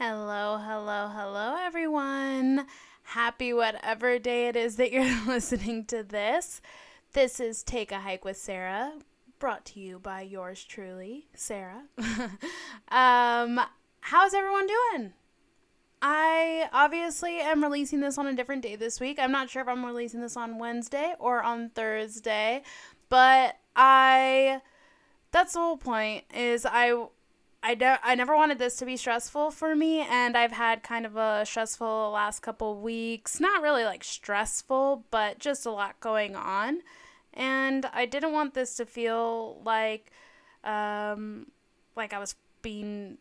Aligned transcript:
Hello, 0.00 0.58
hello, 0.64 1.10
hello, 1.12 1.56
everyone. 1.58 2.68
Happy 3.02 3.52
whatever 3.52 4.20
day 4.20 4.46
it 4.46 4.54
is 4.54 4.76
that 4.76 4.92
you're 4.92 5.02
listening 5.26 5.86
to 5.86 6.04
this. 6.04 6.60
This 7.14 7.40
is 7.40 7.64
Take 7.64 7.90
a 7.90 7.98
Hike 7.98 8.24
with 8.24 8.36
Sarah, 8.36 8.92
brought 9.40 9.64
to 9.64 9.80
you 9.80 9.98
by 9.98 10.20
yours 10.20 10.62
truly, 10.62 11.26
Sarah. 11.34 11.82
um, 12.92 13.60
how's 13.98 14.34
everyone 14.34 14.68
doing? 14.68 15.14
I 16.00 16.68
obviously 16.72 17.40
am 17.40 17.64
releasing 17.64 17.98
this 17.98 18.18
on 18.18 18.28
a 18.28 18.36
different 18.36 18.62
day 18.62 18.76
this 18.76 19.00
week. 19.00 19.18
I'm 19.18 19.32
not 19.32 19.50
sure 19.50 19.62
if 19.62 19.68
I'm 19.68 19.84
releasing 19.84 20.20
this 20.20 20.36
on 20.36 20.60
Wednesday 20.60 21.14
or 21.18 21.42
on 21.42 21.70
Thursday, 21.70 22.62
but 23.08 23.56
I 23.74 24.60
that's 25.32 25.54
the 25.54 25.58
whole 25.58 25.76
point 25.76 26.22
is 26.32 26.64
I 26.64 27.08
I, 27.62 27.74
de- 27.74 28.00
I 28.02 28.14
never 28.14 28.36
wanted 28.36 28.58
this 28.58 28.76
to 28.76 28.86
be 28.86 28.96
stressful 28.96 29.50
for 29.50 29.74
me 29.74 30.00
and 30.00 30.36
I've 30.36 30.52
had 30.52 30.82
kind 30.82 31.04
of 31.04 31.16
a 31.16 31.44
stressful 31.44 32.12
last 32.12 32.40
couple 32.40 32.80
weeks. 32.80 33.40
Not 33.40 33.62
really 33.62 33.84
like 33.84 34.04
stressful, 34.04 35.04
but 35.10 35.38
just 35.38 35.66
a 35.66 35.70
lot 35.70 35.98
going 36.00 36.36
on. 36.36 36.80
And 37.34 37.86
I 37.92 38.06
didn't 38.06 38.32
want 38.32 38.54
this 38.54 38.76
to 38.76 38.86
feel 38.86 39.60
like 39.64 40.10
um 40.64 41.46
like 41.96 42.12
I 42.12 42.18
was 42.18 42.36
being 42.62 43.18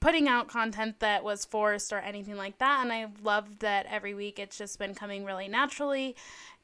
putting 0.00 0.28
out 0.28 0.48
content 0.48 0.98
that 1.00 1.22
was 1.22 1.44
forced 1.44 1.92
or 1.92 1.98
anything 1.98 2.36
like 2.36 2.58
that. 2.58 2.80
And 2.82 2.92
I 2.92 3.08
love 3.22 3.58
that 3.58 3.86
every 3.90 4.14
week 4.14 4.38
it's 4.38 4.56
just 4.56 4.78
been 4.78 4.94
coming 4.94 5.24
really 5.24 5.46
naturally 5.46 6.16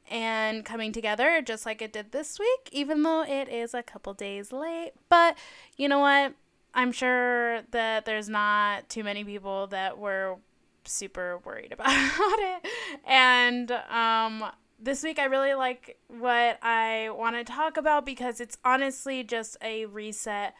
and 0.09 0.65
coming 0.65 0.91
together 0.91 1.41
just 1.41 1.65
like 1.65 1.81
it 1.81 1.93
did 1.93 2.11
this 2.11 2.39
week, 2.39 2.69
even 2.71 3.03
though 3.03 3.23
it 3.23 3.47
is 3.47 3.73
a 3.73 3.83
couple 3.83 4.13
days 4.13 4.51
late. 4.51 4.93
But 5.09 5.37
you 5.75 5.87
know 5.87 5.99
what? 5.99 6.33
I'm 6.77 6.91
sure 6.91 7.63
that 7.71 8.05
there's 8.05 8.29
not 8.29 8.87
too 8.87 9.03
many 9.03 9.23
people 9.23 9.65
that 9.67 9.97
were 9.97 10.37
super 10.85 11.39
worried 11.43 11.71
about 11.73 11.89
it. 11.89 12.67
And 13.03 13.71
um, 13.71 14.45
this 14.79 15.01
week, 15.01 15.17
I 15.17 15.25
really 15.25 15.55
like 15.55 15.97
what 16.07 16.59
I 16.61 17.09
want 17.09 17.35
to 17.35 17.43
talk 17.43 17.77
about 17.77 18.05
because 18.05 18.39
it's 18.39 18.59
honestly 18.63 19.23
just 19.23 19.57
a 19.63 19.87
reset 19.87 20.53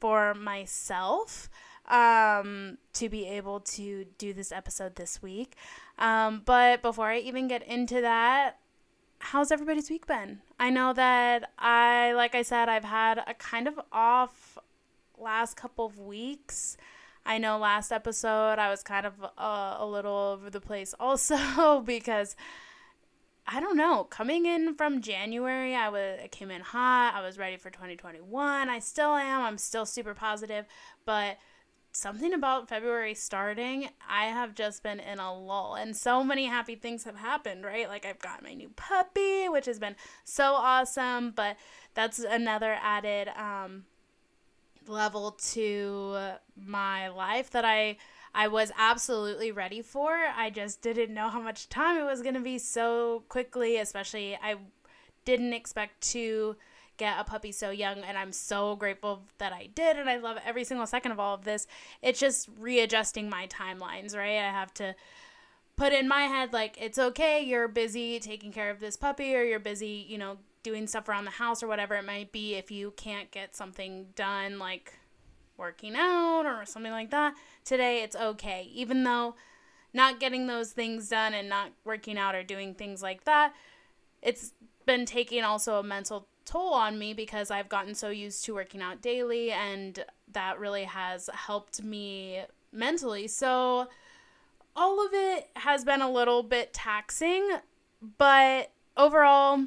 for 0.00 0.32
myself 0.32 1.50
um, 1.86 2.78
to 2.94 3.10
be 3.10 3.26
able 3.26 3.60
to 3.60 4.06
do 4.16 4.32
this 4.32 4.50
episode 4.50 4.96
this 4.96 5.22
week. 5.22 5.54
Um, 5.98 6.40
but 6.46 6.80
before 6.80 7.08
I 7.08 7.18
even 7.18 7.46
get 7.46 7.62
into 7.62 8.00
that, 8.00 8.56
how's 9.18 9.52
everybody's 9.52 9.90
week 9.90 10.06
been? 10.06 10.40
I 10.58 10.70
know 10.70 10.94
that 10.94 11.52
I, 11.58 12.12
like 12.12 12.34
I 12.34 12.40
said, 12.40 12.70
I've 12.70 12.84
had 12.84 13.22
a 13.26 13.34
kind 13.34 13.68
of 13.68 13.78
off 13.92 14.56
last 15.20 15.56
couple 15.56 15.86
of 15.86 15.98
weeks. 15.98 16.76
I 17.26 17.38
know 17.38 17.58
last 17.58 17.92
episode 17.92 18.58
I 18.58 18.70
was 18.70 18.82
kind 18.82 19.06
of 19.06 19.14
uh, 19.22 19.76
a 19.78 19.86
little 19.86 20.16
over 20.16 20.50
the 20.50 20.60
place 20.60 20.94
also 21.00 21.80
because 21.80 22.36
I 23.46 23.60
don't 23.60 23.76
know. 23.76 24.04
Coming 24.04 24.44
in 24.44 24.74
from 24.74 25.00
January, 25.00 25.74
I 25.74 25.88
was 25.88 26.20
I 26.22 26.28
came 26.28 26.50
in 26.50 26.60
hot. 26.60 27.14
I 27.14 27.22
was 27.22 27.38
ready 27.38 27.56
for 27.56 27.70
2021. 27.70 28.68
I 28.68 28.78
still 28.78 29.14
am. 29.14 29.42
I'm 29.42 29.58
still 29.58 29.86
super 29.86 30.14
positive, 30.14 30.66
but 31.06 31.38
something 31.92 32.32
about 32.32 32.68
February 32.68 33.14
starting, 33.14 33.88
I 34.08 34.26
have 34.26 34.54
just 34.54 34.82
been 34.82 35.00
in 35.00 35.18
a 35.18 35.36
lull. 35.36 35.74
And 35.74 35.96
so 35.96 36.22
many 36.22 36.46
happy 36.46 36.74
things 36.74 37.04
have 37.04 37.16
happened, 37.16 37.64
right? 37.64 37.88
Like 37.88 38.06
I've 38.06 38.20
got 38.20 38.42
my 38.42 38.54
new 38.54 38.70
puppy, 38.76 39.48
which 39.48 39.66
has 39.66 39.78
been 39.78 39.96
so 40.24 40.52
awesome, 40.54 41.32
but 41.32 41.56
that's 41.94 42.18
another 42.18 42.76
added 42.80 43.28
um, 43.28 43.84
level 44.88 45.32
to 45.52 46.34
my 46.56 47.08
life 47.08 47.50
that 47.50 47.64
I 47.64 47.96
I 48.34 48.48
was 48.48 48.70
absolutely 48.76 49.50
ready 49.52 49.82
for. 49.82 50.12
I 50.12 50.50
just 50.50 50.82
didn't 50.82 51.14
know 51.14 51.28
how 51.28 51.40
much 51.40 51.68
time 51.68 51.96
it 51.96 52.04
was 52.04 52.22
going 52.22 52.34
to 52.34 52.40
be 52.40 52.58
so 52.58 53.24
quickly, 53.28 53.78
especially 53.78 54.36
I 54.36 54.56
didn't 55.24 55.54
expect 55.54 56.00
to 56.12 56.56
get 56.98 57.18
a 57.18 57.24
puppy 57.24 57.52
so 57.52 57.70
young 57.70 57.98
and 57.98 58.18
I'm 58.18 58.32
so 58.32 58.76
grateful 58.76 59.22
that 59.38 59.52
I 59.52 59.68
did 59.74 59.96
and 59.96 60.10
I 60.10 60.16
love 60.18 60.36
every 60.44 60.64
single 60.64 60.86
second 60.86 61.12
of 61.12 61.20
all 61.20 61.34
of 61.34 61.44
this. 61.44 61.66
It's 62.02 62.20
just 62.20 62.48
readjusting 62.58 63.30
my 63.30 63.46
timelines, 63.46 64.16
right? 64.16 64.38
I 64.38 64.50
have 64.50 64.74
to 64.74 64.94
put 65.76 65.92
in 65.92 66.08
my 66.08 66.22
head 66.22 66.52
like 66.52 66.76
it's 66.80 66.98
okay, 66.98 67.40
you're 67.40 67.68
busy 67.68 68.18
taking 68.18 68.52
care 68.52 68.68
of 68.68 68.80
this 68.80 68.96
puppy 68.96 69.34
or 69.34 69.42
you're 69.42 69.60
busy, 69.60 70.04
you 70.08 70.18
know, 70.18 70.38
doing 70.70 70.86
stuff 70.86 71.08
around 71.08 71.24
the 71.24 71.30
house 71.32 71.62
or 71.62 71.68
whatever 71.68 71.94
it 71.94 72.04
might 72.04 72.32
be 72.32 72.54
if 72.54 72.70
you 72.70 72.92
can't 72.96 73.30
get 73.30 73.56
something 73.56 74.06
done 74.14 74.58
like 74.58 74.94
working 75.56 75.94
out 75.96 76.44
or 76.44 76.64
something 76.64 76.92
like 76.92 77.10
that. 77.10 77.34
Today 77.64 78.02
it's 78.02 78.16
okay 78.16 78.68
even 78.72 79.04
though 79.04 79.34
not 79.92 80.20
getting 80.20 80.46
those 80.46 80.72
things 80.72 81.08
done 81.08 81.32
and 81.34 81.48
not 81.48 81.70
working 81.84 82.18
out 82.18 82.34
or 82.34 82.42
doing 82.42 82.74
things 82.74 83.02
like 83.02 83.24
that 83.24 83.54
it's 84.22 84.52
been 84.86 85.06
taking 85.06 85.44
also 85.44 85.78
a 85.78 85.82
mental 85.82 86.26
toll 86.44 86.72
on 86.72 86.98
me 86.98 87.12
because 87.12 87.50
I've 87.50 87.68
gotten 87.68 87.94
so 87.94 88.08
used 88.08 88.44
to 88.46 88.54
working 88.54 88.80
out 88.80 89.02
daily 89.02 89.50
and 89.52 90.04
that 90.32 90.58
really 90.58 90.84
has 90.84 91.28
helped 91.32 91.82
me 91.82 92.42
mentally. 92.72 93.28
So 93.28 93.88
all 94.74 95.04
of 95.04 95.12
it 95.12 95.50
has 95.56 95.84
been 95.84 96.00
a 96.00 96.10
little 96.10 96.42
bit 96.42 96.72
taxing, 96.72 97.58
but 98.16 98.70
overall 98.96 99.66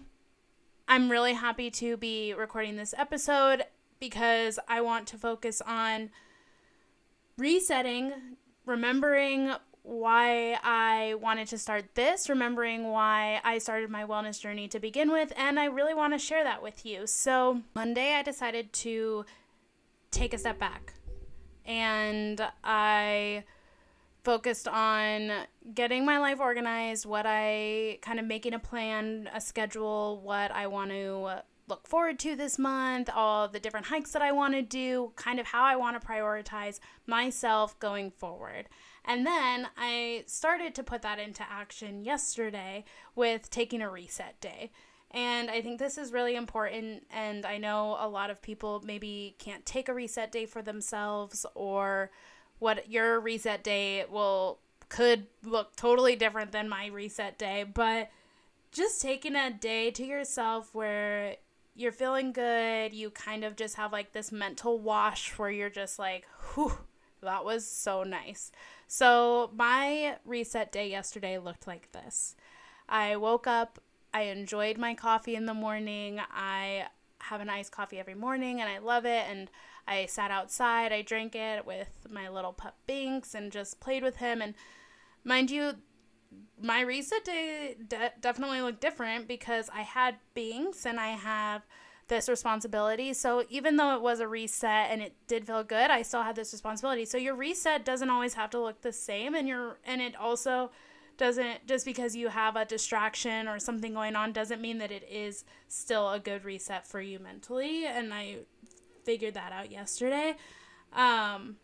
I'm 0.91 1.09
really 1.09 1.31
happy 1.31 1.72
to 1.72 1.96
be 1.96 2.34
recording 2.34 2.75
this 2.75 2.94
episode 2.97 3.63
because 4.02 4.59
I 4.68 4.81
want 4.81 5.07
to 5.07 5.18
focus 5.18 5.62
on 5.66 6.09
resetting, 7.38 8.12
remembering 8.66 9.53
why 9.84 10.59
I 10.62 11.13
wanted 11.22 11.47
to 11.47 11.57
start 11.57 11.96
this, 11.96 12.28
remembering 12.28 12.90
why 12.90 13.40
I 13.46 13.59
started 13.59 13.90
my 13.90 14.03
wellness 14.03 14.41
journey 14.41 14.68
to 14.68 14.81
begin 14.81 15.13
with, 15.13 15.31
and 15.38 15.57
I 15.57 15.68
really 15.68 15.94
want 15.94 16.12
to 16.12 16.19
share 16.19 16.44
that 16.44 16.62
with 16.62 16.85
you. 16.85 17.07
So, 17.07 17.62
Monday, 17.74 18.13
I 18.16 18.22
decided 18.22 18.74
to 18.74 19.24
take 20.12 20.34
a 20.34 20.38
step 20.38 20.59
back 20.59 20.96
and 21.66 22.46
I 22.66 23.46
focused 24.24 24.68
on 24.68 25.32
getting 25.74 26.06
my 26.06 26.20
life 26.20 26.40
organized, 26.40 27.06
what 27.06 27.26
I 27.28 28.00
kind 28.02 28.20
of 28.20 28.26
making 28.26 28.54
a 28.54 28.59
plan, 28.59 29.30
a 29.34 29.42
schedule, 29.42 30.22
what 30.22 30.52
I 30.52 30.68
want 30.68 30.92
to 30.92 31.42
look 31.68 31.88
forward 31.88 32.20
to 32.20 32.36
this 32.36 32.60
month, 32.60 33.10
all 33.16 33.48
the 33.48 33.60
different 33.60 33.86
hikes 33.86 34.12
that 34.12 34.22
I 34.22 34.31
want 34.31 34.54
to 34.56 34.62
do, 34.62 35.14
kind 35.16 35.40
of 35.40 35.48
how 35.48 35.64
I 35.64 35.76
want 35.76 36.00
to 36.00 36.06
prioritize 36.06 36.80
myself 37.08 37.80
going 37.80 38.12
forward. 38.12 38.68
And 39.06 39.26
then 39.26 39.68
I 39.78 40.26
started 40.28 40.76
to 40.76 40.84
put 40.84 41.02
that 41.02 41.18
into 41.18 41.44
action 41.50 42.04
yesterday 42.04 42.84
with 43.16 43.50
taking 43.50 43.81
a 43.81 43.90
reset 43.90 44.40
day. 44.42 44.72
And 45.12 45.50
I 45.50 45.62
think 45.62 45.80
this 45.80 45.98
is 45.98 46.14
really 46.14 46.36
important. 46.36 47.08
And 47.10 47.46
I 47.46 47.58
know 47.58 47.98
a 48.00 48.08
lot 48.08 48.30
of 48.30 48.42
people 48.42 48.81
maybe 48.86 49.36
can't 49.40 49.66
take 49.66 49.90
a 49.90 49.94
reset 49.94 50.31
day 50.31 50.46
for 50.46 50.62
themselves, 50.62 51.46
or 51.56 52.12
what 52.62 52.92
your 52.92 53.20
reset 53.20 53.64
day 53.64 54.06
will 54.08 54.60
could 54.88 55.26
look 55.44 55.76
totally 55.76 56.16
different 56.16 56.52
than 56.52 56.70
my 56.70 56.86
reset 56.86 57.40
day. 57.40 57.64
But 57.64 58.12
just 58.72 59.02
taking 59.02 59.36
a 59.36 59.50
day 59.50 59.90
to 59.90 60.06
yourself 60.06 60.70
where 60.76 61.38
you're 61.74 61.92
feeling 61.92 62.32
good, 62.32 62.94
you 62.94 63.10
kind 63.10 63.44
of 63.44 63.56
just 63.56 63.76
have 63.76 63.92
like 63.92 64.12
this 64.12 64.32
mental 64.32 64.78
wash 64.78 65.32
where 65.40 65.50
you're 65.50 65.72
just 65.72 65.98
like, 65.98 66.26
whew, 66.54 66.78
that 67.24 67.44
was 67.44 67.66
so 67.66 68.04
nice. 68.04 68.52
So, 68.88 69.50
my 69.56 70.18
reset 70.24 70.72
day 70.72 70.88
yesterday 70.88 71.40
looked 71.40 71.66
like 71.66 71.92
this 71.94 72.36
I 72.88 73.16
woke 73.16 73.48
up, 73.48 73.80
I 74.14 74.24
enjoyed 74.24 74.78
my 74.78 74.94
coffee 74.94 75.36
in 75.36 75.48
the 75.48 75.56
morning. 75.56 76.20
I 76.32 76.86
have 77.22 77.42
an 77.42 77.50
iced 77.50 77.72
coffee 77.72 77.98
every 77.98 78.16
morning 78.16 78.62
and 78.62 78.70
I 78.70 78.78
love 78.78 79.06
it. 79.06 79.26
And 79.28 79.50
I 79.91 80.06
sat 80.06 80.31
outside, 80.31 80.94
I 80.94 81.02
drank 81.02 81.35
it 81.35 81.66
with 81.66 81.90
my 82.09 82.29
little 82.29 82.53
pup 82.53 82.78
Binks 82.88 83.35
and 83.35 83.52
just 83.52 83.79
played 83.81 84.03
with 84.03 84.18
him. 84.18 84.42
And 84.42 84.54
mind 85.25 85.51
you, 85.51 85.74
my 86.62 86.80
reset 86.80 87.25
day 87.25 87.75
de- 87.88 88.13
definitely 88.21 88.62
looked 88.62 88.80
different 88.80 89.27
because 89.27 89.69
I 89.74 89.81
had 89.81 90.16
Binks 90.33 90.86
and 90.86 91.00
I 91.00 91.10
have 91.10 91.63
this 92.07 92.30
responsibility. 92.30 93.13
So 93.13 93.44
even 93.50 93.75
though 93.75 93.95
it 93.95 94.01
was 94.01 94.21
a 94.21 94.27
reset 94.27 94.92
and 94.92 95.01
it 95.01 95.13
did 95.27 95.45
feel 95.45 95.63
good, 95.63 95.92
I 95.92 96.04
still 96.04 96.24
had 96.24 96.38
this 96.38 96.54
responsibility. 96.54 97.04
So 97.04 97.18
your 97.18 97.36
reset 97.36 97.83
doesn't 97.83 98.10
always 98.10 98.36
have 98.36 98.50
to 98.51 98.62
look 98.62 98.81
the 98.81 98.94
same 98.94 99.36
and 99.36 99.48
your 99.48 99.77
and 99.83 100.01
it 100.01 100.16
also 100.16 100.71
doesn't 101.18 101.68
just 101.68 101.86
because 101.86 102.16
you 102.16 102.30
have 102.30 102.56
a 102.56 102.66
distraction 102.66 103.48
or 103.48 103.60
something 103.60 103.94
going 103.94 104.16
on 104.16 104.31
doesn't 104.31 104.62
mean 104.62 104.77
that 104.77 104.92
it 104.92 105.07
is 105.10 105.44
still 105.68 106.10
a 106.10 106.19
good 106.19 106.45
reset 106.45 106.88
for 106.88 107.01
you 107.01 107.19
mentally 107.19 107.86
and 107.86 108.13
I 108.13 108.38
figured 109.03 109.33
that 109.36 109.51
out 109.51 109.71
yesterday. 109.71 110.36
Um 110.94 111.57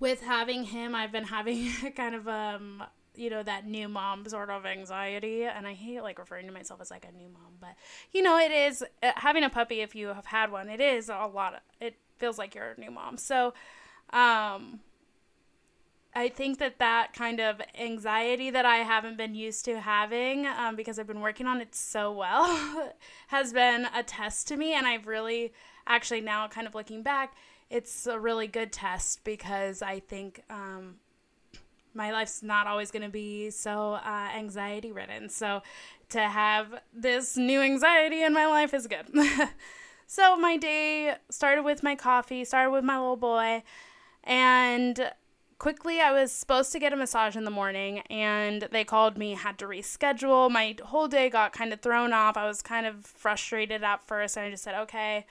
with 0.00 0.22
having 0.22 0.64
him, 0.64 0.96
I've 0.96 1.12
been 1.12 1.24
having 1.24 1.70
kind 1.96 2.14
of 2.14 2.28
um 2.28 2.82
you 3.14 3.30
know 3.30 3.42
that 3.42 3.66
new 3.66 3.88
mom 3.88 4.26
sort 4.26 4.50
of 4.50 4.64
anxiety 4.64 5.44
and 5.44 5.66
i 5.66 5.74
hate 5.74 6.02
like 6.02 6.18
referring 6.18 6.46
to 6.46 6.52
myself 6.52 6.80
as 6.80 6.90
like 6.90 7.06
a 7.06 7.16
new 7.16 7.28
mom 7.28 7.52
but 7.60 7.74
you 8.12 8.22
know 8.22 8.38
it 8.38 8.50
is 8.50 8.82
uh, 9.02 9.12
having 9.16 9.44
a 9.44 9.50
puppy 9.50 9.80
if 9.80 9.94
you 9.94 10.08
have 10.08 10.26
had 10.26 10.50
one 10.50 10.68
it 10.68 10.80
is 10.80 11.08
a 11.08 11.30
lot 11.32 11.54
of, 11.54 11.60
it 11.80 11.96
feels 12.18 12.38
like 12.38 12.54
you're 12.54 12.70
a 12.70 12.80
new 12.80 12.90
mom 12.90 13.16
so 13.16 13.52
um 14.14 14.80
I 16.14 16.28
think 16.28 16.58
that 16.58 16.78
that 16.78 17.14
kind 17.14 17.40
of 17.40 17.62
anxiety 17.78 18.50
that 18.50 18.66
I 18.66 18.78
haven't 18.78 19.16
been 19.16 19.34
used 19.34 19.64
to 19.64 19.80
having 19.80 20.46
um, 20.46 20.76
because 20.76 20.98
I've 20.98 21.06
been 21.06 21.22
working 21.22 21.46
on 21.46 21.62
it 21.62 21.74
so 21.74 22.12
well 22.12 22.92
has 23.28 23.54
been 23.54 23.86
a 23.94 24.02
test 24.02 24.46
to 24.48 24.58
me. 24.58 24.74
And 24.74 24.86
I've 24.86 25.06
really, 25.06 25.54
actually, 25.86 26.20
now 26.20 26.48
kind 26.48 26.66
of 26.66 26.74
looking 26.74 27.02
back, 27.02 27.34
it's 27.70 28.06
a 28.06 28.18
really 28.18 28.46
good 28.46 28.72
test 28.72 29.24
because 29.24 29.82
I 29.82 30.00
think 30.00 30.42
um, 30.50 30.96
my 31.94 32.12
life's 32.12 32.42
not 32.42 32.66
always 32.66 32.90
going 32.90 33.02
to 33.02 33.08
be 33.08 33.50
so 33.50 33.94
uh, 33.94 34.28
anxiety 34.34 34.92
ridden. 34.92 35.28
So 35.28 35.62
to 36.10 36.20
have 36.20 36.80
this 36.92 37.36
new 37.36 37.60
anxiety 37.60 38.22
in 38.22 38.32
my 38.32 38.46
life 38.46 38.74
is 38.74 38.86
good. 38.86 39.06
so 40.06 40.36
my 40.36 40.56
day 40.56 41.16
started 41.30 41.62
with 41.62 41.82
my 41.82 41.94
coffee, 41.94 42.44
started 42.44 42.70
with 42.70 42.84
my 42.84 42.98
little 42.98 43.16
boy, 43.16 43.62
and 44.24 45.12
quickly 45.58 46.00
I 46.00 46.12
was 46.12 46.32
supposed 46.32 46.72
to 46.72 46.78
get 46.78 46.92
a 46.92 46.96
massage 46.96 47.36
in 47.36 47.44
the 47.44 47.50
morning 47.50 48.00
and 48.10 48.68
they 48.72 48.84
called 48.84 49.16
me, 49.16 49.34
had 49.34 49.58
to 49.58 49.66
reschedule. 49.66 50.50
My 50.50 50.76
whole 50.84 51.08
day 51.08 51.30
got 51.30 51.52
kind 51.52 51.72
of 51.72 51.80
thrown 51.80 52.12
off. 52.12 52.36
I 52.36 52.46
was 52.46 52.62
kind 52.62 52.84
of 52.84 53.06
frustrated 53.06 53.82
at 53.82 54.06
first 54.06 54.36
and 54.36 54.46
I 54.46 54.50
just 54.50 54.64
said, 54.64 54.74
"Okay, 54.74 55.24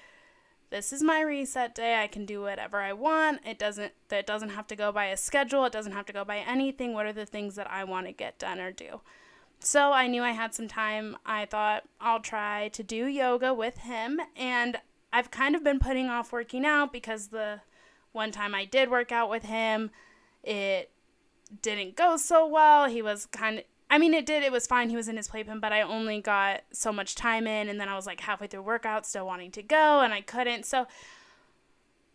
this 0.71 0.91
is 0.91 1.03
my 1.03 1.21
reset 1.21 1.75
day. 1.75 2.01
I 2.01 2.07
can 2.07 2.25
do 2.25 2.41
whatever 2.41 2.79
I 2.79 2.93
want. 2.93 3.41
It 3.45 3.59
doesn't 3.59 3.93
that 4.07 4.25
doesn't 4.25 4.49
have 4.49 4.67
to 4.67 4.75
go 4.75 4.91
by 4.91 5.05
a 5.05 5.17
schedule. 5.17 5.65
It 5.65 5.73
doesn't 5.73 5.91
have 5.91 6.05
to 6.07 6.13
go 6.13 6.25
by 6.25 6.37
anything. 6.37 6.93
What 6.93 7.05
are 7.05 7.13
the 7.13 7.25
things 7.25 7.55
that 7.55 7.69
I 7.69 7.83
want 7.83 8.07
to 8.07 8.13
get 8.13 8.39
done 8.39 8.59
or 8.59 8.71
do?" 8.71 9.01
So 9.59 9.91
I 9.91 10.07
knew 10.07 10.23
I 10.23 10.31
had 10.31 10.55
some 10.55 10.67
time. 10.67 11.17
I 11.25 11.45
thought 11.45 11.83
I'll 11.99 12.19
try 12.21 12.69
to 12.69 12.81
do 12.81 13.05
yoga 13.05 13.53
with 13.53 13.79
him 13.79 14.19
and 14.35 14.77
I've 15.13 15.29
kind 15.29 15.55
of 15.55 15.63
been 15.63 15.77
putting 15.77 16.07
off 16.07 16.31
working 16.31 16.65
out 16.65 16.91
because 16.91 17.27
the 17.27 17.61
one 18.11 18.31
time 18.31 18.55
I 18.55 18.65
did 18.65 18.89
work 18.89 19.11
out 19.11 19.29
with 19.29 19.43
him, 19.43 19.91
it 20.43 20.89
didn't 21.61 21.95
go 21.95 22.17
so 22.17 22.47
well. 22.47 22.87
He 22.87 23.01
was 23.01 23.25
kind 23.27 23.59
of 23.59 23.65
I 23.91 23.97
mean, 23.97 24.13
it 24.13 24.25
did. 24.25 24.41
It 24.41 24.53
was 24.53 24.65
fine. 24.65 24.89
He 24.89 24.95
was 24.95 25.09
in 25.09 25.17
his 25.17 25.27
playpen, 25.27 25.59
but 25.59 25.73
I 25.73 25.81
only 25.81 26.21
got 26.21 26.61
so 26.71 26.93
much 26.93 27.13
time 27.13 27.45
in, 27.45 27.67
and 27.67 27.77
then 27.77 27.89
I 27.89 27.95
was 27.95 28.05
like 28.05 28.21
halfway 28.21 28.47
through 28.47 28.61
workout, 28.61 29.05
still 29.05 29.25
wanting 29.25 29.51
to 29.51 29.61
go, 29.61 29.99
and 29.99 30.13
I 30.13 30.21
couldn't. 30.21 30.65
So 30.65 30.87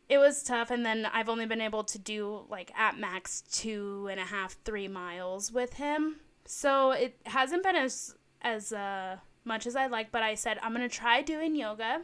it 0.08 0.17
was 0.17 0.43
tough. 0.43 0.70
And 0.70 0.87
then 0.87 1.06
I've 1.12 1.28
only 1.28 1.44
been 1.44 1.61
able 1.61 1.84
to 1.84 1.99
do 1.99 2.46
like 2.49 2.73
at 2.78 2.99
max 2.99 3.43
two 3.43 4.08
and 4.11 4.19
a 4.19 4.25
half, 4.25 4.56
three 4.64 4.88
miles 4.88 5.52
with 5.52 5.75
him. 5.75 6.17
So 6.46 6.93
it 6.93 7.19
hasn't 7.26 7.62
been 7.62 7.76
as 7.76 8.14
as 8.40 8.72
uh, 8.72 9.19
much 9.44 9.67
as 9.67 9.76
I'd 9.76 9.90
like. 9.90 10.11
But 10.11 10.22
I 10.22 10.34
said 10.34 10.58
I'm 10.62 10.72
gonna 10.72 10.88
try 10.88 11.20
doing 11.20 11.55
yoga. 11.55 12.00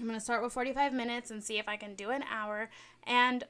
I'm 0.00 0.06
gonna 0.06 0.20
start 0.20 0.42
with 0.42 0.54
45 0.54 0.94
minutes 0.94 1.30
and 1.30 1.44
see 1.44 1.58
if 1.58 1.68
I 1.68 1.76
can 1.76 1.96
do 1.96 2.08
an 2.08 2.24
hour. 2.30 2.70
And 3.06 3.44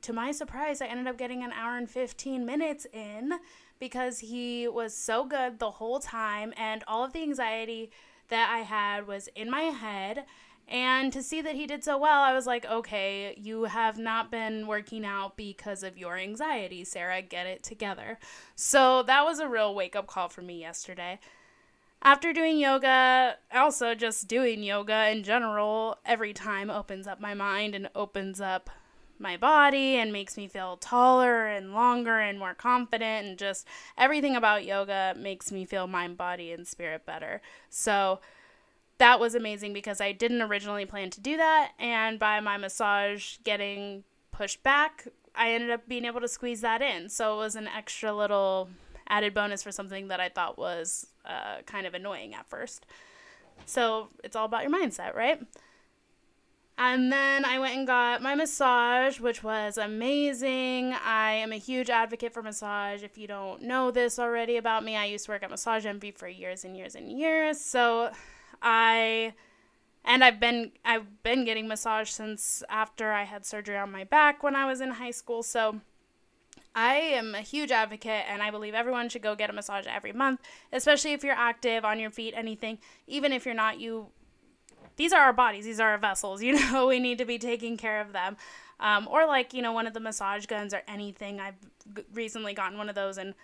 to 0.00 0.12
my 0.12 0.32
surprise, 0.32 0.82
I 0.82 0.86
ended 0.86 1.06
up 1.06 1.16
getting 1.16 1.44
an 1.44 1.52
hour 1.52 1.76
and 1.76 1.88
15 1.88 2.44
minutes 2.44 2.84
in 2.92 3.34
because 3.82 4.20
he 4.20 4.68
was 4.68 4.94
so 4.94 5.24
good 5.24 5.58
the 5.58 5.72
whole 5.72 5.98
time 5.98 6.54
and 6.56 6.84
all 6.86 7.04
of 7.04 7.12
the 7.12 7.20
anxiety 7.20 7.90
that 8.28 8.48
I 8.48 8.60
had 8.60 9.08
was 9.08 9.28
in 9.34 9.50
my 9.50 9.62
head. 9.62 10.24
And 10.68 11.12
to 11.12 11.20
see 11.20 11.42
that 11.42 11.56
he 11.56 11.66
did 11.66 11.82
so 11.82 11.98
well, 11.98 12.22
I 12.22 12.32
was 12.32 12.46
like, 12.46 12.64
okay, 12.64 13.34
you 13.36 13.64
have 13.64 13.98
not 13.98 14.30
been 14.30 14.68
working 14.68 15.04
out 15.04 15.36
because 15.36 15.82
of 15.82 15.98
your 15.98 16.16
anxiety, 16.16 16.84
Sarah. 16.84 17.22
Get 17.22 17.46
it 17.46 17.64
together. 17.64 18.20
So 18.54 19.02
that 19.02 19.24
was 19.24 19.40
a 19.40 19.48
real 19.48 19.74
wake 19.74 19.96
up 19.96 20.06
call 20.06 20.28
for 20.28 20.42
me 20.42 20.60
yesterday. 20.60 21.18
After 22.02 22.32
doing 22.32 22.58
yoga, 22.58 23.34
also 23.52 23.96
just 23.96 24.28
doing 24.28 24.62
yoga 24.62 25.10
in 25.10 25.24
general, 25.24 25.98
every 26.06 26.32
time 26.32 26.70
opens 26.70 27.08
up 27.08 27.20
my 27.20 27.34
mind 27.34 27.74
and 27.74 27.90
opens 27.96 28.40
up 28.40 28.70
my 29.22 29.36
body 29.36 29.96
and 29.96 30.12
makes 30.12 30.36
me 30.36 30.48
feel 30.48 30.76
taller 30.76 31.46
and 31.46 31.72
longer 31.72 32.18
and 32.18 32.38
more 32.38 32.54
confident 32.54 33.26
and 33.26 33.38
just 33.38 33.66
everything 33.96 34.36
about 34.36 34.64
yoga 34.64 35.14
makes 35.16 35.50
me 35.50 35.64
feel 35.64 35.86
mind, 35.86 36.16
body, 36.16 36.52
and 36.52 36.66
spirit 36.66 37.06
better. 37.06 37.40
So 37.70 38.20
that 38.98 39.18
was 39.18 39.34
amazing 39.34 39.72
because 39.72 40.00
I 40.00 40.12
didn't 40.12 40.42
originally 40.42 40.84
plan 40.84 41.10
to 41.10 41.20
do 41.20 41.36
that. 41.36 41.72
And 41.78 42.18
by 42.18 42.40
my 42.40 42.56
massage 42.56 43.38
getting 43.44 44.04
pushed 44.32 44.62
back, 44.62 45.08
I 45.34 45.52
ended 45.52 45.70
up 45.70 45.88
being 45.88 46.04
able 46.04 46.20
to 46.20 46.28
squeeze 46.28 46.60
that 46.60 46.82
in. 46.82 47.08
So 47.08 47.34
it 47.34 47.38
was 47.38 47.56
an 47.56 47.68
extra 47.68 48.12
little 48.12 48.68
added 49.08 49.34
bonus 49.34 49.62
for 49.62 49.72
something 49.72 50.08
that 50.08 50.20
I 50.20 50.28
thought 50.28 50.58
was 50.58 51.06
uh, 51.24 51.62
kind 51.66 51.86
of 51.86 51.94
annoying 51.94 52.34
at 52.34 52.48
first. 52.48 52.86
So 53.66 54.08
it's 54.24 54.36
all 54.36 54.46
about 54.46 54.62
your 54.62 54.72
mindset, 54.72 55.14
right? 55.14 55.40
And 56.78 57.12
then 57.12 57.44
I 57.44 57.58
went 57.58 57.76
and 57.76 57.86
got 57.86 58.22
my 58.22 58.34
massage, 58.34 59.20
which 59.20 59.44
was 59.44 59.76
amazing. 59.76 60.94
I 61.04 61.32
am 61.32 61.52
a 61.52 61.56
huge 61.56 61.90
advocate 61.90 62.32
for 62.32 62.42
massage. 62.42 63.02
If 63.02 63.18
you 63.18 63.26
don't 63.26 63.62
know 63.62 63.90
this 63.90 64.18
already 64.18 64.56
about 64.56 64.82
me, 64.82 64.96
I 64.96 65.04
used 65.04 65.26
to 65.26 65.32
work 65.32 65.42
at 65.42 65.50
Massage 65.50 65.84
Envy 65.84 66.10
for 66.10 66.28
years 66.28 66.64
and 66.64 66.76
years 66.76 66.94
and 66.94 67.12
years. 67.12 67.60
So 67.60 68.10
I 68.62 69.34
and 70.04 70.24
I've 70.24 70.40
been 70.40 70.72
I've 70.84 71.22
been 71.22 71.44
getting 71.44 71.68
massage 71.68 72.10
since 72.10 72.62
after 72.68 73.12
I 73.12 73.24
had 73.24 73.44
surgery 73.44 73.76
on 73.76 73.92
my 73.92 74.04
back 74.04 74.42
when 74.42 74.56
I 74.56 74.66
was 74.66 74.80
in 74.80 74.92
high 74.92 75.10
school. 75.10 75.42
So 75.42 75.80
I 76.74 76.94
am 76.94 77.34
a 77.34 77.42
huge 77.42 77.70
advocate 77.70 78.24
and 78.28 78.42
I 78.42 78.50
believe 78.50 78.74
everyone 78.74 79.08
should 79.08 79.22
go 79.22 79.36
get 79.36 79.50
a 79.50 79.52
massage 79.52 79.86
every 79.86 80.12
month, 80.12 80.40
especially 80.72 81.12
if 81.12 81.22
you're 81.22 81.34
active 81.34 81.84
on 81.84 82.00
your 82.00 82.10
feet, 82.10 82.34
anything. 82.36 82.78
Even 83.06 83.32
if 83.32 83.44
you're 83.44 83.54
not, 83.54 83.78
you 83.78 84.08
these 84.96 85.12
are 85.12 85.20
our 85.20 85.32
bodies, 85.32 85.64
these 85.64 85.80
are 85.80 85.90
our 85.90 85.98
vessels, 85.98 86.42
you 86.42 86.52
know, 86.54 86.86
we 86.86 86.98
need 86.98 87.18
to 87.18 87.24
be 87.24 87.38
taking 87.38 87.76
care 87.76 88.00
of 88.00 88.12
them. 88.12 88.36
Um, 88.80 89.06
or 89.08 89.26
like, 89.26 89.54
you 89.54 89.62
know, 89.62 89.72
one 89.72 89.86
of 89.86 89.94
the 89.94 90.00
massage 90.00 90.46
guns 90.46 90.74
or 90.74 90.82
anything. 90.88 91.38
I've 91.38 91.54
g- 91.96 92.02
recently 92.12 92.52
gotten 92.52 92.76
one 92.78 92.88
of 92.88 92.96
those 92.96 93.16
and 93.16 93.34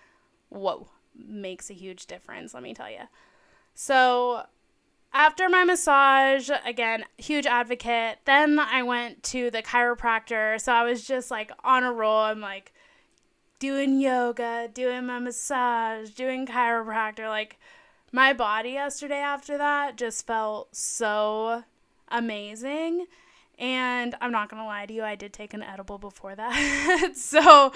whoa, 0.48 0.88
makes 1.16 1.70
a 1.70 1.74
huge 1.74 2.06
difference, 2.06 2.54
let 2.54 2.62
me 2.62 2.74
tell 2.74 2.90
you. 2.90 3.02
So, 3.74 4.46
after 5.12 5.48
my 5.48 5.64
massage, 5.64 6.50
again, 6.64 7.04
huge 7.16 7.46
advocate. 7.46 8.18
Then 8.24 8.58
I 8.58 8.82
went 8.82 9.22
to 9.24 9.50
the 9.50 9.62
chiropractor. 9.62 10.60
So 10.60 10.72
I 10.72 10.84
was 10.84 11.06
just 11.06 11.30
like 11.30 11.50
on 11.64 11.82
a 11.82 11.92
roll. 11.92 12.18
I'm 12.18 12.40
like 12.40 12.72
doing 13.58 14.00
yoga, 14.00 14.68
doing 14.72 15.06
my 15.06 15.18
massage, 15.18 16.10
doing 16.10 16.46
chiropractor, 16.46 17.28
like 17.28 17.58
my 18.12 18.32
body 18.32 18.70
yesterday 18.70 19.18
after 19.18 19.58
that 19.58 19.96
just 19.96 20.26
felt 20.26 20.74
so 20.74 21.64
amazing. 22.08 23.06
And 23.58 24.14
I'm 24.20 24.32
not 24.32 24.48
going 24.48 24.62
to 24.62 24.66
lie 24.66 24.86
to 24.86 24.92
you, 24.94 25.02
I 25.02 25.16
did 25.16 25.32
take 25.32 25.52
an 25.52 25.62
edible 25.62 25.98
before 25.98 26.34
that. 26.36 27.12
so, 27.16 27.72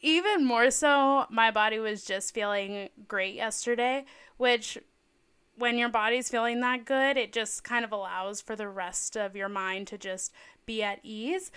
even 0.00 0.44
more 0.44 0.70
so, 0.70 1.26
my 1.30 1.50
body 1.50 1.78
was 1.78 2.04
just 2.04 2.32
feeling 2.32 2.90
great 3.08 3.34
yesterday, 3.34 4.04
which 4.36 4.78
when 5.56 5.78
your 5.78 5.88
body's 5.88 6.28
feeling 6.28 6.60
that 6.60 6.84
good, 6.84 7.16
it 7.16 7.32
just 7.32 7.64
kind 7.64 7.84
of 7.84 7.92
allows 7.92 8.40
for 8.40 8.54
the 8.54 8.68
rest 8.68 9.16
of 9.16 9.34
your 9.34 9.48
mind 9.48 9.88
to 9.88 9.98
just 9.98 10.32
be 10.64 10.82
at 10.82 11.00
ease. 11.02 11.50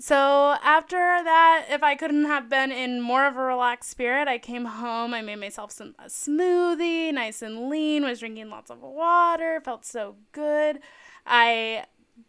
So 0.00 0.56
after 0.62 0.96
that, 0.96 1.66
if 1.70 1.82
I 1.82 1.96
couldn't 1.96 2.26
have 2.26 2.48
been 2.48 2.70
in 2.70 3.00
more 3.00 3.26
of 3.26 3.36
a 3.36 3.42
relaxed 3.42 3.90
spirit, 3.90 4.28
I 4.28 4.38
came 4.38 4.64
home. 4.64 5.12
I 5.12 5.22
made 5.22 5.40
myself 5.40 5.72
some 5.72 5.96
a 5.98 6.04
smoothie, 6.04 7.12
nice 7.12 7.42
and 7.42 7.68
lean. 7.68 8.04
Was 8.04 8.20
drinking 8.20 8.48
lots 8.48 8.70
of 8.70 8.80
water. 8.80 9.60
Felt 9.64 9.84
so 9.84 10.14
good. 10.30 10.78
I 11.26 11.86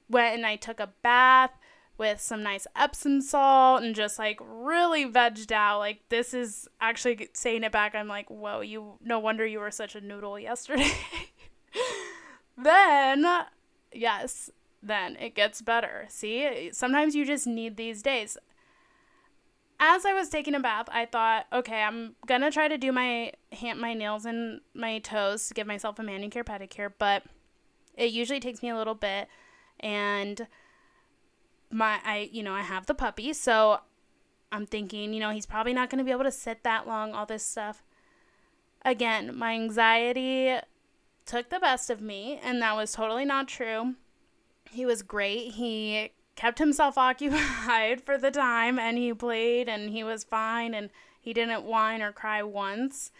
went 0.10 0.36
and 0.36 0.48
I 0.48 0.56
took 0.56 0.80
a 0.80 0.90
bath 1.04 1.52
with 2.00 2.20
some 2.20 2.42
nice 2.42 2.66
Epsom 2.76 3.22
salt 3.22 3.84
and 3.84 3.94
just 3.94 4.18
like 4.18 4.40
really 4.42 5.06
vegged 5.06 5.52
out. 5.52 5.78
Like 5.78 6.00
this 6.10 6.34
is 6.34 6.68
actually 6.82 7.30
saying 7.34 7.64
it 7.64 7.72
back. 7.72 7.94
I'm 7.94 8.08
like, 8.08 8.32
whoa, 8.32 8.62
you. 8.62 8.94
No 9.04 9.20
wonder 9.20 9.46
you 9.46 9.60
were 9.60 9.70
such 9.70 9.96
a 9.96 10.02
noodle 10.02 10.40
yesterday. 10.40 10.92
then, 12.58 13.28
yes, 13.94 14.50
then 14.82 15.16
it 15.18 15.36
gets 15.36 15.62
better. 15.62 16.06
See, 16.10 16.70
sometimes 16.72 17.16
you 17.16 17.26
just 17.26 17.48
need 17.48 17.78
these 17.78 18.02
days. 18.02 18.38
As 19.80 20.06
I 20.06 20.14
was 20.14 20.30
taking 20.30 20.56
a 20.56 20.60
bath, 20.60 20.88
I 20.92 21.06
thought, 21.06 21.46
okay, 21.54 21.84
I'm 21.84 22.16
gonna 22.26 22.52
try 22.52 22.68
to 22.68 22.78
do 22.78 22.92
my 22.92 23.32
hand, 23.54 23.80
my 23.80 23.94
nails 23.94 24.26
and 24.26 24.62
my 24.74 25.00
toes 25.00 25.48
to 25.48 25.54
give 25.54 25.68
myself 25.68 26.00
a 26.00 26.04
manicure 26.04 26.44
pedicure, 26.44 26.92
but 26.98 27.24
it 27.96 28.12
usually 28.12 28.40
takes 28.42 28.62
me 28.62 28.70
a 28.70 28.78
little 28.78 28.96
bit, 28.96 29.30
and 29.80 30.48
my 31.72 32.00
I 32.04 32.30
you 32.32 32.44
know 32.44 32.54
I 32.54 32.62
have 32.62 32.88
the 32.88 32.94
puppy, 32.94 33.32
so 33.34 33.80
I'm 34.52 34.66
thinking, 34.66 35.14
you 35.14 35.20
know, 35.20 35.32
he's 35.32 35.46
probably 35.46 35.74
not 35.74 35.90
gonna 35.90 36.04
be 36.04 36.12
able 36.12 36.24
to 36.24 36.32
sit 36.32 36.64
that 36.64 36.88
long. 36.88 37.14
All 37.14 37.26
this 37.26 37.46
stuff. 37.46 37.84
Again, 38.84 39.38
my 39.38 39.54
anxiety 39.54 40.58
took 41.26 41.50
the 41.50 41.60
best 41.60 41.90
of 41.90 42.02
me, 42.02 42.40
and 42.44 42.62
that 42.62 42.76
was 42.76 42.92
totally 42.92 43.26
not 43.26 43.48
true. 43.48 43.96
He 44.72 44.86
was 44.86 45.02
great. 45.02 45.54
He 45.54 46.12
kept 46.36 46.60
himself 46.60 46.98
occupied 46.98 48.02
for 48.06 48.18
the 48.18 48.32
time 48.32 48.80
and 48.80 48.98
he 48.98 49.14
played 49.14 49.68
and 49.68 49.90
he 49.90 50.04
was 50.04 50.24
fine 50.24 50.74
and 50.74 50.90
he 51.20 51.34
didn't 51.34 51.64
whine 51.64 52.02
or 52.02 52.12
cry 52.12 52.42
once. 52.44 53.12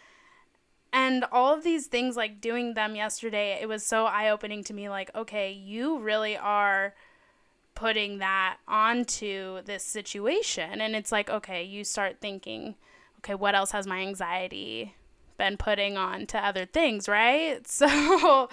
And 0.92 1.24
all 1.30 1.54
of 1.54 1.62
these 1.62 1.86
things, 1.86 2.16
like 2.16 2.40
doing 2.40 2.74
them 2.74 2.96
yesterday, 2.96 3.58
it 3.60 3.68
was 3.68 3.86
so 3.86 4.06
eye 4.06 4.30
opening 4.30 4.64
to 4.64 4.74
me 4.74 4.88
like, 4.88 5.14
okay, 5.14 5.52
you 5.52 5.98
really 6.00 6.36
are 6.36 6.94
putting 7.74 8.18
that 8.18 8.56
onto 8.66 9.62
this 9.62 9.84
situation. 9.84 10.80
And 10.80 10.96
it's 10.96 11.12
like, 11.12 11.30
okay, 11.30 11.62
you 11.62 11.84
start 11.84 12.16
thinking, 12.20 12.74
okay, 13.18 13.34
what 13.34 13.54
else 13.54 13.70
has 13.70 13.86
my 13.86 14.00
anxiety 14.00 14.94
been 15.38 15.56
putting 15.56 15.96
on 15.96 16.26
to 16.26 16.38
other 16.38 16.66
things, 16.66 17.08
right? 17.08 17.60
So 17.66 18.48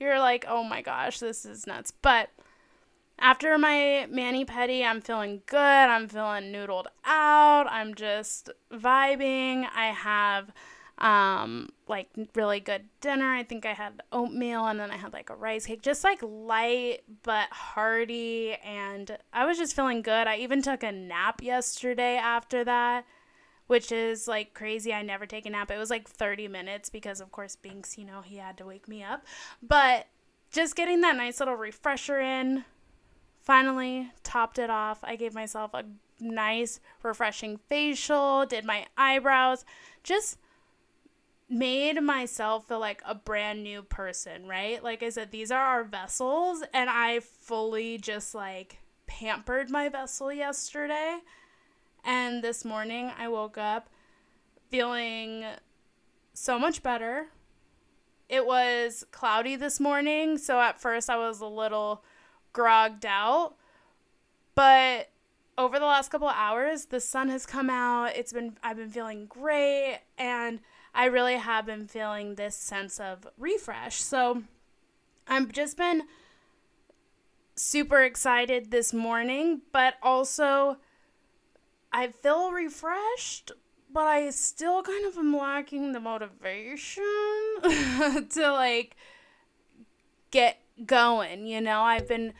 you're 0.00 0.18
like, 0.18 0.44
oh 0.48 0.64
my 0.64 0.82
gosh, 0.82 1.20
this 1.20 1.44
is 1.44 1.66
nuts. 1.66 1.92
But 2.02 2.30
after 3.22 3.56
my 3.56 4.08
mani 4.10 4.44
pedi, 4.44 4.84
I'm 4.84 5.00
feeling 5.00 5.42
good. 5.46 5.56
I'm 5.56 6.08
feeling 6.08 6.52
noodled 6.52 6.86
out. 7.04 7.66
I'm 7.70 7.94
just 7.94 8.50
vibing. 8.72 9.64
I 9.74 9.86
have 9.86 10.50
um 10.98 11.70
like 11.86 12.08
really 12.34 12.58
good 12.58 12.82
dinner. 13.00 13.32
I 13.32 13.44
think 13.44 13.64
I 13.64 13.74
had 13.74 14.02
oatmeal 14.10 14.66
and 14.66 14.78
then 14.78 14.90
I 14.90 14.96
had 14.96 15.12
like 15.12 15.30
a 15.30 15.36
rice 15.36 15.66
cake, 15.66 15.82
just 15.82 16.02
like 16.02 16.18
light 16.20 17.02
but 17.22 17.48
hearty 17.50 18.54
and 18.64 19.16
I 19.32 19.46
was 19.46 19.56
just 19.56 19.76
feeling 19.76 20.02
good. 20.02 20.26
I 20.26 20.36
even 20.38 20.60
took 20.60 20.82
a 20.82 20.90
nap 20.90 21.42
yesterday 21.42 22.16
after 22.16 22.64
that, 22.64 23.04
which 23.68 23.92
is 23.92 24.26
like 24.26 24.52
crazy. 24.52 24.92
I 24.92 25.02
never 25.02 25.26
take 25.26 25.46
a 25.46 25.50
nap. 25.50 25.70
It 25.70 25.78
was 25.78 25.90
like 25.90 26.08
30 26.08 26.48
minutes 26.48 26.90
because 26.90 27.20
of 27.20 27.30
course 27.30 27.54
Binks, 27.54 27.96
you 27.96 28.04
know, 28.04 28.20
he 28.20 28.38
had 28.38 28.58
to 28.58 28.66
wake 28.66 28.88
me 28.88 29.04
up. 29.04 29.24
But 29.62 30.08
just 30.50 30.74
getting 30.74 31.00
that 31.02 31.16
nice 31.16 31.38
little 31.38 31.54
refresher 31.54 32.20
in 32.20 32.64
finally 33.42 34.10
topped 34.22 34.58
it 34.58 34.70
off. 34.70 35.00
I 35.02 35.16
gave 35.16 35.34
myself 35.34 35.74
a 35.74 35.84
nice 36.20 36.80
refreshing 37.02 37.58
facial, 37.68 38.46
did 38.46 38.64
my 38.64 38.86
eyebrows, 38.96 39.64
just 40.02 40.38
made 41.48 42.00
myself 42.00 42.68
feel 42.68 42.78
like 42.78 43.02
a 43.04 43.14
brand 43.14 43.62
new 43.62 43.82
person, 43.82 44.46
right? 44.46 44.82
Like 44.82 45.02
I 45.02 45.10
said, 45.10 45.30
these 45.30 45.50
are 45.50 45.60
our 45.60 45.84
vessels, 45.84 46.62
and 46.72 46.88
I 46.88 47.20
fully 47.20 47.98
just 47.98 48.34
like 48.34 48.78
pampered 49.06 49.68
my 49.68 49.88
vessel 49.88 50.32
yesterday. 50.32 51.18
And 52.04 52.42
this 52.42 52.64
morning 52.64 53.10
I 53.18 53.28
woke 53.28 53.58
up 53.58 53.90
feeling 54.70 55.44
so 56.32 56.58
much 56.58 56.82
better. 56.82 57.26
It 58.28 58.46
was 58.46 59.04
cloudy 59.10 59.56
this 59.56 59.78
morning, 59.78 60.38
so 60.38 60.58
at 60.60 60.80
first 60.80 61.10
I 61.10 61.16
was 61.16 61.40
a 61.40 61.46
little 61.46 62.02
grogged 62.52 63.06
out, 63.06 63.54
but 64.54 65.08
over 65.58 65.78
the 65.78 65.86
last 65.86 66.10
couple 66.10 66.28
hours, 66.28 66.86
the 66.86 67.00
sun 67.00 67.28
has 67.28 67.46
come 67.46 67.70
out. 67.70 68.16
It's 68.16 68.32
been 68.32 68.56
I've 68.62 68.76
been 68.76 68.90
feeling 68.90 69.26
great 69.26 70.00
and 70.18 70.60
I 70.94 71.06
really 71.06 71.36
have 71.36 71.66
been 71.66 71.86
feeling 71.86 72.34
this 72.34 72.56
sense 72.56 73.00
of 73.00 73.26
refresh. 73.38 73.96
So 74.02 74.42
I've 75.26 75.52
just 75.52 75.76
been 75.76 76.02
super 77.54 78.02
excited 78.02 78.70
this 78.70 78.92
morning, 78.92 79.62
but 79.72 79.94
also 80.02 80.78
I 81.92 82.08
feel 82.08 82.52
refreshed, 82.52 83.52
but 83.92 84.06
I 84.06 84.30
still 84.30 84.82
kind 84.82 85.06
of 85.06 85.18
am 85.18 85.36
lacking 85.36 85.92
the 85.92 86.00
motivation 86.00 87.04
to 87.62 88.52
like 88.52 88.96
get 90.30 90.61
going, 90.86 91.46
you 91.46 91.60
know? 91.60 91.80
I've 91.80 92.08
been 92.08 92.32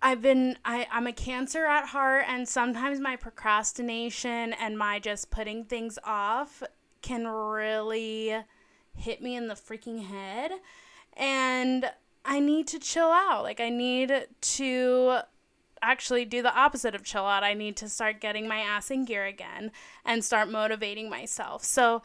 I've 0.00 0.20
been 0.20 0.58
I, 0.64 0.86
I'm 0.90 1.06
a 1.06 1.12
cancer 1.12 1.64
at 1.64 1.86
heart 1.86 2.24
and 2.28 2.48
sometimes 2.48 2.98
my 2.98 3.16
procrastination 3.16 4.52
and 4.52 4.76
my 4.76 4.98
just 4.98 5.30
putting 5.30 5.64
things 5.64 5.98
off 6.04 6.62
can 7.02 7.26
really 7.26 8.36
hit 8.96 9.22
me 9.22 9.36
in 9.36 9.48
the 9.48 9.54
freaking 9.54 10.06
head. 10.06 10.52
And 11.16 11.90
I 12.24 12.40
need 12.40 12.66
to 12.68 12.78
chill 12.78 13.10
out. 13.10 13.42
Like, 13.42 13.60
I 13.60 13.68
need 13.68 14.26
to 14.40 15.20
actually 15.82 16.24
do 16.24 16.42
the 16.42 16.56
opposite 16.56 16.94
of 16.94 17.02
chill 17.02 17.26
out. 17.26 17.42
I 17.42 17.54
need 17.54 17.76
to 17.78 17.88
start 17.88 18.20
getting 18.20 18.46
my 18.46 18.58
ass 18.58 18.90
in 18.90 19.04
gear 19.04 19.24
again 19.24 19.72
and 20.04 20.24
start 20.24 20.48
motivating 20.48 21.10
myself. 21.10 21.64
So, 21.64 22.02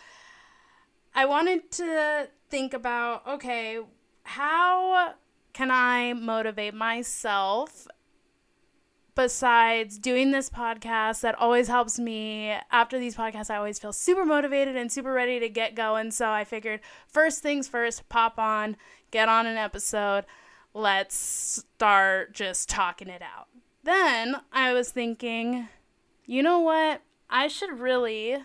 I 1.15 1.25
wanted 1.25 1.71
to 1.73 2.29
think 2.49 2.73
about 2.73 3.25
okay, 3.27 3.79
how 4.27 5.13
can 5.53 5.71
I 5.71 6.11
motivate 6.11 6.73
myself 6.73 7.87
besides 9.15 9.97
doing 9.97 10.31
this 10.31 10.49
podcast 10.49 11.21
that 11.21 11.33
always 11.35 11.69
helps 11.69 11.97
me? 11.97 12.53
After 12.69 12.99
these 12.99 13.15
podcasts 13.15 13.49
i 13.49 13.55
always 13.55 13.79
feel 13.79 13.93
super 13.93 14.25
motivated 14.25 14.75
and 14.75 14.91
super 14.91 15.13
ready 15.13 15.39
to 15.39 15.47
get 15.47 15.75
going. 15.75 16.11
So 16.11 16.27
i 16.27 16.43
figured 16.43 16.81
first 17.07 17.41
things 17.41 17.69
first 17.69 18.09
pop 18.09 18.37
on 18.37 18.75
get 19.11 19.29
on 19.29 19.45
an 19.47 19.55
episode. 19.55 20.25
Let's 20.73 21.15
start 21.15 22.33
just 22.33 22.67
talking 22.67 23.07
it 23.07 23.21
out. 23.21 23.47
Then 23.83 24.35
i 24.51 24.73
was 24.73 24.91
thinking 24.91 25.69
you 26.25 26.43
know 26.43 26.59
what? 26.59 27.01
I 27.29 27.47
should 27.47 27.79
really 27.79 28.43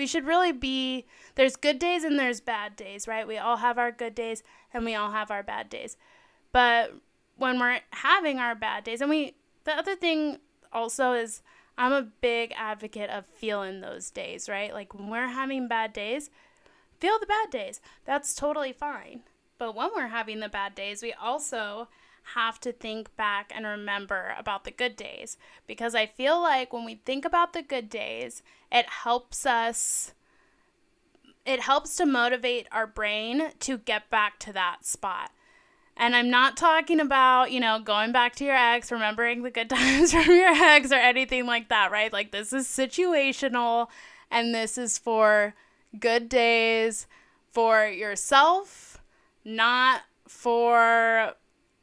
we 0.00 0.06
should 0.06 0.26
really 0.26 0.52
be 0.52 1.04
there's 1.34 1.56
good 1.56 1.78
days 1.78 2.04
and 2.04 2.18
there's 2.18 2.40
bad 2.40 2.74
days 2.74 3.06
right 3.06 3.28
we 3.28 3.36
all 3.38 3.58
have 3.58 3.78
our 3.78 3.92
good 3.92 4.14
days 4.14 4.42
and 4.72 4.84
we 4.84 4.94
all 4.94 5.10
have 5.10 5.30
our 5.30 5.42
bad 5.42 5.68
days 5.68 5.96
but 6.52 6.94
when 7.36 7.60
we're 7.60 7.80
having 7.90 8.38
our 8.38 8.54
bad 8.54 8.82
days 8.82 9.00
and 9.00 9.10
we 9.10 9.34
the 9.64 9.72
other 9.72 9.94
thing 9.94 10.38
also 10.72 11.12
is 11.12 11.42
I'm 11.80 11.92
a 11.92 12.02
big 12.02 12.52
advocate 12.56 13.08
of 13.08 13.24
feeling 13.24 13.80
those 13.80 14.10
days, 14.10 14.50
right? 14.50 14.72
Like 14.72 14.92
when 14.92 15.08
we're 15.08 15.28
having 15.28 15.66
bad 15.66 15.94
days, 15.94 16.28
feel 16.98 17.18
the 17.18 17.24
bad 17.24 17.48
days. 17.50 17.80
That's 18.04 18.34
totally 18.34 18.74
fine. 18.74 19.22
But 19.56 19.74
when 19.74 19.88
we're 19.96 20.08
having 20.08 20.40
the 20.40 20.50
bad 20.50 20.74
days, 20.74 21.02
we 21.02 21.14
also 21.14 21.88
have 22.34 22.60
to 22.60 22.72
think 22.72 23.14
back 23.16 23.52
and 23.54 23.66
remember 23.66 24.34
about 24.38 24.64
the 24.64 24.70
good 24.70 24.96
days 24.96 25.36
because 25.66 25.94
I 25.94 26.06
feel 26.06 26.40
like 26.40 26.72
when 26.72 26.84
we 26.84 26.96
think 27.04 27.24
about 27.24 27.52
the 27.52 27.62
good 27.62 27.88
days, 27.88 28.42
it 28.70 28.86
helps 28.88 29.46
us 29.46 30.12
it 31.46 31.60
helps 31.60 31.96
to 31.96 32.06
motivate 32.06 32.68
our 32.70 32.86
brain 32.86 33.50
to 33.60 33.78
get 33.78 34.10
back 34.10 34.38
to 34.40 34.52
that 34.52 34.84
spot. 34.84 35.30
And 35.96 36.14
I'm 36.14 36.30
not 36.30 36.56
talking 36.56 37.00
about, 37.00 37.50
you 37.50 37.60
know, 37.60 37.78
going 37.78 38.12
back 38.12 38.34
to 38.36 38.44
your 38.44 38.56
ex, 38.56 38.92
remembering 38.92 39.42
the 39.42 39.50
good 39.50 39.70
times 39.70 40.12
from 40.12 40.30
your 40.30 40.48
ex 40.48 40.92
or 40.92 40.96
anything 40.96 41.46
like 41.46 41.68
that, 41.68 41.90
right? 41.90 42.12
Like, 42.12 42.30
this 42.30 42.52
is 42.52 42.66
situational 42.66 43.88
and 44.30 44.54
this 44.54 44.78
is 44.78 44.96
for 44.96 45.54
good 45.98 46.28
days 46.28 47.06
for 47.52 47.86
yourself, 47.86 49.02
not 49.44 50.02
for, 50.28 51.34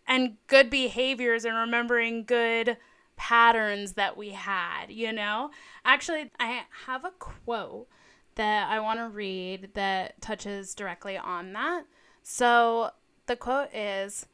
and 0.07 0.37
good 0.47 0.69
behaviors 0.69 1.45
and 1.45 1.55
remembering 1.55 2.23
good 2.23 2.77
patterns 3.17 3.93
that 3.93 4.15
we 4.15 4.29
had, 4.29 4.85
you 4.89 5.11
know? 5.11 5.51
Actually, 5.83 6.31
I 6.39 6.61
have 6.85 7.03
a 7.03 7.11
quote 7.11 7.87
that 8.35 8.69
I 8.69 8.79
want 8.79 8.99
to 8.99 9.09
read 9.09 9.71
that 9.73 10.21
touches 10.21 10.73
directly 10.73 11.17
on 11.17 11.53
that. 11.53 11.85
So, 12.23 12.91
the 13.25 13.35
quote 13.35 13.73
is 13.73 14.27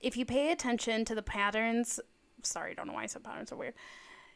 if 0.00 0.16
you 0.16 0.24
pay 0.24 0.50
attention 0.50 1.04
to 1.04 1.14
the 1.14 1.22
patterns, 1.22 2.00
sorry, 2.42 2.72
I 2.72 2.74
don't 2.74 2.86
know 2.86 2.94
why 2.94 3.04
I 3.04 3.06
said 3.06 3.24
patterns 3.24 3.52
are 3.52 3.56
weird. 3.56 3.74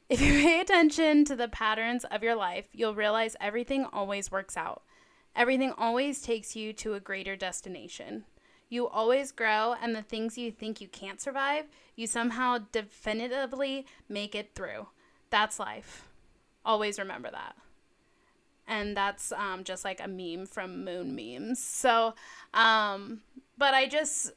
If 0.09 0.21
you 0.21 0.33
pay 0.43 0.61
attention 0.61 1.25
to 1.27 1.37
the 1.37 1.49
patterns 1.49 2.05
of 2.05 2.23
your 2.23 2.35
life, 2.35 2.67
you'll 2.73 2.95
realize 2.95 3.37
everything 3.41 3.87
always 3.93 4.31
works 4.31 4.57
out. 4.57 4.83
Everything 5.37 5.73
always 5.79 6.21
takes 6.21 6.57
you 6.57 6.73
to 6.75 6.95
a 6.95 7.01
greater 7.01 7.37
destination. 7.37 8.25
You 8.71 8.89
always 8.89 9.33
grow, 9.33 9.75
and 9.83 9.95
the 9.95 10.03
things 10.03 10.39
you 10.39 10.51
think 10.51 10.81
you 10.81 10.89
can't 10.89 11.21
survive, 11.21 11.67
you 11.97 12.07
somehow 12.07 12.59
definitively 12.73 13.85
make 14.09 14.35
it 14.35 14.55
through. 14.55 14.87
That's 15.29 15.59
life. 15.59 16.09
Always 16.65 16.99
remember 16.99 17.31
that. 17.31 17.57
And 18.69 18.97
that's 18.97 19.33
um, 19.33 19.65
just 19.65 19.85
like 19.85 20.01
a 20.01 20.07
meme 20.07 20.47
from 20.47 20.85
Moon 20.85 21.17
Memes. 21.17 21.63
So, 21.63 22.15
um, 22.55 23.21
but 23.59 23.75
I 23.75 23.89
just, 23.89 24.31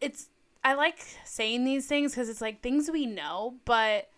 it's, 0.00 0.28
I 0.64 0.74
like 0.74 0.98
saying 1.24 1.64
these 1.64 1.86
things 1.86 2.12
because 2.12 2.28
it's 2.28 2.40
like 2.40 2.60
things 2.60 2.90
we 2.90 3.06
know, 3.06 3.54
but 3.64 4.10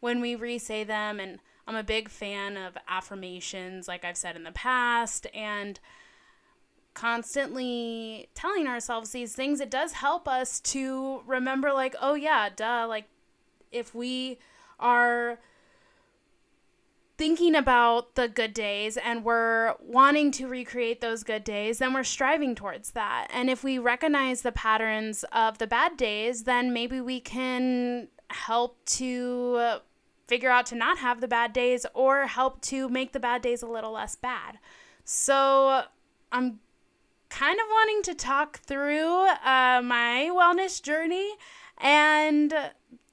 when 0.00 0.20
we 0.22 0.34
re 0.34 0.58
say 0.58 0.84
them, 0.84 1.20
and 1.20 1.40
I'm 1.66 1.76
a 1.76 1.82
big 1.82 2.08
fan 2.08 2.56
of 2.56 2.78
affirmations, 2.88 3.86
like 3.86 4.04
I've 4.04 4.16
said 4.16 4.36
in 4.36 4.44
the 4.44 4.52
past, 4.52 5.26
and 5.34 5.78
constantly 6.98 8.28
telling 8.34 8.66
ourselves 8.66 9.10
these 9.10 9.32
things, 9.32 9.60
it 9.60 9.70
does 9.70 9.92
help 9.92 10.26
us 10.26 10.58
to 10.60 11.22
remember, 11.26 11.72
like, 11.72 11.94
oh, 12.00 12.14
yeah, 12.14 12.48
duh, 12.54 12.86
like 12.88 13.04
if 13.70 13.94
we 13.94 14.38
are 14.80 15.38
thinking 17.16 17.54
about 17.54 18.14
the 18.16 18.28
good 18.28 18.52
days 18.52 18.96
and 18.96 19.24
we're 19.24 19.74
wanting 19.80 20.30
to 20.32 20.48
recreate 20.48 21.00
those 21.00 21.22
good 21.22 21.44
days, 21.44 21.78
then 21.78 21.92
we're 21.92 22.04
striving 22.04 22.54
towards 22.54 22.92
that. 22.92 23.28
And 23.32 23.48
if 23.48 23.62
we 23.62 23.78
recognize 23.78 24.42
the 24.42 24.52
patterns 24.52 25.24
of 25.32 25.58
the 25.58 25.66
bad 25.66 25.96
days, 25.96 26.44
then 26.44 26.72
maybe 26.72 27.00
we 27.00 27.20
can 27.20 28.08
help 28.30 28.84
to 28.86 29.78
figure 30.26 30.50
out 30.50 30.66
to 30.66 30.74
not 30.74 30.98
have 30.98 31.20
the 31.20 31.28
bad 31.28 31.52
days 31.52 31.86
or 31.94 32.26
help 32.26 32.60
to 32.62 32.88
make 32.88 33.12
the 33.12 33.20
bad 33.20 33.42
days 33.42 33.62
a 33.62 33.66
little 33.66 33.92
less 33.92 34.14
bad. 34.14 34.58
So 35.04 35.84
I'm 36.30 36.60
kind 37.30 37.58
of 37.58 37.66
wanting 37.70 38.02
to 38.02 38.14
talk 38.14 38.58
through 38.58 39.26
uh, 39.44 39.80
my 39.82 40.30
wellness 40.32 40.82
journey 40.82 41.34
And 41.80 42.54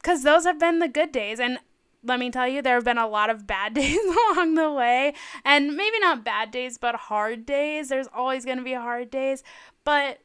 because 0.01 0.23
those 0.23 0.45
have 0.45 0.59
been 0.59 0.79
the 0.79 0.87
good 0.87 1.11
days. 1.11 1.39
And 1.39 1.59
let 2.03 2.19
me 2.19 2.29
tell 2.29 2.47
you, 2.47 2.61
there 2.61 2.75
have 2.75 2.85
been 2.85 2.97
a 2.97 3.07
lot 3.07 3.29
of 3.29 3.47
bad 3.47 3.73
days 3.81 3.99
along 4.35 4.55
the 4.55 4.71
way. 4.71 5.13
And 5.43 5.75
maybe 5.75 5.99
not 5.99 6.23
bad 6.23 6.51
days, 6.51 6.77
but 6.77 6.95
hard 6.95 7.45
days. 7.45 7.89
There's 7.89 8.07
always 8.13 8.45
going 8.45 8.57
to 8.57 8.63
be 8.63 8.73
hard 8.73 9.09
days. 9.09 9.43
But 9.83 10.19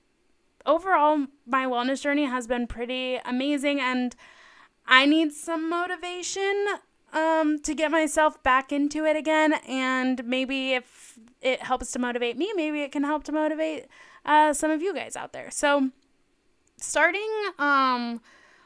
overall, 0.67 1.27
my 1.47 1.65
wellness 1.65 2.03
journey 2.03 2.27
has 2.27 2.47
been 2.47 2.67
pretty 2.67 3.19
amazing. 3.25 3.81
And 3.81 4.15
I 4.87 5.07
need 5.07 5.33
some 5.33 5.71
motivation 5.71 6.67
um, 7.13 7.59
to 7.61 7.75
get 7.75 7.91
myself 7.91 8.43
back 8.43 8.73
into 8.73 9.05
it 9.05 9.17
again. 9.17 9.55
And 9.69 10.25
maybe 10.25 10.75
if 10.75 11.19
it 11.41 11.63
helps 11.63 11.93
to 11.93 11.99
motivate 11.99 12.37
me, 12.37 12.53
maybe 12.55 12.83
it 12.83 12.93
can 12.93 13.05
help 13.05 13.25
to 13.25 13.33
motivate 13.33 13.87
uh, 14.25 14.53
some 14.53 14.71
of 14.71 14.83
you 14.83 14.95
guys 14.95 15.17
out 15.17 15.33
there. 15.33 15.51
So, 15.51 15.91
starting 16.77 17.29
um, 17.59 18.21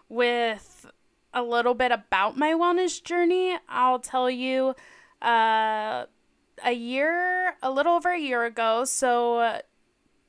with 0.09 0.87
a 1.33 1.43
little 1.43 1.75
bit 1.75 1.93
about 1.93 2.37
my 2.37 2.53
wellness 2.53 3.03
journey, 3.03 3.57
I'll 3.69 3.99
tell 3.99 4.31
you 4.31 4.75
uh, 5.23 6.05
a 6.65 6.73
year, 6.73 7.57
a 7.63 7.71
little 7.71 7.95
over 7.95 8.13
a 8.13 8.21
year 8.21 8.45
ago, 8.45 8.85
so 8.85 9.61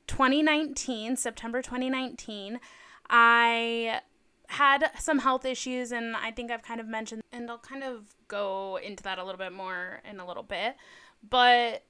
2019, 0.06 1.16
September 1.16 1.62
2019, 1.62 2.60
I 3.08 4.00
had 4.48 4.90
some 4.98 5.18
health 5.18 5.44
issues, 5.44 5.92
and 5.92 6.16
I 6.16 6.30
think 6.30 6.50
I've 6.50 6.62
kind 6.62 6.80
of 6.80 6.86
mentioned, 6.86 7.22
and 7.32 7.50
I'll 7.50 7.58
kind 7.58 7.82
of 7.82 8.14
go 8.28 8.78
into 8.82 9.02
that 9.04 9.18
a 9.18 9.24
little 9.24 9.38
bit 9.38 9.52
more 9.52 10.00
in 10.08 10.20
a 10.20 10.26
little 10.26 10.42
bit. 10.42 10.76
But 11.28 11.82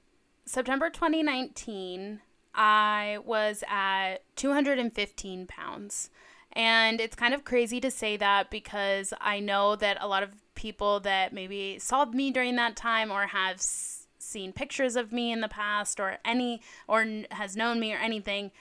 September 0.45 0.89
2019, 0.89 2.21
I 2.55 3.19
was 3.23 3.63
at 3.69 4.17
215 4.35 5.47
pounds. 5.47 6.09
And 6.53 6.99
it's 6.99 7.15
kind 7.15 7.35
of 7.35 7.43
crazy 7.43 7.79
to 7.81 7.91
say 7.91 8.17
that 8.17 8.49
because 8.49 9.13
I 9.21 9.39
know 9.39 9.75
that 9.75 9.97
a 10.01 10.07
lot 10.07 10.23
of 10.23 10.31
people 10.55 10.99
that 11.01 11.31
maybe 11.31 11.77
saw 11.77 12.05
me 12.05 12.31
during 12.31 12.55
that 12.55 12.75
time 12.75 13.11
or 13.11 13.27
have 13.27 13.61
seen 13.61 14.51
pictures 14.53 14.95
of 14.95 15.11
me 15.11 15.31
in 15.31 15.41
the 15.41 15.47
past 15.47 15.99
or 15.99 16.17
any 16.25 16.61
or 16.87 17.05
has 17.29 17.55
known 17.55 17.79
me 17.79 17.93
or 17.93 17.97
anything, 17.97 18.51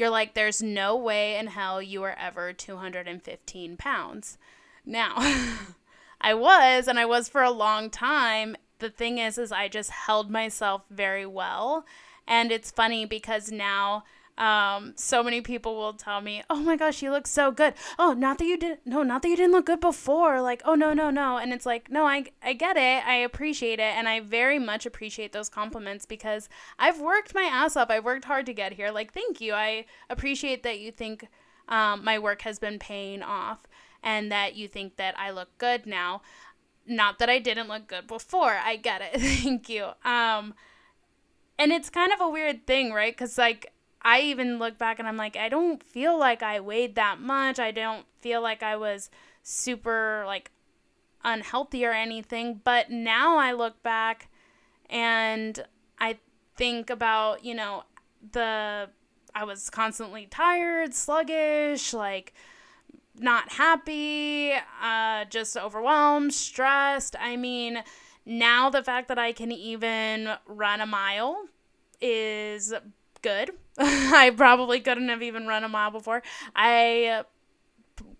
you're 0.00 0.08
like, 0.08 0.32
there's 0.32 0.62
no 0.62 0.96
way 0.96 1.36
in 1.36 1.48
hell 1.48 1.82
you 1.82 2.00
were 2.00 2.18
ever 2.18 2.54
215 2.54 3.76
pounds. 3.76 4.38
Now, 4.86 5.14
I 6.22 6.32
was, 6.32 6.88
and 6.88 6.98
I 6.98 7.04
was 7.04 7.28
for 7.28 7.42
a 7.42 7.50
long 7.50 7.90
time. 7.90 8.56
The 8.78 8.88
thing 8.88 9.18
is, 9.18 9.36
is 9.36 9.52
I 9.52 9.68
just 9.68 9.90
held 9.90 10.30
myself 10.30 10.84
very 10.90 11.26
well. 11.26 11.84
And 12.26 12.50
it's 12.50 12.70
funny 12.70 13.04
because 13.04 13.52
now 13.52 14.04
um, 14.40 14.94
so 14.96 15.22
many 15.22 15.40
people 15.40 15.76
will 15.76 15.92
tell 15.92 16.20
me, 16.20 16.42
"Oh 16.48 16.56
my 16.56 16.76
gosh, 16.76 17.02
you 17.02 17.10
look 17.10 17.26
so 17.26 17.52
good." 17.52 17.74
Oh, 17.98 18.12
not 18.14 18.38
that 18.38 18.46
you 18.46 18.56
did 18.56 18.78
no, 18.84 19.02
not 19.02 19.22
that 19.22 19.28
you 19.28 19.36
didn't 19.36 19.52
look 19.52 19.66
good 19.66 19.80
before. 19.80 20.40
Like, 20.40 20.62
"Oh 20.64 20.74
no, 20.74 20.92
no, 20.94 21.10
no." 21.10 21.36
And 21.36 21.52
it's 21.52 21.66
like, 21.66 21.90
"No, 21.90 22.06
I 22.06 22.24
I 22.42 22.54
get 22.54 22.76
it. 22.76 23.06
I 23.06 23.14
appreciate 23.16 23.78
it, 23.78 23.94
and 23.96 24.08
I 24.08 24.20
very 24.20 24.58
much 24.58 24.86
appreciate 24.86 25.32
those 25.32 25.48
compliments 25.48 26.06
because 26.06 26.48
I've 26.78 27.00
worked 27.00 27.34
my 27.34 27.42
ass 27.42 27.76
off. 27.76 27.90
I've 27.90 28.04
worked 28.04 28.24
hard 28.24 28.46
to 28.46 28.54
get 28.54 28.72
here. 28.72 28.90
Like, 28.90 29.12
thank 29.12 29.40
you. 29.40 29.52
I 29.52 29.84
appreciate 30.08 30.62
that 30.62 30.80
you 30.80 30.90
think 30.90 31.28
um, 31.68 32.02
my 32.04 32.18
work 32.18 32.42
has 32.42 32.58
been 32.58 32.78
paying 32.78 33.22
off 33.22 33.60
and 34.02 34.32
that 34.32 34.56
you 34.56 34.66
think 34.68 34.96
that 34.96 35.18
I 35.18 35.30
look 35.30 35.56
good 35.58 35.86
now. 35.86 36.22
Not 36.86 37.18
that 37.18 37.28
I 37.28 37.38
didn't 37.38 37.68
look 37.68 37.86
good 37.86 38.06
before. 38.06 38.58
I 38.64 38.76
get 38.76 39.02
it. 39.02 39.20
thank 39.42 39.68
you. 39.68 39.90
Um 40.04 40.54
and 41.58 41.72
it's 41.72 41.90
kind 41.90 42.10
of 42.12 42.20
a 42.22 42.28
weird 42.28 42.66
thing, 42.66 42.92
right? 42.92 43.16
Cuz 43.16 43.36
like 43.36 43.72
I 44.02 44.20
even 44.20 44.58
look 44.58 44.78
back 44.78 44.98
and 44.98 45.06
I'm 45.06 45.16
like, 45.16 45.36
I 45.36 45.48
don't 45.48 45.82
feel 45.82 46.18
like 46.18 46.42
I 46.42 46.60
weighed 46.60 46.94
that 46.94 47.20
much. 47.20 47.58
I 47.58 47.70
don't 47.70 48.06
feel 48.20 48.40
like 48.40 48.62
I 48.62 48.76
was 48.76 49.10
super 49.42 50.22
like 50.26 50.50
unhealthy 51.22 51.84
or 51.84 51.92
anything. 51.92 52.60
But 52.64 52.90
now 52.90 53.36
I 53.36 53.52
look 53.52 53.82
back 53.82 54.28
and 54.88 55.64
I 55.98 56.18
think 56.56 56.90
about, 56.90 57.44
you 57.44 57.54
know, 57.54 57.84
the 58.32 58.88
I 59.34 59.44
was 59.44 59.70
constantly 59.70 60.26
tired, 60.26 60.94
sluggish, 60.94 61.92
like 61.92 62.32
not 63.14 63.52
happy, 63.52 64.52
uh, 64.82 65.24
just 65.26 65.56
overwhelmed, 65.56 66.32
stressed. 66.32 67.16
I 67.18 67.36
mean, 67.36 67.82
now 68.24 68.70
the 68.70 68.82
fact 68.82 69.08
that 69.08 69.18
I 69.18 69.32
can 69.32 69.52
even 69.52 70.30
run 70.46 70.80
a 70.80 70.86
mile 70.86 71.44
is 72.00 72.72
good. 73.22 73.52
I 73.82 74.30
probably 74.36 74.80
couldn't 74.80 75.08
have 75.08 75.22
even 75.22 75.46
run 75.46 75.64
a 75.64 75.68
mile 75.68 75.90
before. 75.90 76.22
I 76.54 77.24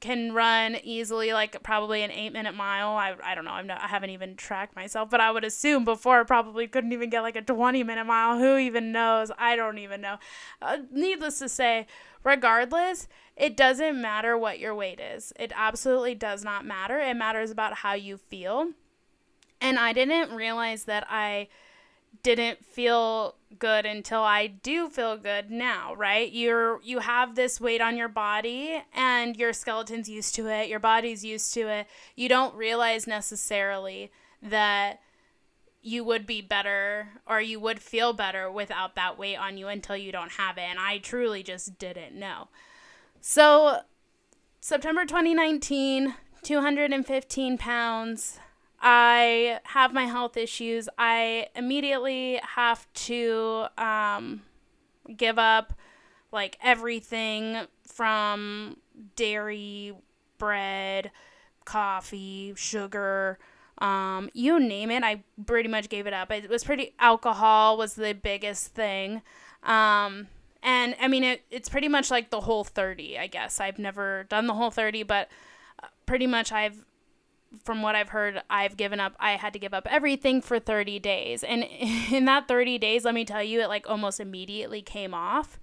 can 0.01 0.33
run 0.33 0.77
easily 0.83 1.35
like 1.35 1.63
probably 1.63 2.03
an 2.03 2.11
eight 2.11 2.33
minute 2.33 2.55
mile. 2.55 2.97
I, 2.97 3.15
I 3.23 3.35
don't 3.35 3.45
know. 3.45 3.51
I'm 3.51 3.67
not, 3.67 3.83
i 3.83 3.87
haven't 3.87 4.09
even 4.11 4.37
tracked 4.37 4.75
myself 4.75 5.11
but 5.11 5.21
i 5.21 5.31
would 5.31 5.45
assume 5.45 5.85
before 5.85 6.21
I 6.21 6.25
probably 6.25 6.67
couldn't 6.67 6.93
even 6.93 7.11
get 7.11 7.21
like 7.21 7.37
a 7.37 7.43
20 7.43 7.83
minute 7.85 8.07
mile. 8.07 8.39
Who 8.39 8.57
even 8.57 8.91
knows? 8.91 9.31
I 9.39 9.55
don't 9.55 9.77
even 9.77 10.01
know. 10.01 10.17
Uh, 10.63 10.79
needless 10.91 11.39
to 11.41 11.49
say 11.51 11.87
regardless 12.25 13.07
it 13.37 13.55
doesn't 13.55 14.01
matter 14.01 14.39
what 14.39 14.59
your 14.59 14.75
weight 14.75 14.99
is. 14.99 15.33
It 15.39 15.53
absolutely 15.55 16.15
does 16.15 16.43
not 16.43 16.65
matter. 16.65 16.99
It 16.99 17.15
matters 17.15 17.51
about 17.51 17.75
how 17.75 17.93
you 17.93 18.17
feel. 18.17 18.71
And 19.61 19.79
i 19.79 19.93
didn't 19.93 20.35
realize 20.35 20.85
that 20.85 21.07
i 21.11 21.49
didn't 22.23 22.65
feel 22.65 23.37
good 23.59 23.85
until 23.85 24.21
I 24.21 24.47
do 24.47 24.89
feel 24.89 25.17
good 25.17 25.51
now, 25.51 25.95
right? 25.95 26.31
You're 26.31 26.81
you 26.83 27.01
have 27.01 27.35
this 27.35 27.61
weight 27.61 27.81
on 27.81 27.97
your 27.97 28.09
body 28.09 28.83
and 28.95 29.37
your 29.37 29.53
skeleton's 29.53 30.09
used 30.09 30.35
to 30.37 30.47
it, 30.49 30.69
your 30.69 30.79
body's 30.79 31.25
used 31.25 31.53
to 31.55 31.69
it. 31.69 31.87
You 32.15 32.29
don't 32.29 32.55
realize 32.55 33.07
necessarily 33.07 34.11
that 34.43 35.01
you 35.83 36.05
would 36.05 36.27
be 36.27 36.43
better 36.43 37.09
or 37.27 37.41
you 37.41 37.59
would 37.59 37.81
feel 37.81 38.13
better 38.13 38.51
without 38.51 38.95
that 38.95 39.19
weight 39.19 39.37
on 39.37 39.57
you 39.57 39.69
until 39.69 39.97
you 39.97 40.13
don't 40.13 40.33
have 40.33 40.59
it. 40.59 40.65
And 40.69 40.79
I 40.79 40.99
truly 40.99 41.43
just 41.43 41.79
didn't 41.79 42.15
know. 42.15 42.49
So, 43.21 43.81
September 44.61 45.05
2019, 45.05 46.15
215 46.43 47.59
pounds. 47.59 48.39
I 48.81 49.61
have 49.65 49.93
my 49.93 50.07
health 50.07 50.37
issues, 50.37 50.89
I 50.99 51.49
immediately 51.55 52.41
have 52.57 52.91
to 52.95 53.67
um, 53.77 54.43
give 55.17 55.39
up 55.39 55.75
like 56.33 56.57
everything 56.63 57.67
from 57.87 58.77
dairy, 59.17 59.93
bread, 60.39 61.11
coffee, 61.65 62.55
sugar, 62.57 63.39
um, 63.81 64.29
you 64.35 64.61
name 64.61 64.91
it. 64.91 65.03
I 65.03 65.23
pretty 65.47 65.69
much 65.69 65.89
gave 65.89 66.07
it 66.07 66.13
up. 66.13 66.31
It 66.31 66.49
was 66.51 66.65
pretty 66.65 66.95
alcohol 66.99 67.77
was 67.77 67.95
the 67.95 68.13
biggest 68.13 68.69
thing. 68.75 69.23
Um, 69.63 70.29
and 70.63 70.95
I 71.01 71.09
mean 71.09 71.25
it, 71.25 71.43
it's 71.51 71.69
pretty 71.69 71.89
much 71.89 72.11
like 72.11 72.31
the 72.31 72.41
Whole30, 72.41 73.19
I 73.19 73.27
guess. 73.27 73.61
I've 73.61 73.79
never 73.79 74.25
done 74.29 74.47
the 74.47 74.55
Whole30, 74.55 75.07
but 75.07 75.29
uh, 75.83 75.87
pretty 76.05 76.27
much 76.27 76.53
I've 76.53 76.85
from 77.65 77.83
what 77.83 77.95
I've 77.95 78.11
heard, 78.11 78.43
I've 78.49 78.77
given 78.77 79.01
up, 79.01 79.15
I 79.19 79.33
had 79.33 79.53
to 79.53 79.59
give 79.59 79.75
up 79.75 79.87
everything 79.91 80.41
for 80.41 80.59
30 80.59 80.99
days. 80.99 81.43
And 81.43 81.65
in 82.11 82.25
that 82.27 82.49
30 82.49 82.79
days, 82.79 83.05
let 83.05 83.15
me 83.15 83.25
tell 83.25 83.43
you, 83.43 83.61
it 83.61 83.69
like 83.69 83.89
almost 83.89 84.21
immediately 84.21 84.83
came 84.83 85.15
off. 85.15 85.59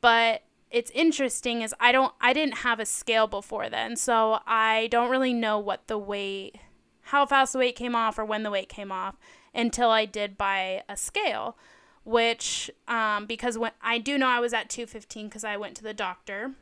But 0.00 0.42
it's 0.70 0.90
interesting 0.92 1.62
is 1.62 1.74
I 1.80 1.92
don't, 1.92 2.12
I 2.20 2.32
didn't 2.32 2.58
have 2.58 2.80
a 2.80 2.86
scale 2.86 3.26
before 3.26 3.68
then. 3.68 3.96
So 3.96 4.40
I 4.46 4.88
don't 4.90 5.10
really 5.10 5.32
know 5.32 5.58
what 5.58 5.86
the 5.86 5.98
weight, 5.98 6.56
how 7.02 7.26
fast 7.26 7.52
the 7.52 7.58
weight 7.58 7.76
came 7.76 7.94
off 7.94 8.18
or 8.18 8.24
when 8.24 8.42
the 8.42 8.50
weight 8.50 8.68
came 8.68 8.92
off 8.92 9.16
until 9.54 9.90
I 9.90 10.04
did 10.04 10.38
buy 10.38 10.82
a 10.88 10.96
scale. 10.96 11.56
Which, 12.04 12.68
um, 12.88 13.26
because 13.26 13.56
when 13.56 13.70
I 13.80 13.98
do 13.98 14.18
know 14.18 14.26
I 14.26 14.40
was 14.40 14.52
at 14.52 14.68
215 14.68 15.28
because 15.28 15.44
I 15.44 15.56
went 15.56 15.76
to 15.76 15.84
the 15.84 15.94
doctor 15.94 16.52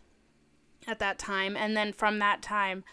at 0.87 0.99
that 0.99 1.19
time. 1.19 1.57
And 1.57 1.77
then 1.77 1.93
from 1.93 2.19
that 2.19 2.43
time, 2.43 2.85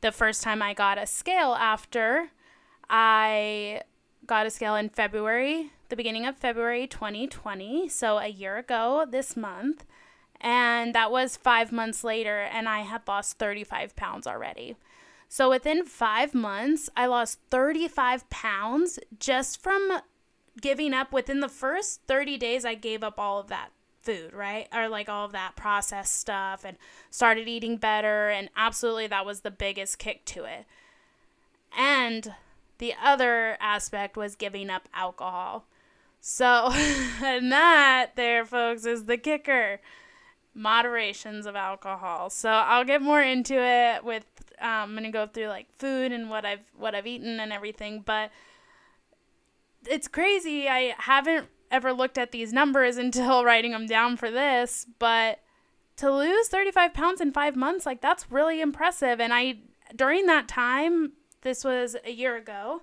the 0.00 0.12
first 0.12 0.42
time 0.42 0.62
I 0.62 0.74
got 0.74 0.98
a 0.98 1.06
scale 1.06 1.54
after 1.54 2.30
I 2.88 3.82
got 4.26 4.46
a 4.46 4.50
scale 4.50 4.76
in 4.76 4.88
February, 4.88 5.70
the 5.88 5.96
beginning 5.96 6.26
of 6.26 6.36
February 6.36 6.86
2020, 6.86 7.88
so 7.88 8.18
a 8.18 8.28
year 8.28 8.56
ago 8.56 9.06
this 9.08 9.36
month. 9.36 9.84
And 10.40 10.94
that 10.94 11.10
was 11.10 11.36
five 11.36 11.70
months 11.70 12.02
later, 12.02 12.40
and 12.40 12.68
I 12.68 12.80
had 12.80 13.02
lost 13.06 13.38
35 13.38 13.94
pounds 13.94 14.26
already. 14.26 14.76
So 15.28 15.50
within 15.50 15.84
five 15.84 16.34
months, 16.34 16.88
I 16.96 17.06
lost 17.06 17.38
35 17.50 18.28
pounds 18.30 18.98
just 19.18 19.62
from 19.62 20.00
giving 20.60 20.94
up. 20.94 21.12
Within 21.12 21.40
the 21.40 21.48
first 21.48 22.00
30 22.08 22.38
days, 22.38 22.64
I 22.64 22.74
gave 22.74 23.04
up 23.04 23.18
all 23.18 23.38
of 23.38 23.48
that 23.48 23.70
food, 24.10 24.32
right? 24.32 24.68
Or 24.74 24.88
like 24.88 25.08
all 25.08 25.24
of 25.24 25.32
that 25.32 25.56
processed 25.56 26.18
stuff 26.18 26.64
and 26.64 26.76
started 27.10 27.48
eating 27.48 27.76
better. 27.76 28.28
And 28.28 28.48
absolutely, 28.56 29.06
that 29.08 29.26
was 29.26 29.40
the 29.40 29.50
biggest 29.50 29.98
kick 29.98 30.24
to 30.26 30.44
it. 30.44 30.64
And 31.76 32.34
the 32.78 32.94
other 33.02 33.56
aspect 33.60 34.16
was 34.16 34.34
giving 34.34 34.70
up 34.70 34.88
alcohol. 34.94 35.66
So, 36.20 36.70
and 37.24 37.50
that 37.52 38.12
there, 38.16 38.44
folks, 38.44 38.84
is 38.84 39.04
the 39.04 39.16
kicker. 39.16 39.80
moderations 40.54 41.46
of 41.46 41.54
alcohol. 41.54 42.28
So 42.30 42.50
I'll 42.50 42.84
get 42.84 43.00
more 43.02 43.22
into 43.22 43.54
it 43.54 44.04
with 44.04 44.26
um, 44.60 44.68
I'm 44.68 44.94
gonna 44.94 45.10
go 45.10 45.26
through 45.26 45.46
like 45.46 45.66
food 45.78 46.12
and 46.12 46.28
what 46.28 46.44
I've 46.44 46.60
what 46.76 46.94
I've 46.94 47.06
eaten 47.06 47.40
and 47.40 47.52
everything, 47.52 48.02
but 48.04 48.30
it's 49.86 50.08
crazy. 50.08 50.68
I 50.68 50.94
haven't 50.98 51.48
ever 51.70 51.92
looked 51.92 52.18
at 52.18 52.32
these 52.32 52.52
numbers 52.52 52.96
until 52.98 53.44
writing 53.44 53.72
them 53.72 53.86
down 53.86 54.16
for 54.16 54.30
this, 54.30 54.86
but 54.98 55.40
to 55.96 56.10
lose 56.10 56.48
35 56.48 56.94
pounds 56.94 57.20
in 57.20 57.32
five 57.32 57.56
months, 57.56 57.84
like 57.84 58.00
that's 58.00 58.30
really 58.30 58.60
impressive. 58.60 59.20
And 59.20 59.34
I, 59.34 59.58
during 59.94 60.26
that 60.26 60.48
time, 60.48 61.12
this 61.42 61.64
was 61.64 61.96
a 62.04 62.10
year 62.10 62.36
ago, 62.36 62.82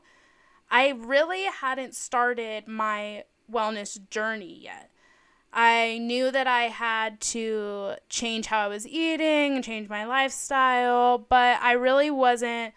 I 0.70 0.90
really 0.90 1.44
hadn't 1.46 1.96
started 1.96 2.68
my 2.68 3.24
wellness 3.52 3.98
journey 4.10 4.60
yet. 4.62 4.92
I 5.54 5.98
knew 6.00 6.30
that 6.30 6.46
I 6.46 6.64
had 6.64 7.20
to 7.22 7.94
change 8.10 8.48
how 8.48 8.60
I 8.60 8.68
was 8.68 8.86
eating, 8.86 9.56
and 9.56 9.64
change 9.64 9.90
my 9.90 10.06
lifestyle, 10.06 11.18
but 11.18 11.60
I 11.62 11.72
really 11.72 12.12
wasn't 12.12 12.74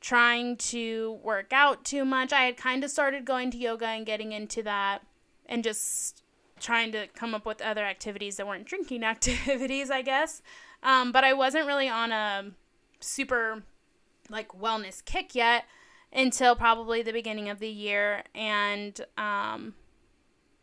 trying 0.00 0.56
to 0.56 1.18
work 1.22 1.52
out 1.52 1.84
too 1.84 2.04
much. 2.04 2.32
I 2.32 2.42
had 2.42 2.56
kind 2.56 2.84
of 2.84 2.90
started 2.90 3.24
going 3.24 3.50
to 3.50 3.58
yoga 3.58 3.86
and 3.86 4.06
getting 4.06 4.32
into 4.32 4.62
that 4.62 5.02
and 5.46 5.64
just 5.64 6.22
trying 6.60 6.92
to 6.92 7.06
come 7.08 7.34
up 7.34 7.46
with 7.46 7.60
other 7.62 7.84
activities 7.84 8.36
that 8.36 8.46
weren't 8.46 8.66
drinking 8.66 9.04
activities, 9.04 9.90
I 9.90 10.02
guess. 10.02 10.42
Um, 10.82 11.12
but 11.12 11.24
I 11.24 11.32
wasn't 11.32 11.66
really 11.66 11.88
on 11.88 12.12
a 12.12 12.50
super 13.00 13.62
like 14.30 14.48
wellness 14.48 15.04
kick 15.04 15.34
yet 15.34 15.64
until 16.12 16.54
probably 16.54 17.02
the 17.02 17.12
beginning 17.12 17.48
of 17.48 17.58
the 17.58 17.68
year. 17.68 18.22
And 18.34 19.00
um, 19.16 19.74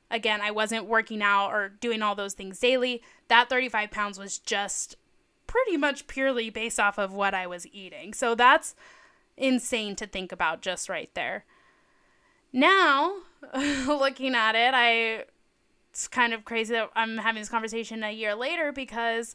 again, 0.09 0.41
I 0.41 0.51
wasn't 0.51 0.85
working 0.85 1.21
out 1.21 1.51
or 1.51 1.69
doing 1.69 2.01
all 2.01 2.15
those 2.15 2.33
things 2.33 2.59
daily. 2.59 3.01
That 3.27 3.49
35 3.49 3.91
pounds 3.91 4.19
was 4.19 4.37
just 4.37 4.95
pretty 5.47 5.77
much 5.77 6.07
purely 6.07 6.49
based 6.49 6.79
off 6.79 6.97
of 6.97 7.13
what 7.13 7.33
I 7.33 7.47
was 7.47 7.67
eating. 7.67 8.13
So 8.13 8.35
that's 8.35 8.75
insane 9.37 9.95
to 9.97 10.07
think 10.07 10.31
about 10.31 10.61
just 10.61 10.89
right 10.89 11.09
there. 11.13 11.45
Now, 12.53 13.17
looking 13.87 14.35
at 14.35 14.55
it, 14.55 14.73
I 14.73 15.25
it's 15.89 16.07
kind 16.09 16.33
of 16.33 16.43
crazy 16.43 16.73
that 16.73 16.89
I'm 16.93 17.17
having 17.19 17.41
this 17.41 17.49
conversation 17.49 18.03
a 18.03 18.11
year 18.11 18.35
later 18.35 18.73
because 18.73 19.33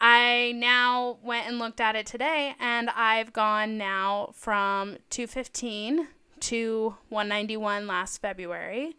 I 0.00 0.52
now 0.54 1.18
went 1.22 1.46
and 1.46 1.58
looked 1.58 1.80
at 1.80 1.96
it 1.96 2.06
today 2.06 2.54
and 2.60 2.90
I've 2.90 3.32
gone 3.32 3.78
now 3.78 4.32
from 4.34 4.98
215 5.08 6.08
to 6.40 6.96
191 7.08 7.86
last 7.86 8.18
February 8.18 8.96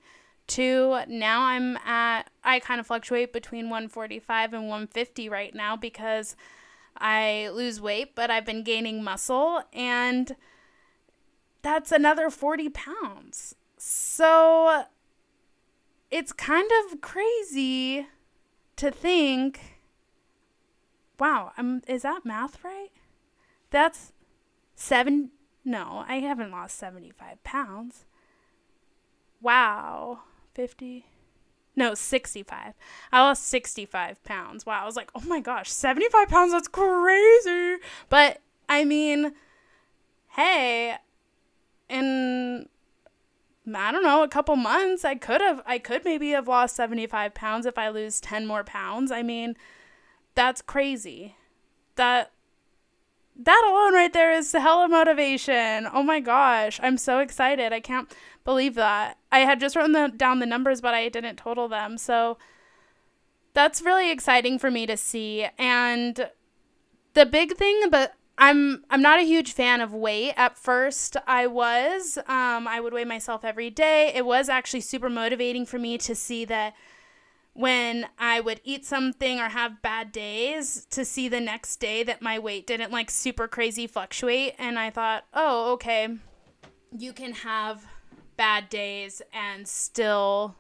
to 0.47 1.01
now 1.07 1.43
I'm 1.43 1.77
at 1.77 2.29
I 2.43 2.59
kind 2.59 2.79
of 2.79 2.87
fluctuate 2.87 3.33
between 3.33 3.65
145 3.65 4.53
and 4.53 4.63
150 4.63 5.29
right 5.29 5.53
now 5.53 5.75
because 5.75 6.35
I 6.97 7.49
lose 7.49 7.81
weight, 7.81 8.15
but 8.15 8.31
I've 8.31 8.45
been 8.45 8.63
gaining 8.63 9.03
muscle, 9.03 9.63
and 9.73 10.35
that's 11.61 11.91
another 11.91 12.29
40 12.29 12.69
pounds. 12.69 13.55
So 13.77 14.83
it's 16.11 16.31
kind 16.31 16.69
of 16.85 17.01
crazy 17.01 18.07
to 18.75 18.91
think 18.91 19.73
wow, 21.19 21.51
I'm, 21.57 21.81
is 21.87 22.01
that 22.01 22.25
math 22.25 22.63
right? 22.63 22.89
That's 23.69 24.11
seven. 24.75 25.31
No, 25.63 26.03
I 26.05 26.15
haven't 26.17 26.51
lost 26.51 26.77
75 26.77 27.43
pounds. 27.43 28.05
Wow. 29.41 30.19
50. 30.53 31.05
No, 31.75 31.93
65. 31.93 32.73
I 33.11 33.21
lost 33.21 33.47
65 33.47 34.23
pounds. 34.23 34.65
Wow. 34.65 34.83
I 34.83 34.85
was 34.85 34.95
like, 34.95 35.11
oh 35.15 35.23
my 35.25 35.39
gosh, 35.39 35.69
75 35.71 36.29
pounds? 36.29 36.51
That's 36.51 36.67
crazy. 36.67 37.77
But 38.09 38.41
I 38.69 38.85
mean, 38.85 39.33
hey, 40.29 40.97
in 41.89 42.67
I 43.73 43.91
don't 43.91 44.03
know, 44.03 44.23
a 44.23 44.27
couple 44.27 44.55
months, 44.55 45.05
I 45.05 45.15
could 45.15 45.39
have, 45.41 45.61
I 45.65 45.79
could 45.79 46.03
maybe 46.03 46.31
have 46.31 46.47
lost 46.47 46.75
75 46.75 47.33
pounds 47.33 47.65
if 47.65 47.77
I 47.77 47.89
lose 47.89 48.19
10 48.19 48.45
more 48.45 48.63
pounds. 48.63 49.11
I 49.11 49.23
mean, 49.23 49.55
that's 50.35 50.61
crazy. 50.61 51.37
That, 51.95 52.31
that 53.37 53.63
alone 53.65 53.93
right 53.93 54.11
there 54.11 54.33
is 54.33 54.51
hella 54.51 54.89
motivation. 54.89 55.87
Oh 55.91 56.03
my 56.03 56.19
gosh. 56.19 56.79
I'm 56.83 56.97
so 56.97 57.19
excited. 57.19 57.71
I 57.71 57.79
can't 57.79 58.11
believe 58.43 58.75
that. 58.75 59.17
I 59.31 59.39
had 59.39 59.59
just 59.59 59.75
written 59.75 59.93
the, 59.93 60.11
down 60.15 60.39
the 60.39 60.45
numbers, 60.45 60.81
but 60.81 60.93
I 60.93 61.09
didn't 61.09 61.37
total 61.37 61.67
them. 61.67 61.97
So 61.97 62.37
that's 63.53 63.81
really 63.81 64.11
exciting 64.11 64.59
for 64.59 64.71
me 64.71 64.85
to 64.85 64.97
see. 64.97 65.47
And 65.57 66.29
the 67.13 67.25
big 67.25 67.55
thing, 67.55 67.89
but 67.89 68.13
I'm 68.37 68.83
I'm 68.89 69.01
not 69.01 69.19
a 69.19 69.23
huge 69.23 69.53
fan 69.53 69.79
of 69.79 69.93
weight. 69.93 70.33
At 70.35 70.57
first, 70.57 71.17
I 71.27 71.47
was. 71.47 72.17
Um, 72.27 72.67
I 72.67 72.79
would 72.79 72.93
weigh 72.93 73.05
myself 73.05 73.45
every 73.45 73.69
day. 73.69 74.11
It 74.13 74.25
was 74.25 74.49
actually 74.49 74.81
super 74.81 75.09
motivating 75.09 75.65
for 75.65 75.77
me 75.77 75.97
to 75.99 76.15
see 76.15 76.43
that 76.45 76.73
when 77.53 78.07
I 78.17 78.39
would 78.39 78.59
eat 78.63 78.83
something 78.85 79.39
or 79.39 79.49
have 79.49 79.83
bad 79.83 80.11
days, 80.11 80.87
to 80.89 81.05
see 81.05 81.27
the 81.27 81.39
next 81.39 81.75
day 81.75 82.01
that 82.01 82.23
my 82.23 82.39
weight 82.39 82.65
didn't 82.65 82.91
like 82.91 83.11
super 83.11 83.47
crazy 83.47 83.85
fluctuate. 83.85 84.55
And 84.57 84.79
I 84.79 84.89
thought, 84.89 85.25
oh, 85.35 85.73
okay, 85.73 86.17
you 86.97 87.13
can 87.13 87.33
have 87.33 87.85
bad 88.37 88.69
days 88.69 89.21
and 89.33 89.67
still 89.67 90.55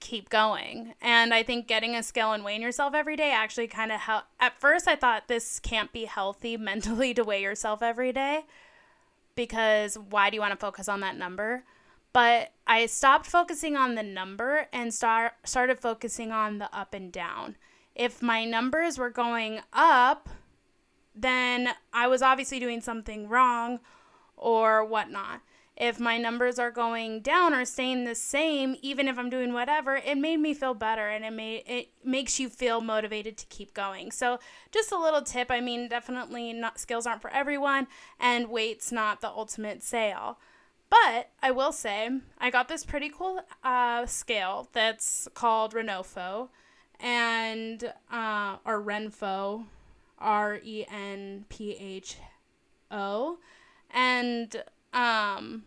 keep 0.00 0.28
going. 0.28 0.94
And 1.00 1.34
I 1.34 1.42
think 1.42 1.66
getting 1.66 1.94
a 1.94 2.02
scale 2.02 2.32
and 2.32 2.44
weighing 2.44 2.62
yourself 2.62 2.94
every 2.94 3.16
day 3.16 3.32
actually 3.32 3.66
kind 3.66 3.92
of 3.92 4.00
help. 4.00 4.24
At 4.40 4.60
first, 4.60 4.86
I 4.88 4.96
thought 4.96 5.28
this 5.28 5.58
can't 5.60 5.92
be 5.92 6.04
healthy 6.04 6.56
mentally 6.56 7.14
to 7.14 7.24
weigh 7.24 7.42
yourself 7.42 7.82
every 7.82 8.12
day 8.12 8.44
because 9.34 9.96
why 9.96 10.30
do 10.30 10.36
you 10.36 10.40
want 10.40 10.52
to 10.52 10.58
focus 10.58 10.88
on 10.88 11.00
that 11.00 11.16
number? 11.16 11.64
But 12.12 12.52
I 12.66 12.86
stopped 12.86 13.26
focusing 13.26 13.76
on 13.76 13.94
the 13.94 14.02
number 14.02 14.66
and 14.72 14.92
start 14.92 15.32
started 15.44 15.78
focusing 15.78 16.32
on 16.32 16.58
the 16.58 16.74
up 16.76 16.94
and 16.94 17.12
down. 17.12 17.56
If 17.94 18.22
my 18.22 18.44
numbers 18.44 18.98
were 18.98 19.10
going 19.10 19.60
up, 19.72 20.28
then 21.14 21.70
I 21.92 22.06
was 22.06 22.22
obviously 22.22 22.58
doing 22.60 22.80
something 22.80 23.28
wrong 23.28 23.80
or 24.36 24.84
whatnot 24.84 25.40
if 25.78 26.00
my 26.00 26.18
numbers 26.18 26.58
are 26.58 26.72
going 26.72 27.20
down 27.20 27.54
or 27.54 27.64
staying 27.64 28.04
the 28.04 28.14
same 28.14 28.76
even 28.82 29.06
if 29.08 29.16
i'm 29.16 29.30
doing 29.30 29.52
whatever 29.52 29.96
it 29.96 30.18
made 30.18 30.38
me 30.38 30.52
feel 30.52 30.74
better 30.74 31.08
and 31.08 31.24
it 31.24 31.30
made 31.30 31.62
it 31.66 31.88
makes 32.04 32.40
you 32.40 32.48
feel 32.48 32.80
motivated 32.80 33.36
to 33.36 33.46
keep 33.46 33.72
going. 33.74 34.10
So 34.10 34.40
just 34.72 34.92
a 34.92 34.98
little 34.98 35.22
tip 35.22 35.50
i 35.50 35.60
mean 35.60 35.88
definitely 35.88 36.52
not 36.52 36.78
skills 36.78 37.06
aren't 37.06 37.22
for 37.22 37.30
everyone 37.30 37.86
and 38.18 38.50
weight's 38.50 38.90
not 38.92 39.20
the 39.20 39.28
ultimate 39.28 39.82
sale. 39.82 40.38
But 40.90 41.30
i 41.42 41.50
will 41.50 41.72
say 41.72 42.10
i 42.38 42.50
got 42.50 42.68
this 42.68 42.84
pretty 42.84 43.10
cool 43.10 43.40
uh, 43.62 44.06
scale 44.06 44.68
that's 44.72 45.28
called 45.34 45.74
renofo 45.74 46.48
and 47.00 47.92
uh, 48.10 48.56
or 48.64 48.82
Renpho 48.82 49.66
r-e-n-p-h-o 50.18 51.38
and 53.90 54.64
um, 54.92 55.64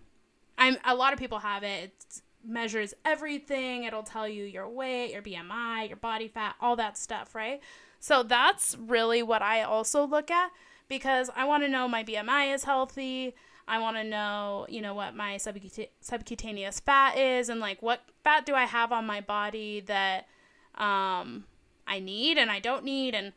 I'm 0.57 0.77
a 0.85 0.95
lot 0.95 1.13
of 1.13 1.19
people 1.19 1.39
have 1.39 1.63
it. 1.63 1.83
It 1.83 2.21
measures 2.43 2.93
everything. 3.05 3.83
It'll 3.83 4.03
tell 4.03 4.27
you 4.27 4.43
your 4.43 4.67
weight, 4.67 5.11
your 5.13 5.21
BMI, 5.21 5.87
your 5.87 5.97
body 5.97 6.27
fat, 6.27 6.55
all 6.59 6.75
that 6.75 6.97
stuff, 6.97 7.35
right? 7.35 7.61
So 7.99 8.23
that's 8.23 8.75
really 8.79 9.21
what 9.21 9.41
I 9.41 9.61
also 9.61 10.05
look 10.05 10.31
at 10.31 10.51
because 10.87 11.29
I 11.35 11.45
want 11.45 11.63
to 11.63 11.69
know 11.69 11.87
my 11.87 12.03
BMI 12.03 12.53
is 12.53 12.63
healthy. 12.63 13.35
I 13.67 13.79
want 13.79 13.95
to 13.97 14.03
know, 14.03 14.65
you 14.69 14.81
know, 14.81 14.93
what 14.93 15.15
my 15.15 15.35
subcut- 15.35 15.89
subcutaneous 16.01 16.79
fat 16.79 17.17
is 17.17 17.47
and 17.47 17.59
like 17.59 17.81
what 17.81 18.01
fat 18.23 18.45
do 18.45 18.55
I 18.55 18.65
have 18.65 18.91
on 18.91 19.05
my 19.05 19.21
body 19.21 19.81
that 19.81 20.27
um, 20.75 21.45
I 21.87 21.99
need 21.99 22.37
and 22.37 22.49
I 22.49 22.59
don't 22.59 22.83
need 22.83 23.13
and 23.13 23.33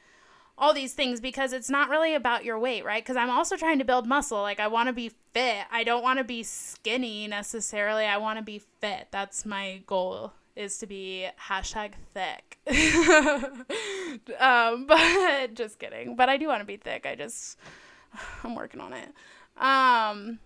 all 0.57 0.73
these 0.73 0.93
things 0.93 1.21
because 1.21 1.53
it's 1.53 1.69
not 1.69 1.89
really 1.89 2.15
about 2.15 2.45
your 2.45 2.59
weight, 2.59 2.85
right? 2.85 3.03
Because 3.03 3.17
I'm 3.17 3.31
also 3.31 3.57
trying 3.57 3.79
to 3.79 3.85
build 3.85 4.07
muscle. 4.07 4.41
Like, 4.41 4.61
I 4.61 4.69
want 4.69 4.89
to 4.89 4.93
be 4.93 5.11
fit. 5.33 5.65
I 5.71 5.83
don't 5.83 6.03
want 6.03 6.19
to 6.19 6.25
be 6.25 6.43
skinny 6.43 7.27
necessarily. 7.27 8.05
I 8.05 8.19
want 8.19 8.39
to 8.39 8.45
be 8.45 8.61
fit. 8.81 9.09
That's 9.11 9.45
my 9.45 9.83
goal 9.87 10.33
is 10.57 10.79
to 10.79 10.87
be 10.87 11.27
hashtag 11.49 11.93
thick. 12.13 12.59
um, 14.41 14.87
but 14.87 15.55
just 15.55 15.79
kidding. 15.79 16.17
But 16.17 16.29
I 16.29 16.37
do 16.37 16.49
want 16.49 16.61
to 16.61 16.67
be 16.67 16.77
thick. 16.77 17.07
I 17.07 17.15
just, 17.15 17.59
I'm 18.45 18.55
working 18.55 18.81
on 18.81 18.93
it. 18.93 19.09
Um, 19.57 20.39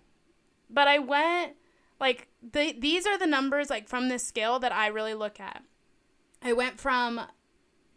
but 0.71 0.89
I 0.89 0.99
went, 0.99 1.57
like, 2.01 2.29
the, 2.43 2.75
these 2.79 3.07
are 3.07 3.19
the 3.19 3.27
numbers, 3.27 3.71
like, 3.71 3.89
from 3.89 4.09
this 4.09 4.27
scale 4.27 4.59
that 4.61 4.73
I 4.73 4.87
really 4.87 5.15
look 5.15 5.41
at. 5.41 5.63
I 6.43 6.53
went 6.53 6.79
from 6.81 7.21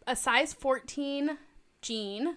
a 0.06 0.16
size 0.16 0.52
14 0.52 1.38
jean 1.82 2.36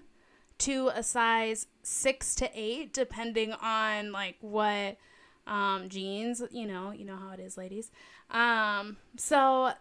to 0.58 0.90
a 0.94 1.04
size 1.04 1.68
six 1.84 2.36
to 2.36 2.50
eight, 2.54 2.94
depending 2.94 3.54
on 3.54 4.12
like 4.12 4.36
what 4.42 4.98
um, 5.48 5.88
jeans, 5.90 6.44
you 6.52 6.68
know, 6.68 6.92
you 6.92 7.06
know 7.06 7.18
how 7.18 7.32
it 7.32 7.40
is, 7.40 7.58
ladies. 7.58 7.90
Um, 8.32 8.98
so 9.18 9.72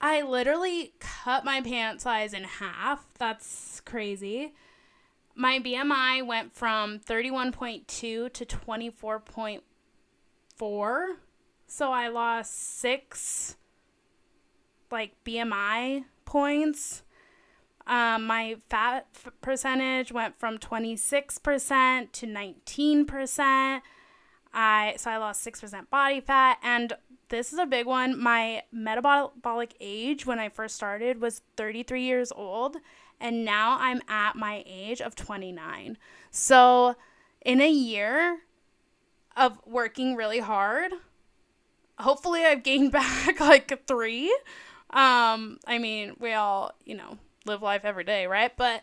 I 0.00 0.22
literally 0.22 0.94
cut 1.00 1.44
my 1.44 1.60
pant 1.60 2.00
size 2.00 2.32
in 2.32 2.44
half. 2.44 3.04
That's 3.18 3.80
crazy. 3.80 4.54
My 5.34 5.58
BMI 5.58 6.24
went 6.26 6.54
from 6.54 7.00
31.2 7.00 7.86
to 7.86 8.30
24.4. 8.30 11.06
So 11.66 11.90
I 11.90 12.08
lost 12.08 12.78
six, 12.78 13.56
like, 14.90 15.12
BMI 15.24 16.04
points. 16.24 17.02
Um, 17.86 18.26
my 18.26 18.56
fat 18.70 19.06
f- 19.14 19.32
percentage 19.42 20.10
went 20.10 20.38
from 20.38 20.58
26% 20.58 22.12
to 22.12 22.26
19%. 22.26 23.80
I 24.54 24.94
so 24.96 25.10
I 25.10 25.16
lost 25.16 25.44
6% 25.44 25.90
body 25.90 26.20
fat 26.20 26.58
and 26.62 26.92
this 27.28 27.52
is 27.52 27.58
a 27.58 27.66
big 27.66 27.86
one. 27.86 28.18
My 28.18 28.62
metabolic 28.70 29.74
age 29.80 30.24
when 30.24 30.38
I 30.38 30.48
first 30.48 30.76
started 30.76 31.20
was 31.20 31.42
33 31.56 32.02
years 32.04 32.32
old 32.32 32.76
and 33.20 33.44
now 33.44 33.76
I'm 33.80 34.00
at 34.08 34.36
my 34.36 34.62
age 34.66 35.00
of 35.00 35.16
29. 35.16 35.98
So 36.30 36.94
in 37.44 37.60
a 37.60 37.70
year 37.70 38.40
of 39.36 39.58
working 39.66 40.14
really 40.14 40.38
hard, 40.38 40.92
hopefully 41.98 42.44
I've 42.44 42.62
gained 42.62 42.92
back 42.92 43.40
like 43.40 43.86
3. 43.86 44.28
Um 44.90 45.58
I 45.66 45.78
mean, 45.78 46.16
we 46.20 46.32
all, 46.32 46.72
you 46.84 46.96
know, 46.96 47.18
live 47.44 47.62
life 47.62 47.84
every 47.84 48.04
day, 48.04 48.26
right? 48.26 48.56
But 48.56 48.82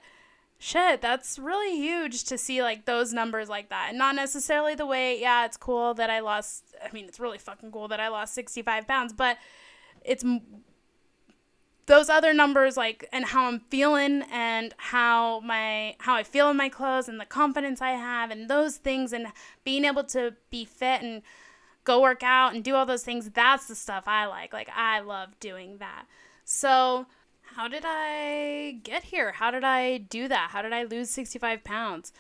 shit, 0.58 1.02
that's 1.02 1.40
really 1.40 1.76
huge 1.76 2.24
to 2.26 2.38
see 2.38 2.62
like 2.62 2.86
those 2.86 3.14
numbers 3.14 3.50
like 3.50 3.70
that. 3.70 3.88
And 3.90 3.98
not 3.98 4.16
necessarily 4.16 4.76
the 4.76 4.86
way, 4.86 5.20
yeah, 5.20 5.46
it's 5.46 5.58
cool 5.58 5.94
that 5.96 6.10
I 6.10 6.20
lost, 6.20 6.76
I 6.84 6.92
mean, 6.92 7.06
it's 7.06 7.20
really 7.20 7.40
fucking 7.40 7.72
cool 7.72 7.88
that 7.88 8.00
I 8.00 8.10
lost 8.10 8.34
65 8.36 8.88
pounds, 8.88 9.14
but 9.14 9.38
it's 10.04 10.24
those 11.88 12.10
other 12.10 12.34
numbers 12.34 12.78
like 12.78 13.08
and 13.12 13.26
how 13.26 13.48
I'm 13.48 13.60
feeling 13.60 14.24
and 14.32 14.74
how 14.78 15.40
my 15.42 15.96
how 16.00 16.16
I 16.16 16.24
feel 16.24 16.50
in 16.50 16.58
my 16.58 16.70
clothes 16.70 17.10
and 17.10 17.20
the 17.20 17.26
confidence 17.26 17.82
I 17.82 17.92
have 17.92 18.32
and 18.32 18.50
those 18.50 18.78
things 18.78 19.12
and 19.12 19.28
being 19.64 19.84
able 19.84 20.04
to 20.06 20.36
be 20.50 20.64
fit 20.64 21.02
and 21.02 21.22
go 21.84 22.02
work 22.02 22.24
out 22.24 22.54
and 22.54 22.64
do 22.64 22.76
all 22.76 22.86
those 22.86 23.04
things 23.04 23.30
that's 23.32 23.68
the 23.68 23.76
stuff 23.76 24.04
I 24.08 24.26
like 24.28 24.54
like 24.54 24.70
I 24.74 25.00
love 25.00 25.40
doing 25.40 25.80
that 25.80 26.06
so 26.46 27.08
how 27.56 27.68
did 27.68 27.84
I 27.86 28.80
get 28.84 29.04
here? 29.04 29.34
How 29.34 29.52
did 29.52 29.64
I 29.64 29.98
do 29.98 30.28
that? 30.28 30.50
How 30.52 30.62
did 30.62 30.74
I 30.74 30.84
lose 30.84 31.10
65 31.10 31.64
pounds? 31.64 32.14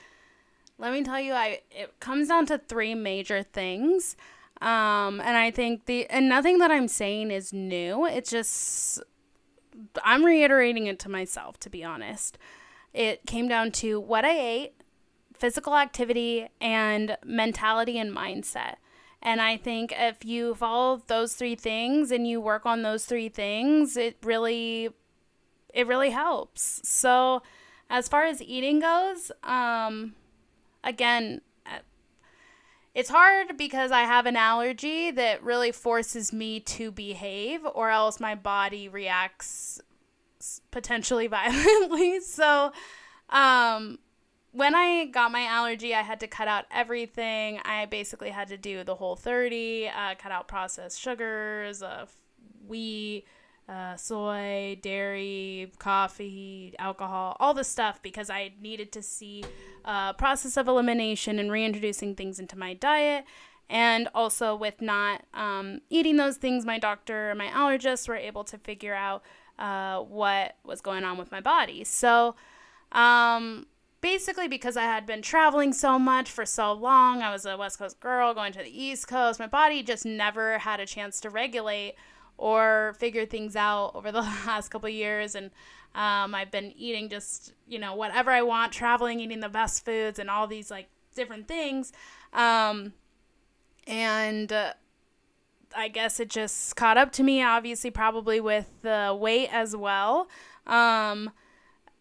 Let 0.77 0.93
me 0.93 1.03
tell 1.03 1.19
you, 1.19 1.33
I 1.33 1.61
it 1.69 1.99
comes 1.99 2.27
down 2.27 2.45
to 2.47 2.57
three 2.57 2.95
major 2.95 3.43
things. 3.43 4.15
Um, 4.61 5.19
and 5.21 5.37
I 5.37 5.51
think 5.51 5.85
the 5.85 6.07
and 6.07 6.27
nothing 6.27 6.59
that 6.59 6.71
I'm 6.71 6.87
saying 6.87 7.31
is 7.31 7.53
new. 7.53 8.05
It's 8.05 8.29
just 8.31 9.01
I'm 10.03 10.23
reiterating 10.23 10.87
it 10.87 10.99
to 10.99 11.09
myself 11.09 11.59
to 11.61 11.69
be 11.69 11.83
honest. 11.83 12.37
It 12.93 13.25
came 13.25 13.47
down 13.47 13.71
to 13.73 13.99
what 13.99 14.25
I 14.25 14.37
ate, 14.37 14.73
physical 15.33 15.75
activity, 15.75 16.49
and 16.59 17.17
mentality 17.23 17.97
and 17.97 18.15
mindset. 18.15 18.75
And 19.21 19.39
I 19.39 19.55
think 19.55 19.93
if 19.95 20.25
you 20.25 20.55
follow 20.55 21.01
those 21.07 21.35
three 21.35 21.55
things 21.55 22.11
and 22.11 22.27
you 22.27 22.41
work 22.41 22.65
on 22.65 22.81
those 22.81 23.05
three 23.05 23.29
things, 23.29 23.95
it 23.95 24.17
really 24.23 24.89
it 25.73 25.87
really 25.87 26.09
helps. 26.09 26.81
So, 26.83 27.41
as 27.89 28.07
far 28.07 28.25
as 28.25 28.41
eating 28.41 28.79
goes, 28.79 29.31
um, 29.43 30.15
again, 30.83 31.41
uh, 31.65 31.79
it's 32.93 33.09
hard 33.09 33.57
because 33.57 33.91
I 33.91 34.01
have 34.01 34.25
an 34.25 34.35
allergy 34.35 35.11
that 35.11 35.43
really 35.43 35.71
forces 35.71 36.31
me 36.31 36.59
to 36.61 36.91
behave, 36.91 37.61
or 37.65 37.89
else 37.89 38.19
my 38.19 38.35
body 38.35 38.87
reacts 38.87 39.81
potentially 40.71 41.27
violently. 41.27 42.19
so, 42.21 42.71
um, 43.29 43.99
when 44.53 44.75
I 44.75 45.05
got 45.05 45.31
my 45.31 45.45
allergy, 45.45 45.95
I 45.95 46.01
had 46.01 46.19
to 46.19 46.27
cut 46.27 46.49
out 46.49 46.65
everything. 46.71 47.59
I 47.63 47.85
basically 47.85 48.31
had 48.31 48.49
to 48.49 48.57
do 48.57 48.83
the 48.83 48.95
Whole30, 48.95 49.89
uh, 49.95 50.15
cut 50.15 50.33
out 50.33 50.49
processed 50.49 50.99
sugars, 50.99 51.81
uh, 51.81 52.05
wheat 52.67 53.25
uh, 53.71 53.95
soy, 53.95 54.77
dairy, 54.81 55.71
coffee, 55.79 56.75
alcohol, 56.77 57.37
all 57.39 57.53
the 57.53 57.63
stuff 57.63 58.01
because 58.01 58.29
I 58.29 58.51
needed 58.61 58.91
to 58.91 59.01
see 59.01 59.45
a 59.85 60.13
process 60.13 60.57
of 60.57 60.67
elimination 60.67 61.39
and 61.39 61.49
reintroducing 61.49 62.15
things 62.15 62.37
into 62.37 62.57
my 62.57 62.73
diet. 62.73 63.23
And 63.69 64.09
also, 64.13 64.53
with 64.53 64.81
not 64.81 65.23
um, 65.33 65.79
eating 65.89 66.17
those 66.17 66.35
things, 66.35 66.65
my 66.65 66.77
doctor 66.77 67.29
and 67.29 67.37
my 67.37 67.47
allergists 67.47 68.09
were 68.09 68.17
able 68.17 68.43
to 68.43 68.57
figure 68.57 68.93
out 68.93 69.23
uh, 69.57 69.99
what 69.99 70.57
was 70.65 70.81
going 70.81 71.05
on 71.05 71.17
with 71.17 71.31
my 71.31 71.39
body. 71.39 71.85
So, 71.85 72.35
um, 72.91 73.67
basically, 74.01 74.49
because 74.49 74.75
I 74.75 74.83
had 74.83 75.05
been 75.05 75.21
traveling 75.21 75.71
so 75.71 75.97
much 75.97 76.29
for 76.29 76.45
so 76.45 76.73
long, 76.73 77.21
I 77.21 77.31
was 77.31 77.45
a 77.45 77.55
West 77.55 77.79
Coast 77.79 78.01
girl 78.01 78.33
going 78.33 78.51
to 78.51 78.59
the 78.59 78.83
East 78.83 79.07
Coast, 79.07 79.39
my 79.39 79.47
body 79.47 79.81
just 79.83 80.05
never 80.05 80.57
had 80.57 80.81
a 80.81 80.85
chance 80.85 81.21
to 81.21 81.29
regulate 81.29 81.95
or 82.41 82.95
figure 82.97 83.25
things 83.25 83.55
out 83.55 83.91
over 83.93 84.11
the 84.11 84.21
last 84.45 84.69
couple 84.69 84.89
years. 84.89 85.35
And 85.35 85.51
um, 85.93 86.33
i've 86.33 86.51
been 86.51 86.73
eating 86.77 87.09
just 87.09 87.51
you 87.67 87.77
know 87.77 87.95
whatever 87.95 88.31
i 88.31 88.41
want 88.41 88.71
traveling 88.71 89.19
eating 89.19 89.41
the 89.41 89.49
best 89.49 89.83
foods 89.83 90.19
and 90.19 90.29
all 90.29 90.47
these 90.47 90.71
like 90.71 90.89
different 91.15 91.47
things. 91.47 91.93
Um, 92.33 92.93
and 93.87 94.51
uh, 94.51 94.73
i 95.75 95.87
guess 95.87 96.19
it 96.19 96.29
just 96.29 96.75
caught 96.75 96.97
up 96.97 97.11
to 97.11 97.23
me 97.23 97.43
obviously 97.43 97.91
probably 97.91 98.39
with 98.41 98.67
the 98.81 99.15
weight 99.17 99.49
as 99.53 99.75
well. 99.75 100.27
Um, 100.65 101.31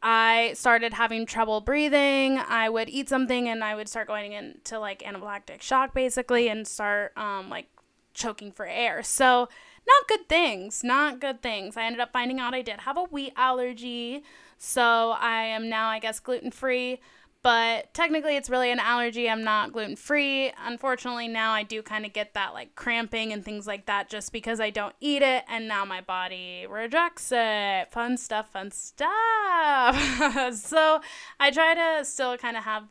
I 0.03 0.53
started 0.55 0.94
having 0.94 1.26
trouble 1.26 1.61
breathing. 1.61 2.38
I 2.38 2.70
would 2.70 2.88
eat 2.88 3.09
something 3.09 3.48
and 3.48 3.62
I 3.62 3.74
would 3.74 3.88
start 3.88 4.07
going 4.07 4.33
into 4.33 4.79
like 4.79 5.00
anaphylactic 5.00 5.61
shock 5.61 5.92
basically 5.92 6.48
and 6.48 6.66
start 6.66 7.12
um, 7.18 7.50
like 7.50 7.66
choking 8.14 8.53
for 8.53 8.66
air. 8.66 9.03
So 9.03 9.49
not 9.87 10.09
good 10.09 10.29
things, 10.29 10.85
not 10.85 11.20
good 11.20 11.42
things. 11.42 11.77
I 11.77 11.85
ended 11.85 12.01
up 12.01 12.12
finding 12.12 12.38
out 12.38 12.55
I 12.55 12.62
did 12.62 12.81
have 12.81 12.96
a 12.96 13.05
wheat 13.05 13.33
allergy, 13.37 14.23
so 14.59 15.14
I 15.18 15.42
am 15.42 15.68
now, 15.68 15.88
I 15.88 15.99
guess, 15.99 16.20
gluten 16.20 16.51
free. 16.51 17.01
But 17.42 17.94
technically, 17.94 18.37
it's 18.37 18.51
really 18.51 18.70
an 18.70 18.79
allergy. 18.79 19.29
I'm 19.31 19.42
not 19.42 19.73
gluten 19.73 19.96
free. 19.96 20.53
Unfortunately, 20.66 21.27
now 21.27 21.53
I 21.53 21.62
do 21.62 21.83
kind 21.83 22.05
of 22.05 22.12
get 22.12 22.35
that 22.35 22.53
like 22.53 22.75
cramping 22.75 23.33
and 23.33 23.42
things 23.42 23.66
like 23.66 23.87
that 23.87 24.11
just 24.11 24.31
because 24.31 24.61
I 24.61 24.68
don't 24.68 24.94
eat 25.01 25.23
it, 25.23 25.44
and 25.49 25.66
now 25.66 25.87
my 25.87 26.03
body 26.03 26.66
rejects 26.68 27.33
it. 27.33 27.90
Fun 27.90 28.18
stuff, 28.18 28.53
fun 28.53 28.70
stuff. 28.70 29.09
so 30.55 31.01
I 31.38 31.51
try 31.51 31.75
to 31.75 32.05
still 32.05 32.37
kind 32.37 32.59
of 32.59 32.64
have 32.64 32.85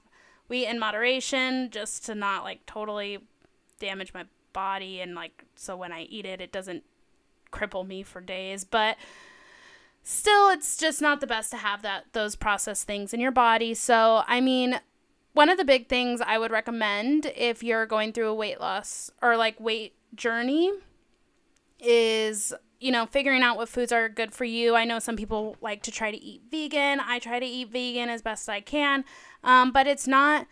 wheat 0.47 0.65
in 0.65 0.79
moderation 0.79 1.69
just 1.69 2.07
to 2.07 2.15
not 2.15 2.43
like 2.43 2.65
totally 2.65 3.19
damage 3.79 4.15
my 4.15 4.25
body 4.59 4.99
and 4.99 5.15
like 5.15 5.45
so 5.55 5.77
when 5.77 5.93
I 5.93 6.01
eat 6.01 6.25
it 6.25 6.41
it 6.41 6.51
doesn't 6.51 6.83
cripple 7.51 7.87
me 7.87 8.03
for 8.03 8.19
days. 8.19 8.65
But 8.65 8.97
still 10.03 10.49
it's 10.49 10.75
just 10.75 11.01
not 11.01 11.21
the 11.21 11.27
best 11.27 11.49
to 11.51 11.57
have 11.57 11.81
that 11.83 12.11
those 12.11 12.35
processed 12.35 12.85
things 12.85 13.13
in 13.13 13.21
your 13.21 13.31
body. 13.31 13.73
So 13.73 14.23
I 14.27 14.41
mean 14.41 14.81
one 15.31 15.49
of 15.49 15.57
the 15.57 15.63
big 15.63 15.87
things 15.87 16.19
I 16.19 16.37
would 16.37 16.51
recommend 16.51 17.31
if 17.37 17.63
you're 17.63 17.85
going 17.85 18.11
through 18.11 18.27
a 18.27 18.35
weight 18.35 18.59
loss 18.59 19.11
or 19.21 19.37
like 19.37 19.57
weight 19.61 19.93
journey 20.13 20.71
is 21.79 22.53
you 22.81 22.91
know 22.91 23.05
figuring 23.05 23.41
out 23.41 23.55
what 23.55 23.69
foods 23.69 23.93
are 23.93 24.09
good 24.09 24.33
for 24.33 24.43
you. 24.43 24.75
I 24.75 24.83
know 24.83 24.99
some 24.99 25.15
people 25.15 25.55
like 25.61 25.83
to 25.83 25.91
try 25.91 26.11
to 26.11 26.21
eat 26.21 26.41
vegan. 26.51 26.99
I 26.99 27.19
try 27.19 27.39
to 27.39 27.45
eat 27.45 27.69
vegan 27.71 28.09
as 28.09 28.21
best 28.21 28.49
i 28.49 28.59
can. 28.59 29.05
Um, 29.41 29.71
but 29.71 29.87
it's 29.87 30.07
not 30.07 30.47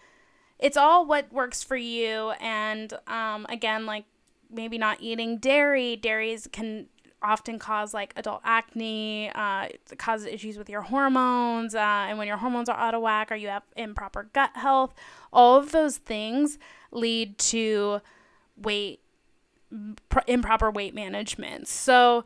it's 0.60 0.78
all 0.78 1.06
what 1.06 1.32
works 1.32 1.64
for 1.64 1.78
you. 1.78 2.32
And 2.40 2.94
um, 3.08 3.46
again, 3.50 3.86
like 3.86 4.06
maybe 4.50 4.78
not 4.78 4.98
eating 5.02 5.38
dairy. 5.38 5.96
Dairies 5.96 6.48
can 6.52 6.88
often 7.22 7.58
cause 7.60 7.94
like 7.94 8.14
adult 8.16 8.42
acne, 8.44 9.32
uh, 9.34 9.68
cause 9.98 10.26
issues 10.26 10.58
with 10.58 10.70
your 10.70 10.82
hormones, 10.82 11.74
uh, 11.76 12.06
and 12.08 12.18
when 12.18 12.28
your 12.28 12.38
hormones 12.38 12.70
are 12.70 12.78
out 12.78 12.94
of 12.94 13.02
whack 13.02 13.32
or 13.32 13.36
you 13.36 13.48
have 13.48 13.64
improper 13.76 14.30
gut 14.34 14.52
health, 14.56 14.94
all 15.34 15.58
of 15.58 15.72
those 15.72 15.98
things 15.98 16.60
lead 16.92 17.38
to 17.38 18.02
weight 18.56 19.02
pr- 20.10 20.20
improper 20.28 20.70
weight 20.72 20.94
management. 20.94 21.68
So 21.68 22.24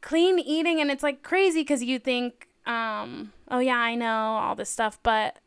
clean 0.00 0.38
eating, 0.38 0.80
and 0.80 0.90
it's 0.90 1.02
like 1.02 1.22
crazy 1.22 1.60
because 1.60 1.82
you 1.82 1.98
think, 1.98 2.48
um, 2.64 3.32
oh 3.50 3.58
yeah, 3.58 3.78
I 3.78 3.94
know 3.94 4.36
all 4.36 4.54
this 4.54 4.70
stuff, 4.70 4.98
but 5.02 5.38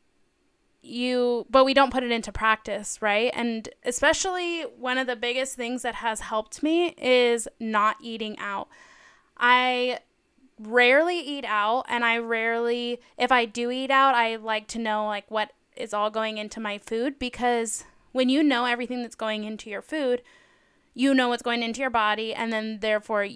you 0.81 1.45
but 1.49 1.65
we 1.65 1.73
don't 1.73 1.91
put 1.91 2.03
it 2.03 2.11
into 2.11 2.31
practice, 2.31 3.01
right? 3.01 3.31
And 3.33 3.69
especially 3.83 4.61
one 4.61 4.97
of 4.97 5.07
the 5.07 5.15
biggest 5.15 5.55
things 5.55 5.81
that 5.81 5.95
has 5.95 6.21
helped 6.21 6.63
me 6.63 6.95
is 6.97 7.47
not 7.59 7.97
eating 8.01 8.37
out. 8.39 8.69
I 9.37 9.99
rarely 10.59 11.19
eat 11.19 11.45
out 11.45 11.85
and 11.87 12.03
I 12.03 12.17
rarely 12.17 12.99
if 13.17 13.31
I 13.31 13.45
do 13.45 13.71
eat 13.71 13.91
out, 13.91 14.15
I 14.15 14.35
like 14.35 14.67
to 14.69 14.79
know 14.79 15.05
like 15.05 15.29
what 15.29 15.51
is 15.75 15.93
all 15.93 16.09
going 16.09 16.37
into 16.37 16.59
my 16.59 16.77
food 16.77 17.17
because 17.19 17.85
when 18.11 18.29
you 18.29 18.43
know 18.43 18.65
everything 18.65 19.01
that's 19.01 19.15
going 19.15 19.43
into 19.43 19.69
your 19.69 19.81
food, 19.81 20.21
you 20.93 21.13
know 21.13 21.29
what's 21.29 21.43
going 21.43 21.63
into 21.63 21.81
your 21.81 21.89
body 21.89 22.33
and 22.33 22.51
then 22.51 22.79
therefore 22.79 23.27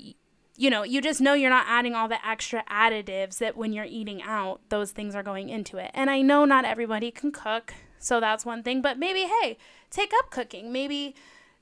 you 0.56 0.70
know, 0.70 0.84
you 0.84 1.02
just 1.02 1.22
know 1.22 1.34
you're 1.34 1.50
not 1.50 1.66
adding 1.68 1.96
all 1.96 2.08
the 2.08 2.26
extra 2.26 2.64
additives 2.70 3.40
that 3.40 3.58
when 3.58 3.74
you're 3.74 3.86
eating 3.86 4.22
out, 4.22 4.62
those 4.70 4.92
things 4.92 5.16
are 5.16 5.24
going 5.24 5.50
into 5.50 5.78
it. 5.78 5.92
And 5.94 6.10
I 6.10 6.22
know 6.22 6.46
not 6.46 6.66
everybody 6.66 7.10
can 7.12 7.32
cook, 7.32 7.74
so 7.98 8.20
that's 8.20 8.46
one 8.46 8.62
thing, 8.62 8.82
but 8.82 9.00
maybe, 9.00 9.22
hey, 9.22 9.58
take 9.90 10.12
up 10.20 10.30
cooking. 10.30 10.72
Maybe 10.72 11.16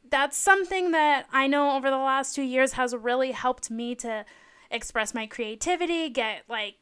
that's 0.09 0.37
something 0.37 0.91
that 0.91 1.27
I 1.31 1.47
know 1.47 1.77
over 1.77 1.89
the 1.89 1.97
last 1.97 2.35
two 2.35 2.41
years 2.41 2.73
has 2.73 2.93
really 2.93 3.31
helped 3.31 3.71
me 3.71 3.95
to 3.95 4.25
express 4.69 5.13
my 5.13 5.25
creativity, 5.25 6.09
get 6.09 6.43
like 6.49 6.75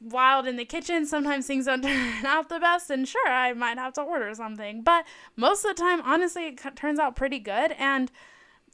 wild 0.00 0.46
in 0.46 0.56
the 0.56 0.64
kitchen. 0.64 1.06
Sometimes 1.06 1.46
things 1.46 1.66
don't 1.66 1.82
turn 1.84 2.26
out 2.26 2.48
the 2.48 2.58
best, 2.58 2.90
and 2.90 3.06
sure, 3.06 3.28
I 3.28 3.52
might 3.52 3.78
have 3.78 3.92
to 3.94 4.02
order 4.02 4.34
something, 4.34 4.82
but 4.82 5.04
most 5.36 5.64
of 5.64 5.76
the 5.76 5.80
time, 5.80 6.00
honestly, 6.02 6.46
it 6.46 6.76
turns 6.76 6.98
out 6.98 7.14
pretty 7.14 7.38
good. 7.38 7.72
And 7.72 8.10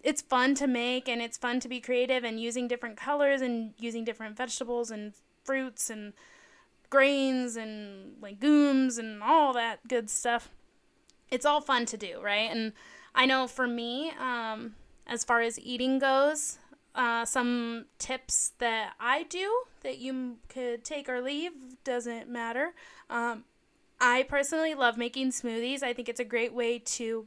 it's 0.02 0.22
fun 0.22 0.54
to 0.56 0.66
make 0.66 1.08
and 1.08 1.22
it's 1.22 1.38
fun 1.38 1.60
to 1.60 1.68
be 1.68 1.80
creative 1.80 2.24
and 2.24 2.40
using 2.40 2.66
different 2.68 2.96
colors 2.96 3.40
and 3.40 3.74
using 3.78 4.04
different 4.04 4.36
vegetables 4.36 4.90
and 4.90 5.12
fruits 5.44 5.90
and 5.90 6.12
grains 6.90 7.56
and 7.56 8.16
legumes 8.20 8.98
and 8.98 9.22
all 9.22 9.52
that 9.52 9.86
good 9.88 10.10
stuff. 10.10 10.50
It's 11.30 11.46
all 11.46 11.60
fun 11.60 11.86
to 11.86 11.96
do, 11.96 12.20
right? 12.20 12.50
And 12.50 12.72
I 13.14 13.26
know 13.26 13.46
for 13.46 13.66
me, 13.66 14.12
um, 14.18 14.74
as 15.06 15.24
far 15.24 15.40
as 15.40 15.58
eating 15.58 15.98
goes, 15.98 16.58
uh, 16.94 17.24
some 17.24 17.86
tips 17.98 18.52
that 18.58 18.92
I 19.00 19.22
do 19.24 19.62
that 19.82 19.98
you 19.98 20.36
could 20.48 20.84
take 20.84 21.08
or 21.08 21.20
leave 21.20 21.52
doesn't 21.84 22.28
matter. 22.28 22.74
Um, 23.08 23.44
I 24.00 24.24
personally 24.24 24.74
love 24.74 24.98
making 24.98 25.30
smoothies. 25.30 25.82
I 25.82 25.92
think 25.92 26.08
it's 26.08 26.20
a 26.20 26.24
great 26.24 26.52
way 26.52 26.78
to 26.78 27.26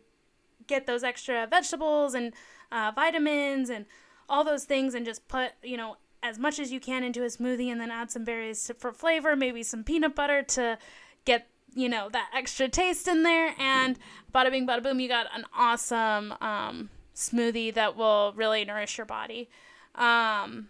get 0.68 0.86
those 0.86 1.04
extra 1.04 1.48
vegetables 1.48 2.14
and 2.14 2.34
uh, 2.72 2.92
vitamins 2.94 3.70
and 3.70 3.86
all 4.28 4.44
those 4.44 4.64
things 4.64 4.94
and 4.94 5.06
just 5.06 5.28
put, 5.28 5.52
you 5.64 5.78
know, 5.78 5.98
as 6.24 6.40
much 6.40 6.60
as 6.60 6.72
you 6.72 6.80
can 6.80 7.04
into 7.04 7.24
a 7.24 7.28
smoothie 7.28 7.72
and 7.72 7.80
then 7.80 7.92
add 7.92 8.10
some 8.10 8.24
berries 8.24 8.72
for 8.78 8.92
flavor, 8.92 9.36
maybe 9.36 9.62
some 9.64 9.84
peanut 9.84 10.16
butter 10.16 10.42
to 10.42 10.78
get, 11.24 11.48
you 11.76 11.88
know, 11.88 12.10
that 12.10 12.30
extra 12.36 12.68
taste 12.68 13.08
in 13.08 13.24
there. 13.24 13.54
And 13.60 14.00
bada 14.34 14.50
bing, 14.50 14.68
bada 14.68 14.82
boom, 14.82 15.00
you 15.00 15.08
got 15.08 15.28
an 15.36 15.46
awesome 15.56 16.34
um, 16.42 16.90
smoothie 17.14 17.74
that 17.76 17.96
will 17.96 18.34
really 18.36 18.66
nourish 18.66 18.98
your 18.98 19.06
body. 19.06 19.50
Um, 19.94 20.70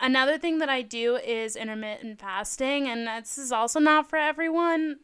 another 0.00 0.38
thing 0.38 0.58
that 0.58 0.68
I 0.68 0.82
do 0.82 1.16
is 1.16 1.56
intermittent 1.56 2.18
fasting, 2.18 2.88
and 2.88 3.06
this 3.06 3.38
is 3.38 3.52
also 3.52 3.78
not 3.78 4.08
for 4.08 4.16
everyone, 4.16 5.00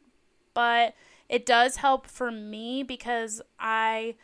but 0.54 0.94
it 1.28 1.46
does 1.46 1.76
help 1.76 2.06
for 2.06 2.30
me 2.30 2.82
because 2.82 3.42
I 3.58 4.16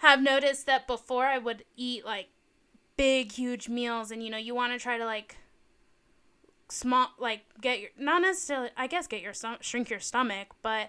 have 0.00 0.22
noticed 0.22 0.66
that 0.66 0.86
before 0.86 1.26
I 1.26 1.38
would 1.38 1.64
eat 1.76 2.04
like 2.04 2.28
big, 2.96 3.32
huge 3.32 3.68
meals, 3.68 4.10
and 4.10 4.22
you 4.22 4.30
know, 4.30 4.38
you 4.38 4.54
want 4.54 4.72
to 4.72 4.78
try 4.78 4.98
to 4.98 5.04
like 5.04 5.36
small, 6.70 7.08
like 7.18 7.42
get 7.60 7.80
your, 7.80 7.90
not 7.98 8.22
necessarily, 8.22 8.70
I 8.76 8.86
guess, 8.86 9.06
get 9.06 9.22
your 9.22 9.34
stomach, 9.34 9.62
shrink 9.62 9.90
your 9.90 10.00
stomach, 10.00 10.48
but 10.62 10.88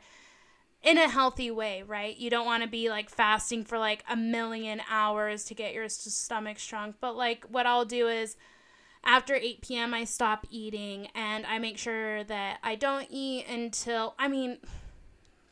in 0.81 0.97
a 0.97 1.09
healthy 1.09 1.51
way, 1.51 1.83
right? 1.83 2.17
You 2.17 2.29
don't 2.29 2.45
want 2.45 2.63
to 2.63 2.69
be 2.69 2.89
like 2.89 3.09
fasting 3.09 3.65
for 3.65 3.77
like 3.77 4.03
a 4.09 4.15
million 4.15 4.81
hours 4.89 5.43
to 5.45 5.53
get 5.53 5.73
your 5.73 5.89
stomach 5.89 6.57
shrunk. 6.57 6.95
But 7.01 7.15
like, 7.15 7.45
what 7.49 7.65
I'll 7.65 7.85
do 7.85 8.07
is 8.07 8.35
after 9.03 9.35
8 9.35 9.61
p.m., 9.61 9.93
I 9.93 10.05
stop 10.05 10.47
eating 10.49 11.07
and 11.13 11.45
I 11.45 11.59
make 11.59 11.77
sure 11.77 12.23
that 12.23 12.59
I 12.63 12.75
don't 12.75 13.07
eat 13.09 13.45
until, 13.47 14.15
I 14.17 14.27
mean, 14.27 14.59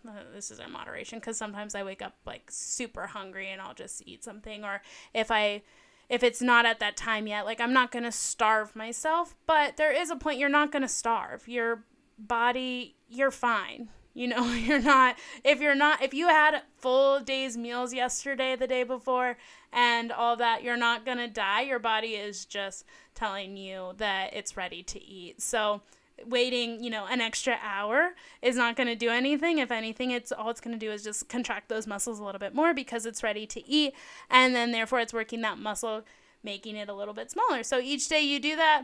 this 0.34 0.52
is 0.52 0.60
in 0.60 0.72
moderation 0.72 1.20
because 1.20 1.38
sometimes 1.38 1.76
I 1.76 1.84
wake 1.84 2.02
up 2.02 2.16
like 2.26 2.44
super 2.50 3.08
hungry 3.08 3.50
and 3.50 3.62
I'll 3.62 3.74
just 3.74 4.04
eat 4.06 4.24
something. 4.24 4.64
Or 4.64 4.82
if 5.14 5.32
I, 5.32 5.62
if 6.10 6.24
it's 6.24 6.42
not 6.42 6.66
at 6.66 6.80
that 6.80 6.98
time 6.98 7.28
yet, 7.28 7.46
like 7.46 7.60
I'm 7.60 7.74
not 7.74 7.92
to 8.04 8.12
starve 8.12 8.76
myself, 8.76 9.36
but 9.46 9.78
there 9.78 9.92
is 9.92 10.10
a 10.10 10.16
point 10.16 10.40
you're 10.40 10.50
not 10.50 10.72
to 10.82 10.88
starve. 10.88 11.48
Your 11.48 11.84
body, 12.18 12.96
you're 13.08 13.32
fine. 13.32 13.90
You 14.14 14.28
know, 14.28 14.52
you're 14.54 14.82
not, 14.82 15.18
if 15.44 15.62
you're 15.62 15.76
not, 15.76 16.02
if 16.02 16.14
you 16.14 16.28
had 16.28 16.62
full 16.78 17.20
day's 17.20 17.58
meals 17.58 17.94
yesterday, 17.94 18.56
the 18.56 18.68
day 18.68 18.84
before, 18.84 19.38
and 19.72 20.12
all 20.12 20.36
that, 20.38 20.64
you're 20.64 20.78
not 20.78 21.06
to 21.20 21.28
die. 21.28 21.62
Your 21.62 21.80
body 21.80 22.10
is 22.10 22.46
just 22.46 22.86
telling 23.14 23.56
you 23.56 23.94
that 23.98 24.34
it's 24.34 24.58
ready 24.58 24.84
to 24.84 25.02
eat. 25.02 25.42
So, 25.42 25.82
waiting, 26.28 26.84
you 26.84 26.90
know, 26.90 27.06
an 27.06 27.22
extra 27.22 27.58
hour 27.64 28.12
is 28.42 28.56
not 28.56 28.76
going 28.76 28.88
to 28.88 28.96
do 28.96 29.10
anything. 29.10 29.60
If 29.60 29.72
anything, 29.72 30.12
it's 30.12 30.32
all 30.32 30.50
it's 30.50 30.62
going 30.62 30.78
to 30.78 30.86
do 30.86 30.92
is 30.92 31.04
just 31.04 31.30
contract 31.30 31.70
those 31.70 31.88
muscles 31.88 32.20
a 32.20 32.24
little 32.24 32.40
bit 32.40 32.54
more 32.56 32.74
because 32.74 33.06
it's 33.06 33.24
ready 33.24 33.46
to 33.48 33.68
eat 33.68 33.94
and 34.30 34.56
then 34.56 34.72
therefore 34.72 35.00
it's 35.00 35.14
working 35.14 35.42
that 35.42 35.58
muscle 35.58 36.04
making 36.44 36.76
it 36.76 36.90
a 36.90 36.94
little 36.94 37.14
bit 37.14 37.30
smaller. 37.32 37.64
So 37.64 37.80
each 37.80 38.08
day 38.08 38.22
you 38.22 38.40
do 38.40 38.56
that, 38.56 38.84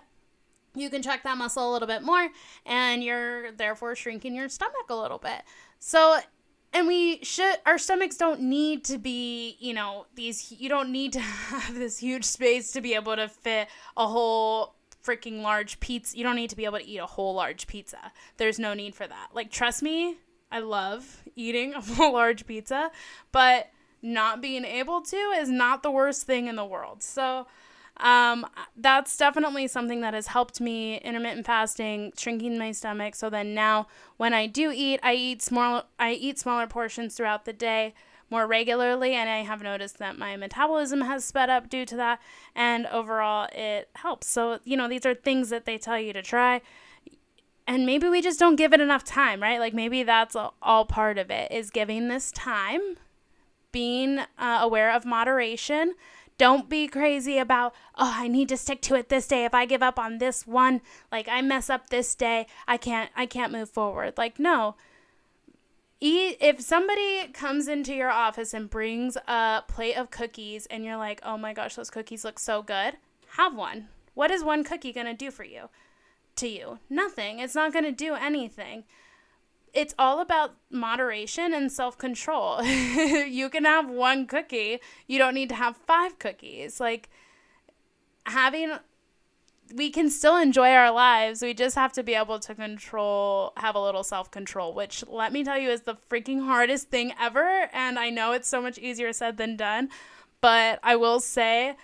you 0.76 0.90
can 0.90 1.02
check 1.02 1.24
that 1.24 1.38
muscle 1.38 1.70
a 1.70 1.72
little 1.72 1.88
bit 1.88 2.04
more 2.04 2.30
and 2.66 3.04
you're 3.04 3.52
therefore 3.54 3.96
shrinking 3.96 4.36
your 4.36 4.50
stomach 4.50 4.90
a 4.90 4.96
little 4.96 5.20
bit. 5.20 5.42
So 5.80 6.20
and 6.74 6.88
we 6.88 7.24
should 7.24 7.56
our 7.66 7.78
stomachs 7.78 8.18
don't 8.18 8.42
need 8.42 8.84
to 8.84 8.98
be 8.98 9.56
you 9.60 9.74
know 9.74 10.06
these 10.16 10.52
you 10.52 10.68
don't 10.68 10.92
need 10.92 11.14
to 11.14 11.20
have 11.22 11.74
this 11.74 12.00
huge 12.00 12.26
space 12.26 12.72
to 12.74 12.82
be 12.82 12.94
able 12.94 13.16
to 13.16 13.30
fit 13.30 13.70
a 13.96 14.06
whole 14.06 14.75
freaking 15.06 15.42
large 15.42 15.80
pizza. 15.80 16.18
You 16.18 16.24
don't 16.24 16.36
need 16.36 16.50
to 16.50 16.56
be 16.56 16.66
able 16.66 16.80
to 16.80 16.86
eat 16.86 16.98
a 16.98 17.06
whole 17.06 17.36
large 17.36 17.68
pizza. 17.68 18.12
There's 18.38 18.60
no 18.60 18.74
need 18.74 18.96
for 18.96 19.08
that. 19.08 19.30
Like, 19.34 19.52
trust 19.52 19.84
me, 19.84 20.18
I 20.52 20.60
love 20.60 21.24
eating 21.36 21.74
a 21.76 21.82
whole 21.82 22.14
large 22.14 22.46
pizza, 22.46 22.92
but 23.32 23.70
not 24.02 24.42
being 24.42 24.66
able 24.66 25.02
to 25.02 25.16
is 25.16 25.50
not 25.50 25.84
the 25.84 25.92
worst 25.92 26.24
thing 26.24 26.48
in 26.48 26.56
the 26.56 26.66
world. 26.66 27.04
So, 27.04 27.48
um, 27.98 28.46
that's 28.76 29.16
definitely 29.16 29.68
something 29.68 30.02
that 30.02 30.14
has 30.14 30.28
helped 30.28 30.60
me 30.60 30.98
intermittent 30.98 31.46
fasting, 31.46 32.12
shrinking 32.18 32.58
my 32.58 32.72
stomach. 32.74 33.16
So 33.16 33.30
then 33.30 33.54
now 33.54 33.88
when 34.18 34.34
I 34.34 34.48
do 34.48 34.72
eat, 34.74 35.00
I 35.02 35.14
eat 35.14 35.42
small 35.42 35.86
I 35.98 36.12
eat 36.12 36.38
smaller 36.38 36.68
portions 36.68 37.16
throughout 37.16 37.46
the 37.46 37.54
day 37.54 37.94
more 38.30 38.48
regularly, 38.48 39.14
and 39.14 39.30
I 39.30 39.44
have 39.44 39.62
noticed 39.62 40.00
that 40.00 40.18
my 40.18 40.36
metabolism 40.36 41.02
has 41.02 41.24
sped 41.24 41.50
up 41.50 41.70
due 41.70 41.86
to 41.86 41.96
that, 41.98 42.20
and 42.56 42.86
overall 42.88 43.48
it 43.54 43.90
helps. 43.96 44.28
So, 44.28 44.60
you 44.64 44.76
know, 44.78 44.88
these 44.88 45.06
are 45.06 45.14
things 45.14 45.50
that 45.50 45.66
they 45.66 45.78
tell 45.78 46.00
you 46.00 46.14
to 46.14 46.22
try. 46.22 46.62
And 47.68 47.86
maybe 47.86 48.08
we 48.08 48.22
just 48.22 48.40
don't 48.40 48.58
give 48.58 48.74
it 48.74 48.82
enough 48.82 49.04
time, 49.04 49.42
right? 49.42 49.60
Like 49.60 49.74
maybe 49.74 50.04
that's 50.04 50.36
all 50.62 50.86
part 50.86 51.18
of 51.18 51.32
it 51.32 51.52
is 51.52 51.72
giving 51.72 52.08
this 52.08 52.32
time, 52.32 52.98
being 53.72 54.20
uh, 54.38 54.60
aware 54.62 54.92
of 54.92 55.04
moderation. 55.04 55.96
Don't 56.38 56.70
be 56.70 56.88
crazy 56.88 57.38
about, 57.38 57.74
oh, 57.96 58.14
I 58.18 58.28
need 58.28 58.50
to 58.50 58.58
stick 58.58 58.82
to 58.84 58.96
it 58.96 59.10
this 59.10 59.28
day. 59.28 59.46
If 59.46 59.54
I 59.54 59.66
give 59.66 59.82
up 59.82 59.98
on 59.98 60.18
this 60.18 60.46
one, 60.46 60.82
like 61.12 61.28
I 61.30 61.42
mess 61.42 61.70
up 61.70 61.90
this 61.90 62.14
day, 62.14 62.46
I 62.68 62.78
can't 62.78 63.10
I 63.16 63.26
can't 63.26 63.54
move 63.54 63.70
forward. 63.70 64.16
Like 64.18 64.38
no, 64.38 64.76
eat 66.00 66.38
if 66.40 66.62
somebody 66.62 67.28
comes 67.34 67.68
into 67.68 67.94
your 67.94 68.10
office 68.10 68.54
and 68.54 68.70
brings 68.70 69.18
a 69.28 69.64
plate 69.68 69.96
of 69.96 70.12
cookies 70.12 70.66
and 70.68 70.84
you're 70.84 70.98
like, 70.98 71.20
"Oh 71.24 71.38
my 71.38 71.54
gosh, 71.54 71.76
those 71.76 71.90
cookies 71.90 72.24
look 72.24 72.40
so 72.40 72.62
good." 72.62 72.98
Have 73.38 73.56
one. 73.56 73.90
What 74.14 74.32
is 74.32 74.44
one 74.44 74.64
cookie 74.64 74.94
going 74.94 75.08
to 75.08 75.14
do 75.14 75.30
for 75.30 75.44
you? 75.44 75.70
To 76.38 76.48
you? 76.48 76.80
Nothing. 76.90 77.40
It's 77.40 77.56
not 77.56 77.74
going 77.74 77.86
to 77.86 77.92
do 77.92 78.16
anything. 78.16 78.86
It's 79.74 79.94
all 80.00 80.22
about 80.22 80.56
moderation 80.72 81.54
and 81.54 81.70
self-control. 81.70 82.64
you 82.64 83.50
can 83.50 83.66
have 83.66 83.90
one 83.90 84.26
cookie. 84.26 84.80
You 85.06 85.18
don't 85.18 85.34
need 85.34 85.50
to 85.50 85.56
have 85.56 85.76
5 85.76 86.18
cookies. 86.18 86.80
Like 86.80 87.10
having 88.26 88.78
we 89.74 89.90
can 89.90 90.10
still 90.10 90.38
enjoy 90.38 90.72
our 90.72 90.92
lives. 90.92 91.42
We 91.42 91.54
just 91.54 91.76
have 91.76 91.92
to 91.94 92.04
be 92.04 92.14
able 92.14 92.40
to 92.40 92.54
control, 92.56 93.54
have 93.58 93.76
a 93.76 93.82
little 93.82 94.04
self 94.04 94.30
control, 94.32 94.74
which 94.74 95.04
let 95.08 95.34
me 95.34 95.44
tell 95.44 95.58
you 95.58 95.70
is 95.70 95.82
the 95.82 95.98
freaking 96.10 96.46
hardest 96.46 96.90
thing 96.90 97.14
ever. 97.20 97.70
And 97.74 97.98
I 97.98 98.10
know 98.10 98.32
it's 98.32 98.48
so 98.48 98.62
much 98.62 98.78
easier 98.78 99.12
said 99.14 99.38
than 99.38 99.56
done. 99.56 99.90
But 100.42 100.80
I 100.84 100.96
will 100.96 101.20
say, 101.20 101.76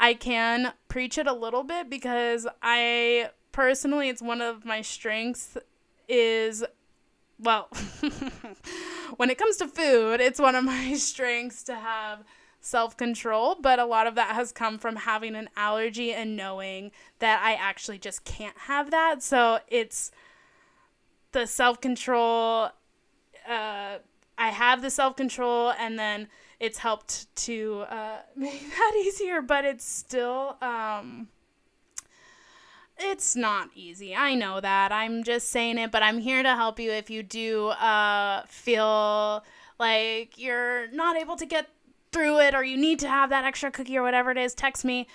I 0.00 0.14
can 0.14 0.72
preach 0.88 1.18
it 1.18 1.26
a 1.26 1.32
little 1.32 1.62
bit 1.62 1.88
because 1.88 2.46
I 2.62 3.30
personally, 3.52 4.08
it's 4.08 4.22
one 4.22 4.40
of 4.40 4.64
my 4.64 4.82
strengths, 4.82 5.56
is 6.08 6.64
well, 7.40 7.68
when 9.16 9.30
it 9.30 9.38
comes 9.38 9.56
to 9.58 9.68
food, 9.68 10.20
it's 10.20 10.40
one 10.40 10.54
of 10.54 10.64
my 10.64 10.94
strengths 10.94 11.62
to 11.64 11.76
have 11.76 12.24
self 12.60 12.96
control, 12.96 13.56
but 13.60 13.78
a 13.78 13.84
lot 13.84 14.06
of 14.06 14.14
that 14.16 14.34
has 14.34 14.52
come 14.52 14.78
from 14.78 14.96
having 14.96 15.34
an 15.34 15.48
allergy 15.56 16.12
and 16.12 16.36
knowing 16.36 16.90
that 17.18 17.40
I 17.42 17.54
actually 17.54 17.98
just 17.98 18.24
can't 18.24 18.56
have 18.58 18.90
that. 18.90 19.22
So 19.22 19.60
it's 19.68 20.10
the 21.32 21.46
self 21.46 21.80
control. 21.80 22.70
Uh, 23.48 23.98
I 24.36 24.48
have 24.50 24.82
the 24.82 24.90
self 24.90 25.16
control, 25.16 25.72
and 25.72 25.98
then 25.98 26.28
it's 26.60 26.78
helped 26.78 27.34
to 27.44 27.84
uh, 27.88 28.18
make 28.36 28.60
that 28.60 28.94
easier, 29.04 29.42
but 29.42 29.64
it's 29.64 29.84
still. 29.84 30.56
Um, 30.60 31.28
it's 33.00 33.36
not 33.36 33.70
easy. 33.76 34.14
I 34.14 34.34
know 34.34 34.60
that. 34.60 34.90
I'm 34.90 35.22
just 35.22 35.50
saying 35.50 35.78
it, 35.78 35.92
but 35.92 36.02
I'm 36.02 36.18
here 36.18 36.42
to 36.42 36.56
help 36.56 36.80
you 36.80 36.90
if 36.90 37.10
you 37.10 37.22
do 37.22 37.68
uh, 37.68 38.42
feel 38.46 39.44
like 39.78 40.36
you're 40.36 40.88
not 40.90 41.16
able 41.16 41.36
to 41.36 41.46
get 41.46 41.68
through 42.12 42.40
it 42.40 42.54
or 42.54 42.64
you 42.64 42.76
need 42.76 42.98
to 43.00 43.08
have 43.08 43.30
that 43.30 43.44
extra 43.44 43.70
cookie 43.70 43.96
or 43.96 44.02
whatever 44.02 44.30
it 44.30 44.38
is, 44.38 44.54
text 44.54 44.84
me 44.84 45.06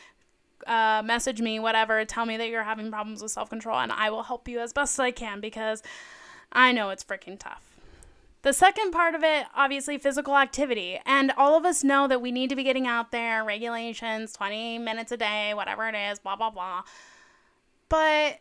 uh, 0.67 1.01
message 1.03 1.41
me, 1.41 1.59
whatever, 1.59 2.05
tell 2.05 2.25
me 2.25 2.37
that 2.37 2.49
you're 2.49 2.63
having 2.63 2.89
problems 2.89 3.21
with 3.21 3.31
self 3.31 3.49
control, 3.49 3.79
and 3.79 3.91
I 3.91 4.09
will 4.09 4.23
help 4.23 4.47
you 4.47 4.59
as 4.59 4.73
best 4.73 4.95
as 4.95 4.99
I 4.99 5.11
can 5.11 5.41
because 5.41 5.83
I 6.51 6.71
know 6.71 6.89
it's 6.89 7.03
freaking 7.03 7.39
tough. 7.39 7.61
The 8.43 8.53
second 8.53 8.91
part 8.91 9.15
of 9.15 9.23
it, 9.23 9.45
obviously, 9.55 9.97
physical 9.97 10.37
activity. 10.37 10.99
And 11.05 11.31
all 11.37 11.55
of 11.55 11.65
us 11.65 11.81
know 11.81 12.09
that 12.09 12.21
we 12.21 12.31
need 12.31 12.49
to 12.49 12.57
be 12.57 12.63
getting 12.63 12.85
out 12.85 13.11
there, 13.11 13.43
regulations, 13.43 14.33
20 14.33 14.79
minutes 14.79 15.13
a 15.13 15.17
day, 15.17 15.53
whatever 15.53 15.87
it 15.87 15.95
is, 15.95 16.19
blah, 16.19 16.35
blah, 16.35 16.49
blah. 16.49 16.83
But 17.87 18.39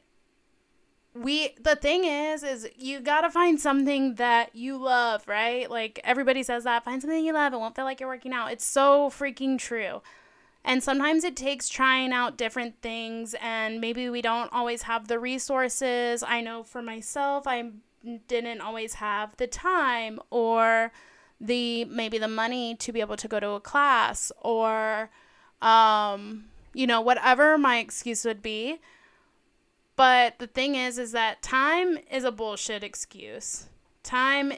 we 1.15 1.55
the 1.61 1.77
thing 1.77 2.05
is 2.05 2.43
is 2.43 2.69
you 2.77 3.01
got 3.01 3.21
to 3.23 3.31
find 3.31 3.61
something 3.61 4.15
that 4.15 4.55
you 4.55 4.77
love, 4.77 5.27
right? 5.29 5.71
Like 5.71 6.01
everybody 6.05 6.43
says 6.43 6.65
that, 6.65 6.85
find 6.85 7.03
something 7.03 7.25
you 7.25 7.33
love, 7.33 7.53
it 7.53 7.59
won't 7.59 7.77
feel 7.77 7.85
like 7.85 8.01
you're 8.01 8.09
working 8.09 8.33
out. 8.33 8.53
It's 8.53 8.65
so 8.65 9.11
freaking 9.11 9.59
true. 9.59 10.03
And 10.65 10.83
sometimes 10.83 11.25
it 11.25 11.37
takes 11.37 11.69
trying 11.69 12.13
out 12.13 12.39
different 12.39 12.81
things 12.81 13.35
and 13.43 13.81
maybe 13.81 14.09
we 14.09 14.23
don't 14.23 14.53
always 14.53 14.83
have 14.83 15.09
the 15.09 15.19
resources. 15.19 16.23
I 16.23 16.41
know 16.41 16.63
for 16.63 16.81
myself, 16.81 17.47
I 17.47 17.73
didn't 18.29 18.61
always 18.61 18.95
have 18.95 19.37
the 19.37 19.47
time 19.47 20.21
or 20.31 20.93
the 21.41 21.85
maybe 21.87 22.19
the 22.19 22.29
money 22.29 22.75
to 22.77 22.93
be 22.93 23.01
able 23.01 23.17
to 23.17 23.29
go 23.29 23.41
to 23.41 23.51
a 23.51 23.61
class 23.61 24.31
or 24.41 25.11
um 25.61 26.45
you 26.73 26.87
know 26.87 27.01
whatever 27.01 27.59
my 27.59 27.79
excuse 27.79 28.25
would 28.25 28.43
be 28.43 28.79
but 29.97 30.39
the 30.39 30.47
thing 30.47 30.75
is, 30.75 30.99
is 30.99 31.13
that 31.13 31.43
time 31.43 31.99
is 32.11 32.25
a 32.25 32.33
bullshit 32.33 32.83
excuse. 32.83 33.69
Time, 34.03 34.53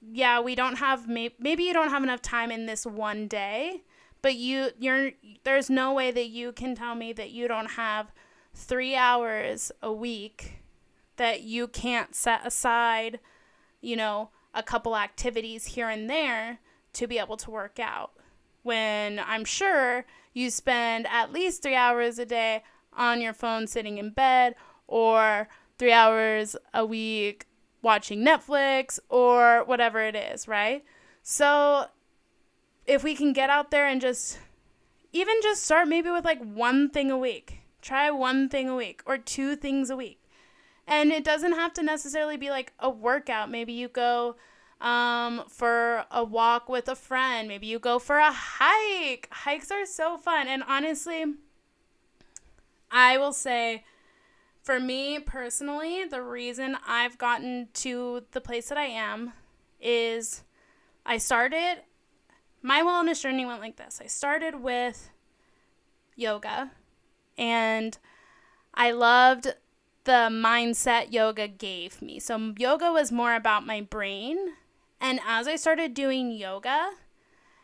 yeah, 0.00 0.40
we 0.40 0.54
don't 0.54 0.76
have, 0.76 1.08
maybe 1.08 1.64
you 1.64 1.72
don't 1.72 1.90
have 1.90 2.02
enough 2.02 2.22
time 2.22 2.50
in 2.50 2.66
this 2.66 2.86
one 2.86 3.26
day, 3.26 3.82
but 4.22 4.34
you, 4.34 4.70
you're, 4.78 5.12
there's 5.44 5.70
no 5.70 5.92
way 5.92 6.10
that 6.10 6.28
you 6.28 6.52
can 6.52 6.74
tell 6.74 6.94
me 6.94 7.12
that 7.12 7.30
you 7.30 7.48
don't 7.48 7.72
have 7.72 8.12
three 8.54 8.94
hours 8.94 9.72
a 9.82 9.92
week 9.92 10.62
that 11.16 11.42
you 11.42 11.66
can't 11.66 12.14
set 12.14 12.46
aside, 12.46 13.20
you 13.80 13.96
know, 13.96 14.30
a 14.54 14.62
couple 14.62 14.96
activities 14.96 15.66
here 15.66 15.88
and 15.88 16.08
there 16.08 16.58
to 16.92 17.06
be 17.06 17.18
able 17.18 17.36
to 17.36 17.50
work 17.50 17.78
out. 17.78 18.12
When 18.62 19.18
I'm 19.18 19.44
sure 19.44 20.06
you 20.32 20.50
spend 20.50 21.06
at 21.08 21.32
least 21.32 21.62
three 21.62 21.74
hours 21.74 22.18
a 22.18 22.26
day 22.26 22.62
on 22.92 23.20
your 23.20 23.34
phone 23.34 23.66
sitting 23.66 23.98
in 23.98 24.10
bed 24.10 24.54
or 24.86 25.48
three 25.78 25.92
hours 25.92 26.56
a 26.72 26.84
week 26.84 27.46
watching 27.82 28.24
Netflix 28.24 28.98
or 29.08 29.64
whatever 29.64 30.00
it 30.00 30.16
is, 30.16 30.48
right? 30.48 30.84
So 31.22 31.86
if 32.86 33.02
we 33.04 33.14
can 33.14 33.32
get 33.32 33.50
out 33.50 33.70
there 33.70 33.86
and 33.86 34.00
just 34.00 34.38
even 35.12 35.34
just 35.42 35.62
start 35.62 35.88
maybe 35.88 36.10
with 36.10 36.24
like 36.24 36.42
one 36.42 36.90
thing 36.90 37.10
a 37.10 37.18
week, 37.18 37.60
try 37.80 38.10
one 38.10 38.48
thing 38.48 38.68
a 38.68 38.76
week 38.76 39.02
or 39.06 39.18
two 39.18 39.56
things 39.56 39.90
a 39.90 39.96
week. 39.96 40.20
And 40.86 41.10
it 41.10 41.24
doesn't 41.24 41.52
have 41.52 41.72
to 41.74 41.82
necessarily 41.82 42.36
be 42.36 42.50
like 42.50 42.72
a 42.78 42.88
workout. 42.88 43.50
Maybe 43.50 43.72
you 43.72 43.88
go 43.88 44.36
um, 44.80 45.42
for 45.48 46.04
a 46.10 46.22
walk 46.22 46.68
with 46.68 46.88
a 46.88 46.94
friend. 46.94 47.48
Maybe 47.48 47.66
you 47.66 47.78
go 47.78 47.98
for 47.98 48.18
a 48.18 48.30
hike. 48.32 49.28
Hikes 49.32 49.70
are 49.70 49.86
so 49.86 50.16
fun. 50.16 50.46
And 50.46 50.62
honestly, 50.62 51.24
I 52.90 53.18
will 53.18 53.32
say, 53.32 53.84
for 54.66 54.80
me 54.80 55.20
personally, 55.20 56.04
the 56.04 56.20
reason 56.20 56.76
I've 56.84 57.18
gotten 57.18 57.68
to 57.74 58.24
the 58.32 58.40
place 58.40 58.68
that 58.68 58.76
I 58.76 58.86
am 58.86 59.32
is 59.80 60.42
I 61.06 61.18
started 61.18 61.82
my 62.62 62.82
wellness 62.82 63.22
journey 63.22 63.46
went 63.46 63.60
like 63.60 63.76
this. 63.76 64.00
I 64.02 64.08
started 64.08 64.60
with 64.60 65.10
yoga 66.16 66.72
and 67.38 67.96
I 68.74 68.90
loved 68.90 69.54
the 70.02 70.28
mindset 70.32 71.12
yoga 71.12 71.46
gave 71.46 72.02
me. 72.02 72.18
So 72.18 72.52
yoga 72.58 72.90
was 72.90 73.12
more 73.12 73.36
about 73.36 73.64
my 73.64 73.82
brain 73.82 74.54
and 75.00 75.20
as 75.24 75.46
I 75.46 75.54
started 75.54 75.94
doing 75.94 76.32
yoga 76.32 76.90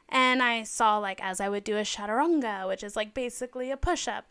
and 0.09 0.41
I 0.41 0.63
saw 0.63 0.99
like 0.99 1.21
as 1.21 1.41
I 1.41 1.49
would 1.49 1.65
do 1.65 1.77
a 1.79 1.83
chaturanga, 1.83 2.69
which 2.69 2.85
is 2.85 2.95
like 2.95 3.13
basically 3.13 3.73
a 3.73 3.77
push-up, 3.77 4.29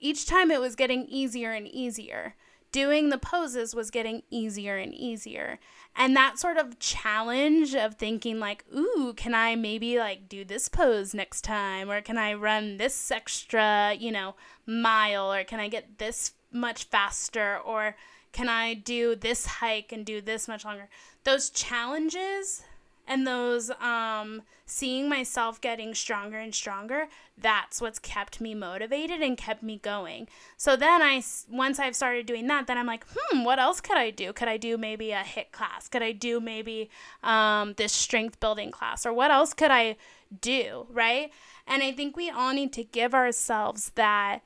each 0.00 0.26
time 0.26 0.50
it 0.50 0.60
was 0.60 0.74
getting 0.74 1.06
easier 1.06 1.52
and 1.52 1.68
easier. 1.68 2.34
Doing 2.72 3.08
the 3.08 3.18
poses 3.18 3.74
was 3.74 3.90
getting 3.90 4.22
easier 4.30 4.76
and 4.76 4.94
easier. 4.94 5.58
And 5.96 6.14
that 6.16 6.38
sort 6.38 6.56
of 6.56 6.78
challenge 6.78 7.74
of 7.74 7.96
thinking, 7.96 8.38
like, 8.38 8.64
ooh, 8.74 9.12
can 9.16 9.34
I 9.34 9.56
maybe 9.56 9.98
like 9.98 10.28
do 10.28 10.44
this 10.44 10.68
pose 10.68 11.12
next 11.12 11.42
time? 11.42 11.90
Or 11.90 12.00
can 12.00 12.16
I 12.16 12.34
run 12.34 12.76
this 12.76 13.10
extra, 13.10 13.94
you 13.98 14.12
know, 14.12 14.36
mile? 14.66 15.32
Or 15.32 15.42
can 15.42 15.58
I 15.58 15.68
get 15.68 15.98
this 15.98 16.32
much 16.52 16.84
faster? 16.84 17.58
Or 17.58 17.96
can 18.32 18.48
I 18.48 18.74
do 18.74 19.16
this 19.16 19.46
hike 19.46 19.90
and 19.90 20.06
do 20.06 20.20
this 20.20 20.46
much 20.46 20.64
longer? 20.64 20.88
Those 21.24 21.50
challenges 21.50 22.62
and 23.10 23.26
those 23.26 23.70
um, 23.80 24.42
seeing 24.64 25.08
myself 25.08 25.60
getting 25.60 25.94
stronger 25.94 26.38
and 26.38 26.54
stronger 26.54 27.08
that's 27.36 27.80
what's 27.80 27.98
kept 27.98 28.40
me 28.40 28.54
motivated 28.54 29.20
and 29.20 29.36
kept 29.36 29.62
me 29.64 29.78
going. 29.82 30.28
So 30.56 30.76
then 30.76 31.02
i 31.02 31.22
once 31.50 31.80
i've 31.80 31.96
started 31.96 32.26
doing 32.26 32.46
that 32.46 32.66
then 32.66 32.78
i'm 32.78 32.86
like 32.86 33.04
hmm 33.12 33.42
what 33.42 33.58
else 33.58 33.80
could 33.80 33.96
i 33.98 34.10
do? 34.10 34.32
Could 34.32 34.48
i 34.48 34.56
do 34.56 34.78
maybe 34.78 35.10
a 35.10 35.22
HIIT 35.22 35.50
class? 35.50 35.88
Could 35.88 36.02
i 36.02 36.12
do 36.12 36.40
maybe 36.40 36.88
um, 37.24 37.74
this 37.76 37.92
strength 37.92 38.38
building 38.38 38.70
class? 38.70 39.04
Or 39.04 39.12
what 39.12 39.32
else 39.32 39.52
could 39.52 39.72
i 39.72 39.96
do? 40.40 40.86
Right? 40.88 41.32
And 41.66 41.82
i 41.82 41.90
think 41.90 42.16
we 42.16 42.30
all 42.30 42.54
need 42.54 42.72
to 42.74 42.84
give 42.84 43.12
ourselves 43.12 43.90
that 43.96 44.40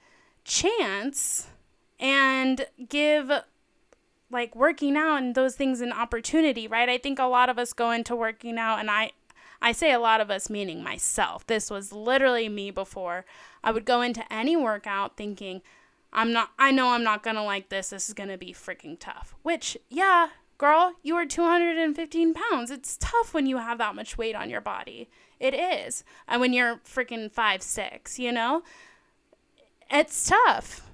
chance 0.45 1.49
and 2.01 2.67
give 2.89 3.31
like 4.35 4.55
working 4.55 4.97
out 4.97 5.19
and 5.19 5.35
those 5.35 5.55
things 5.55 5.81
an 5.81 5.93
opportunity, 5.93 6.67
right? 6.67 6.89
I 6.89 6.99
think 6.99 7.19
a 7.19 7.25
lot 7.25 7.49
of 7.49 7.59
us 7.59 7.73
go 7.73 7.93
into 7.93 8.17
working 8.17 8.59
out 8.59 8.81
and 8.81 8.91
I 8.91 9.13
I 9.63 9.73
say 9.73 9.93
a 9.93 9.99
lot 9.99 10.21
of 10.21 10.31
us 10.31 10.51
meaning 10.51 10.83
myself. 10.83 11.47
This 11.47 11.71
was 11.71 11.93
literally 11.93 12.51
me 12.51 12.71
before. 12.71 13.25
I 13.63 13.71
would 13.71 13.87
go 13.87 14.03
into 14.03 14.31
any 14.31 14.57
workout 14.57 15.17
thinking 15.17 15.63
I'm 16.13 16.33
not 16.33 16.51
I 16.59 16.73
know 16.73 16.91
I'm 16.91 17.05
not 17.05 17.23
going 17.23 17.37
to 17.37 17.43
like 17.43 17.69
this. 17.69 17.91
This 17.91 18.09
is 18.09 18.15
going 18.15 18.29
to 18.29 18.37
be 18.37 18.53
freaking 18.53 18.99
tough. 18.99 19.35
Which, 19.43 19.79
yeah, 19.89 20.29
girl, 20.59 20.95
you 21.03 21.15
are 21.15 21.25
215 21.25 22.35
pounds. 22.35 22.71
It's 22.71 22.97
tough 22.99 23.33
when 23.33 23.47
you 23.47 23.59
have 23.59 23.79
that 23.79 23.95
much 23.95 24.19
weight 24.19 24.35
on 24.35 24.51
your 24.51 24.61
body. 24.61 25.09
It 25.39 25.55
is. 25.55 26.03
And 26.27 26.41
when 26.41 26.53
you're 26.53 26.77
freaking 26.79 27.31
five 27.31 27.63
six, 27.63 28.19
you 28.19 28.33
know? 28.33 28.63
It's 29.91 30.29
tough. 30.29 30.91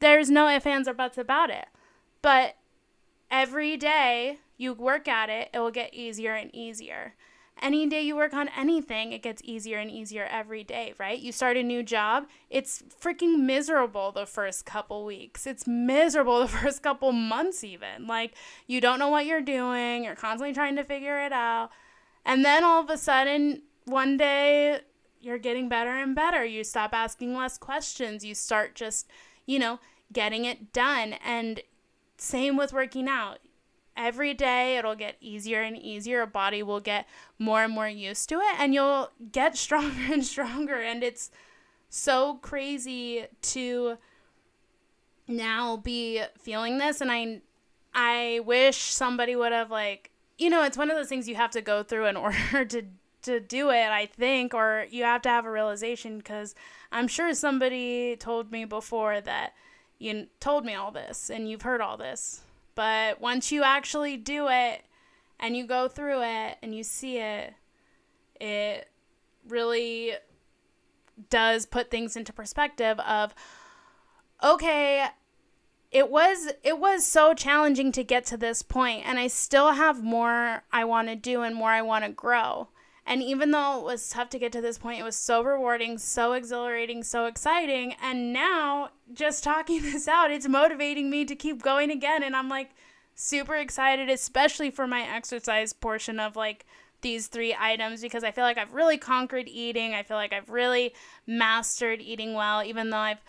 There's 0.00 0.30
no 0.30 0.48
ifs, 0.48 0.66
ands, 0.66 0.88
or 0.88 0.94
buts 0.94 1.18
about 1.18 1.50
it. 1.50 1.66
But 2.24 2.56
every 3.30 3.76
day 3.76 4.38
you 4.56 4.72
work 4.72 5.08
at 5.08 5.28
it, 5.28 5.50
it 5.52 5.58
will 5.58 5.70
get 5.70 5.92
easier 5.92 6.32
and 6.32 6.50
easier. 6.54 7.16
Any 7.60 7.86
day 7.86 8.00
you 8.00 8.16
work 8.16 8.32
on 8.32 8.48
anything, 8.56 9.12
it 9.12 9.22
gets 9.22 9.42
easier 9.44 9.76
and 9.76 9.90
easier 9.90 10.24
every 10.30 10.64
day, 10.64 10.94
right? 10.98 11.18
You 11.18 11.32
start 11.32 11.58
a 11.58 11.62
new 11.62 11.82
job, 11.82 12.26
it's 12.48 12.82
freaking 12.98 13.40
miserable 13.40 14.10
the 14.10 14.24
first 14.24 14.64
couple 14.64 15.04
weeks. 15.04 15.46
It's 15.46 15.66
miserable 15.66 16.40
the 16.40 16.48
first 16.48 16.82
couple 16.82 17.12
months, 17.12 17.62
even. 17.62 18.06
Like, 18.06 18.32
you 18.66 18.80
don't 18.80 18.98
know 18.98 19.10
what 19.10 19.26
you're 19.26 19.42
doing, 19.42 20.04
you're 20.04 20.14
constantly 20.14 20.54
trying 20.54 20.76
to 20.76 20.82
figure 20.82 21.22
it 21.26 21.32
out. 21.32 21.72
And 22.24 22.42
then 22.42 22.64
all 22.64 22.82
of 22.82 22.88
a 22.88 22.96
sudden, 22.96 23.64
one 23.84 24.16
day, 24.16 24.80
you're 25.20 25.36
getting 25.36 25.68
better 25.68 25.90
and 25.90 26.16
better. 26.16 26.42
You 26.42 26.64
stop 26.64 26.94
asking 26.94 27.36
less 27.36 27.58
questions. 27.58 28.24
You 28.24 28.34
start 28.34 28.74
just, 28.74 29.10
you 29.44 29.58
know, 29.58 29.78
getting 30.10 30.46
it 30.46 30.72
done. 30.72 31.16
And 31.22 31.60
same 32.16 32.56
with 32.56 32.72
working 32.72 33.08
out. 33.08 33.38
Every 33.96 34.34
day 34.34 34.76
it'll 34.76 34.96
get 34.96 35.16
easier 35.20 35.62
and 35.62 35.76
easier. 35.76 36.18
Your 36.18 36.26
body 36.26 36.62
will 36.62 36.80
get 36.80 37.06
more 37.38 37.62
and 37.62 37.72
more 37.72 37.88
used 37.88 38.28
to 38.30 38.36
it 38.36 38.58
and 38.58 38.74
you'll 38.74 39.10
get 39.32 39.56
stronger 39.66 40.12
and 40.12 40.24
stronger. 40.24 40.80
And 40.80 41.02
it's 41.04 41.30
so 41.88 42.34
crazy 42.42 43.26
to 43.40 43.98
now 45.26 45.76
be 45.76 46.22
feeling 46.38 46.78
this 46.78 47.00
and 47.00 47.10
I 47.10 47.40
I 47.94 48.40
wish 48.44 48.76
somebody 48.76 49.36
would 49.36 49.52
have 49.52 49.70
like 49.70 50.10
you 50.36 50.50
know, 50.50 50.64
it's 50.64 50.76
one 50.76 50.90
of 50.90 50.96
those 50.96 51.08
things 51.08 51.28
you 51.28 51.36
have 51.36 51.52
to 51.52 51.62
go 51.62 51.84
through 51.84 52.06
in 52.06 52.16
order 52.16 52.64
to 52.64 52.82
to 53.22 53.40
do 53.40 53.70
it, 53.70 53.88
I 53.88 54.06
think, 54.06 54.52
or 54.52 54.86
you 54.90 55.04
have 55.04 55.22
to 55.22 55.28
have 55.30 55.46
a 55.46 55.50
realization 55.50 56.18
because 56.18 56.54
I'm 56.92 57.08
sure 57.08 57.32
somebody 57.32 58.16
told 58.16 58.52
me 58.52 58.64
before 58.64 59.20
that 59.22 59.54
you 60.04 60.26
told 60.38 60.66
me 60.66 60.74
all 60.74 60.90
this 60.90 61.30
and 61.30 61.48
you've 61.48 61.62
heard 61.62 61.80
all 61.80 61.96
this. 61.96 62.42
But 62.74 63.20
once 63.20 63.50
you 63.50 63.62
actually 63.62 64.16
do 64.16 64.48
it 64.48 64.82
and 65.40 65.56
you 65.56 65.66
go 65.66 65.88
through 65.88 66.22
it 66.22 66.58
and 66.62 66.74
you 66.74 66.84
see 66.84 67.18
it, 67.18 67.54
it 68.38 68.88
really 69.48 70.12
does 71.30 71.64
put 71.64 71.90
things 71.90 72.16
into 72.16 72.32
perspective 72.32 72.98
of 73.00 73.34
okay, 74.42 75.06
it 75.90 76.10
was 76.10 76.52
it 76.62 76.78
was 76.78 77.06
so 77.06 77.32
challenging 77.32 77.90
to 77.92 78.04
get 78.04 78.26
to 78.26 78.36
this 78.36 78.62
point 78.62 79.06
and 79.06 79.18
I 79.18 79.28
still 79.28 79.72
have 79.72 80.02
more 80.02 80.64
I 80.70 80.84
want 80.84 81.08
to 81.08 81.16
do 81.16 81.42
and 81.42 81.54
more 81.54 81.70
I 81.70 81.82
want 81.82 82.04
to 82.04 82.10
grow. 82.10 82.68
And 83.06 83.22
even 83.22 83.50
though 83.50 83.78
it 83.78 83.84
was 83.84 84.08
tough 84.08 84.30
to 84.30 84.38
get 84.38 84.52
to 84.52 84.62
this 84.62 84.78
point, 84.78 84.98
it 84.98 85.04
was 85.04 85.16
so 85.16 85.42
rewarding, 85.42 85.98
so 85.98 86.32
exhilarating, 86.32 87.02
so 87.02 87.26
exciting. 87.26 87.94
And 88.02 88.32
now, 88.32 88.90
just 89.12 89.44
talking 89.44 89.82
this 89.82 90.08
out, 90.08 90.30
it's 90.30 90.48
motivating 90.48 91.10
me 91.10 91.24
to 91.26 91.36
keep 91.36 91.62
going 91.62 91.90
again. 91.90 92.22
And 92.22 92.34
I'm 92.34 92.48
like 92.48 92.70
super 93.14 93.56
excited, 93.56 94.08
especially 94.08 94.70
for 94.70 94.86
my 94.86 95.02
exercise 95.02 95.72
portion 95.72 96.18
of 96.18 96.34
like 96.34 96.64
these 97.02 97.26
three 97.26 97.54
items 97.58 98.00
because 98.00 98.24
I 98.24 98.30
feel 98.30 98.44
like 98.44 98.56
I've 98.56 98.72
really 98.72 98.96
conquered 98.96 99.46
eating. 99.46 99.94
I 99.94 100.02
feel 100.02 100.16
like 100.16 100.32
I've 100.32 100.48
really 100.48 100.94
mastered 101.26 102.00
eating 102.00 102.32
well, 102.32 102.64
even 102.64 102.90
though 102.90 102.96
I've 102.96 103.22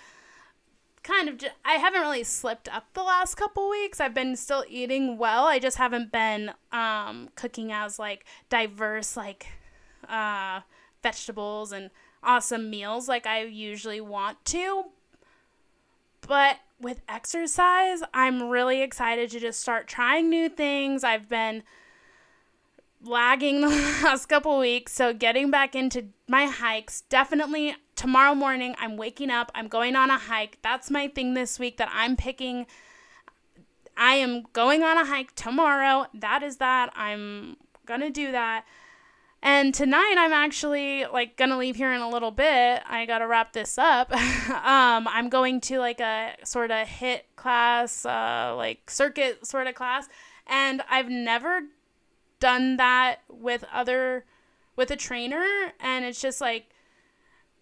kind 1.03 1.30
of 1.30 1.39
I 1.63 1.73
haven't 1.73 2.01
really 2.01 2.23
slipped 2.23 2.67
up 2.73 2.86
the 2.93 3.03
last 3.03 3.36
couple 3.36 3.69
weeks. 3.69 3.99
I've 3.99 4.13
been 4.13 4.36
still 4.36 4.65
eating 4.67 5.17
well. 5.17 5.45
I 5.45 5.59
just 5.59 5.78
haven't 5.78 6.11
been 6.11 6.53
um, 6.71 7.30
cooking 7.36 7.71
as 7.71 7.99
like 7.99 8.26
diverse 8.49 9.15
like 9.15 9.47
uh, 10.09 10.61
vegetables 11.03 11.71
and 11.71 11.89
awesome 12.23 12.69
meals 12.69 13.07
like 13.07 13.25
I 13.25 13.43
usually 13.43 14.01
want 14.01 14.43
to. 14.45 14.85
But 16.27 16.57
with 16.79 17.01
exercise, 17.07 18.01
I'm 18.13 18.49
really 18.49 18.81
excited 18.81 19.29
to 19.31 19.39
just 19.39 19.59
start 19.59 19.87
trying 19.87 20.29
new 20.29 20.49
things. 20.49 21.03
I've 21.03 21.29
been 21.29 21.63
lagging 23.03 23.61
the 23.61 23.67
last 23.67 24.25
couple 24.27 24.57
weeks, 24.59 24.93
so 24.93 25.13
getting 25.13 25.51
back 25.51 25.75
into 25.75 26.05
my 26.27 26.45
hikes. 26.45 27.01
Definitely 27.01 27.75
tomorrow 27.95 28.35
morning, 28.35 28.75
I'm 28.79 28.97
waking 28.97 29.29
up, 29.29 29.51
I'm 29.55 29.67
going 29.67 29.95
on 29.95 30.09
a 30.09 30.17
hike. 30.17 30.57
That's 30.61 30.89
my 30.89 31.07
thing 31.07 31.33
this 31.33 31.59
week 31.59 31.77
that 31.77 31.89
I'm 31.93 32.15
picking. 32.15 32.65
I 33.97 34.15
am 34.15 34.43
going 34.53 34.83
on 34.83 34.97
a 34.97 35.05
hike 35.05 35.33
tomorrow. 35.35 36.07
That 36.13 36.43
is 36.43 36.57
that. 36.57 36.91
I'm 36.95 37.57
gonna 37.85 38.09
do 38.09 38.31
that. 38.31 38.65
And 39.45 39.75
tonight 39.75 40.15
I'm 40.17 40.33
actually 40.33 41.05
like 41.05 41.37
gonna 41.37 41.59
leave 41.59 41.75
here 41.75 41.93
in 41.93 42.01
a 42.01 42.09
little 42.09 42.31
bit. 42.31 42.81
I 42.89 43.05
gotta 43.05 43.27
wrap 43.27 43.53
this 43.53 43.77
up. 43.77 44.11
um, 44.49 45.07
I'm 45.07 45.29
going 45.29 45.61
to 45.61 45.77
like 45.77 45.99
a 45.99 46.33
sort 46.43 46.71
of 46.71 46.87
HIIT 46.87 47.21
class, 47.35 48.07
uh, 48.07 48.55
like 48.57 48.89
circuit 48.89 49.45
sort 49.45 49.67
of 49.67 49.75
class, 49.75 50.09
and 50.47 50.81
I've 50.89 51.09
never 51.09 51.61
done 52.39 52.77
that 52.77 53.17
with 53.29 53.63
other 53.71 54.25
with 54.75 54.89
a 54.89 54.95
trainer, 54.95 55.45
and 55.79 56.05
it's 56.05 56.19
just 56.19 56.41
like 56.41 56.71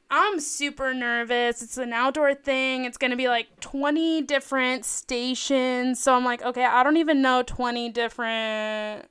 I'm 0.09 0.39
super 0.39 0.93
nervous. 0.93 1.61
It's 1.61 1.77
an 1.77 1.91
outdoor 1.91 2.33
thing. 2.33 2.85
It's 2.85 2.97
going 2.97 3.11
to 3.11 3.17
be 3.17 3.27
like 3.27 3.59
20 3.59 4.21
different 4.21 4.85
stations. 4.85 5.99
So 5.99 6.15
I'm 6.15 6.23
like, 6.23 6.43
okay, 6.43 6.65
I 6.65 6.83
don't 6.83 6.97
even 6.97 7.21
know 7.21 7.41
20 7.41 7.89
different 7.89 9.09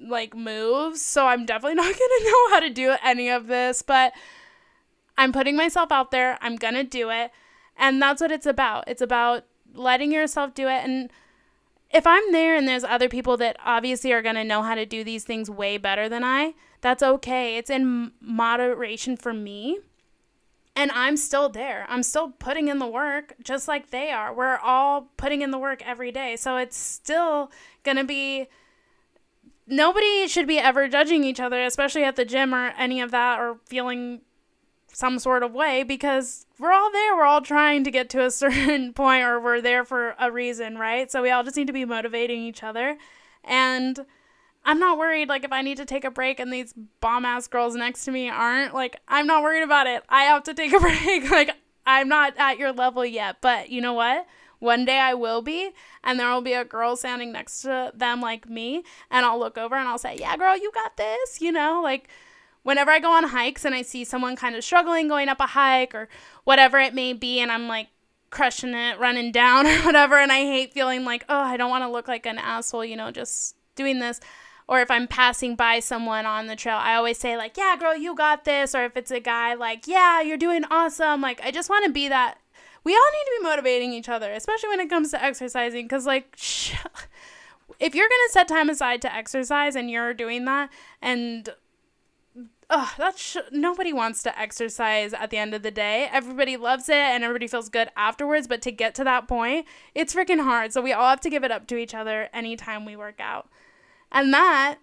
like 0.00 0.34
moves, 0.34 1.02
so 1.02 1.26
I'm 1.26 1.46
definitely 1.46 1.74
not 1.76 1.84
going 1.84 1.94
to 1.94 2.24
know 2.24 2.50
how 2.50 2.60
to 2.60 2.70
do 2.70 2.96
any 3.04 3.28
of 3.28 3.46
this, 3.46 3.82
but 3.82 4.12
I'm 5.18 5.32
putting 5.32 5.56
myself 5.56 5.92
out 5.92 6.10
there. 6.10 6.38
I'm 6.40 6.56
going 6.56 6.74
to 6.74 6.84
do 6.84 7.10
it. 7.10 7.30
And 7.76 8.00
that's 8.00 8.20
what 8.20 8.30
it's 8.30 8.46
about. 8.46 8.84
It's 8.86 9.02
about 9.02 9.44
letting 9.74 10.12
yourself 10.12 10.54
do 10.54 10.66
it 10.66 10.84
and 10.84 11.10
if 11.90 12.06
I'm 12.06 12.32
there 12.32 12.56
and 12.56 12.68
there's 12.68 12.84
other 12.84 13.08
people 13.08 13.36
that 13.38 13.56
obviously 13.64 14.12
are 14.12 14.22
going 14.22 14.36
to 14.36 14.44
know 14.44 14.62
how 14.62 14.74
to 14.74 14.86
do 14.86 15.02
these 15.02 15.24
things 15.24 15.50
way 15.50 15.76
better 15.76 16.08
than 16.08 16.22
I, 16.22 16.54
that's 16.80 17.02
okay. 17.02 17.56
It's 17.56 17.70
in 17.70 18.12
moderation 18.20 19.16
for 19.16 19.32
me. 19.32 19.80
And 20.76 20.92
I'm 20.92 21.16
still 21.16 21.48
there. 21.48 21.84
I'm 21.88 22.04
still 22.04 22.30
putting 22.30 22.68
in 22.68 22.78
the 22.78 22.86
work 22.86 23.34
just 23.42 23.66
like 23.66 23.90
they 23.90 24.12
are. 24.12 24.32
We're 24.32 24.56
all 24.58 25.10
putting 25.16 25.42
in 25.42 25.50
the 25.50 25.58
work 25.58 25.82
every 25.84 26.12
day. 26.12 26.36
So 26.36 26.56
it's 26.56 26.76
still 26.76 27.50
going 27.82 27.96
to 27.96 28.04
be 28.04 28.46
nobody 29.70 30.28
should 30.28 30.46
be 30.46 30.58
ever 30.58 30.88
judging 30.88 31.24
each 31.24 31.40
other, 31.40 31.62
especially 31.62 32.04
at 32.04 32.16
the 32.16 32.24
gym 32.24 32.54
or 32.54 32.72
any 32.78 33.00
of 33.00 33.10
that, 33.10 33.38
or 33.38 33.58
feeling 33.66 34.20
some 34.92 35.18
sort 35.18 35.42
of 35.42 35.52
way 35.52 35.82
because 35.82 36.46
we're 36.58 36.72
all 36.72 36.90
there. 36.92 37.16
We're 37.16 37.24
all 37.24 37.40
trying 37.40 37.84
to 37.84 37.90
get 37.90 38.10
to 38.10 38.24
a 38.24 38.30
certain 38.30 38.92
point, 38.92 39.24
or 39.24 39.40
we're 39.40 39.60
there 39.60 39.84
for 39.84 40.14
a 40.18 40.30
reason, 40.30 40.76
right? 40.76 41.10
So 41.10 41.22
we 41.22 41.30
all 41.30 41.44
just 41.44 41.56
need 41.56 41.68
to 41.68 41.72
be 41.72 41.84
motivating 41.84 42.42
each 42.42 42.62
other. 42.62 42.98
And 43.44 44.04
I'm 44.64 44.78
not 44.78 44.98
worried, 44.98 45.28
like, 45.28 45.44
if 45.44 45.52
I 45.52 45.62
need 45.62 45.78
to 45.78 45.86
take 45.86 46.04
a 46.04 46.10
break 46.10 46.38
and 46.38 46.52
these 46.52 46.74
bomb 47.00 47.24
ass 47.24 47.48
girls 47.48 47.74
next 47.74 48.04
to 48.04 48.10
me 48.10 48.28
aren't, 48.28 48.74
like, 48.74 48.96
I'm 49.08 49.26
not 49.26 49.42
worried 49.42 49.62
about 49.62 49.86
it. 49.86 50.04
I 50.08 50.24
have 50.24 50.42
to 50.44 50.54
take 50.54 50.72
a 50.72 50.80
break. 50.80 51.30
like, 51.30 51.56
I'm 51.86 52.08
not 52.08 52.34
at 52.36 52.58
your 52.58 52.72
level 52.72 53.04
yet. 53.04 53.36
But 53.40 53.70
you 53.70 53.80
know 53.80 53.94
what? 53.94 54.26
One 54.60 54.84
day 54.84 54.98
I 54.98 55.14
will 55.14 55.42
be, 55.42 55.70
and 56.04 56.20
there 56.20 56.30
will 56.30 56.42
be 56.42 56.52
a 56.52 56.64
girl 56.64 56.94
standing 56.94 57.32
next 57.32 57.62
to 57.62 57.92
them 57.94 58.20
like 58.20 58.48
me, 58.48 58.84
and 59.10 59.26
I'll 59.26 59.38
look 59.38 59.58
over 59.58 59.74
and 59.74 59.88
I'll 59.88 59.98
say, 59.98 60.16
Yeah, 60.18 60.36
girl, 60.36 60.56
you 60.56 60.70
got 60.72 60.96
this, 60.96 61.40
you 61.40 61.50
know? 61.50 61.80
Like, 61.82 62.08
whenever 62.62 62.90
I 62.90 63.00
go 63.00 63.10
on 63.10 63.24
hikes 63.24 63.64
and 63.64 63.74
I 63.74 63.82
see 63.82 64.04
someone 64.04 64.36
kind 64.36 64.54
of 64.54 64.62
struggling 64.62 65.08
going 65.08 65.28
up 65.28 65.40
a 65.40 65.46
hike 65.46 65.94
or 65.94 66.08
whatever 66.44 66.78
it 66.78 66.94
may 66.94 67.12
be, 67.12 67.40
and 67.40 67.50
I'm 67.50 67.68
like 67.68 67.88
crushing 68.30 68.74
it, 68.74 68.98
running 68.98 69.32
down 69.32 69.66
or 69.66 69.78
whatever, 69.78 70.18
and 70.18 70.30
I 70.30 70.40
hate 70.40 70.72
feeling 70.74 71.04
like, 71.04 71.24
oh, 71.28 71.40
I 71.40 71.56
don't 71.56 71.70
want 71.70 71.84
to 71.84 71.90
look 71.90 72.06
like 72.06 72.26
an 72.26 72.38
asshole, 72.38 72.84
you 72.84 72.96
know, 72.96 73.10
just 73.10 73.56
doing 73.76 73.98
this. 73.98 74.20
Or 74.68 74.80
if 74.80 74.88
I'm 74.88 75.08
passing 75.08 75.56
by 75.56 75.80
someone 75.80 76.26
on 76.26 76.46
the 76.46 76.54
trail, 76.54 76.76
I 76.76 76.94
always 76.94 77.18
say, 77.18 77.36
like, 77.36 77.56
yeah, 77.56 77.74
girl, 77.76 77.96
you 77.96 78.14
got 78.14 78.44
this. 78.44 78.72
Or 78.72 78.84
if 78.84 78.96
it's 78.96 79.10
a 79.10 79.18
guy, 79.18 79.54
like, 79.54 79.88
yeah, 79.88 80.20
you're 80.20 80.36
doing 80.36 80.62
awesome. 80.70 81.20
Like, 81.20 81.40
I 81.42 81.50
just 81.50 81.68
want 81.68 81.86
to 81.86 81.90
be 81.90 82.06
that 82.06 82.38
we 82.84 82.92
all 82.92 83.10
need 83.12 83.24
to 83.24 83.38
be 83.40 83.48
motivating 83.48 83.92
each 83.92 84.08
other, 84.08 84.32
especially 84.32 84.68
when 84.70 84.80
it 84.80 84.88
comes 84.88 85.10
to 85.10 85.22
exercising. 85.22 85.84
Because, 85.84 86.06
like, 86.06 86.34
sh- 86.36 86.74
if 87.78 87.94
you're 87.94 88.08
going 88.08 88.28
to 88.28 88.32
set 88.32 88.48
time 88.48 88.68
aside 88.70 89.02
to 89.02 89.14
exercise 89.14 89.76
and 89.76 89.90
you're 89.90 90.14
doing 90.14 90.44
that, 90.46 90.70
and 91.02 91.48
oh, 92.70 92.92
that's 92.96 93.20
sh- 93.20 93.36
nobody 93.50 93.92
wants 93.92 94.22
to 94.22 94.38
exercise 94.38 95.12
at 95.12 95.30
the 95.30 95.36
end 95.36 95.54
of 95.54 95.62
the 95.62 95.70
day. 95.70 96.08
Everybody 96.12 96.56
loves 96.56 96.88
it 96.88 96.94
and 96.94 97.24
everybody 97.24 97.48
feels 97.48 97.68
good 97.68 97.90
afterwards. 97.96 98.46
But 98.46 98.62
to 98.62 98.72
get 98.72 98.94
to 98.96 99.04
that 99.04 99.28
point, 99.28 99.66
it's 99.94 100.14
freaking 100.14 100.42
hard. 100.42 100.72
So 100.72 100.80
we 100.80 100.92
all 100.92 101.10
have 101.10 101.20
to 101.20 101.30
give 101.30 101.44
it 101.44 101.50
up 101.50 101.66
to 101.68 101.76
each 101.76 101.94
other 101.94 102.28
anytime 102.32 102.84
we 102.84 102.96
work 102.96 103.20
out. 103.20 103.48
And 104.12 104.32
that 104.32 104.78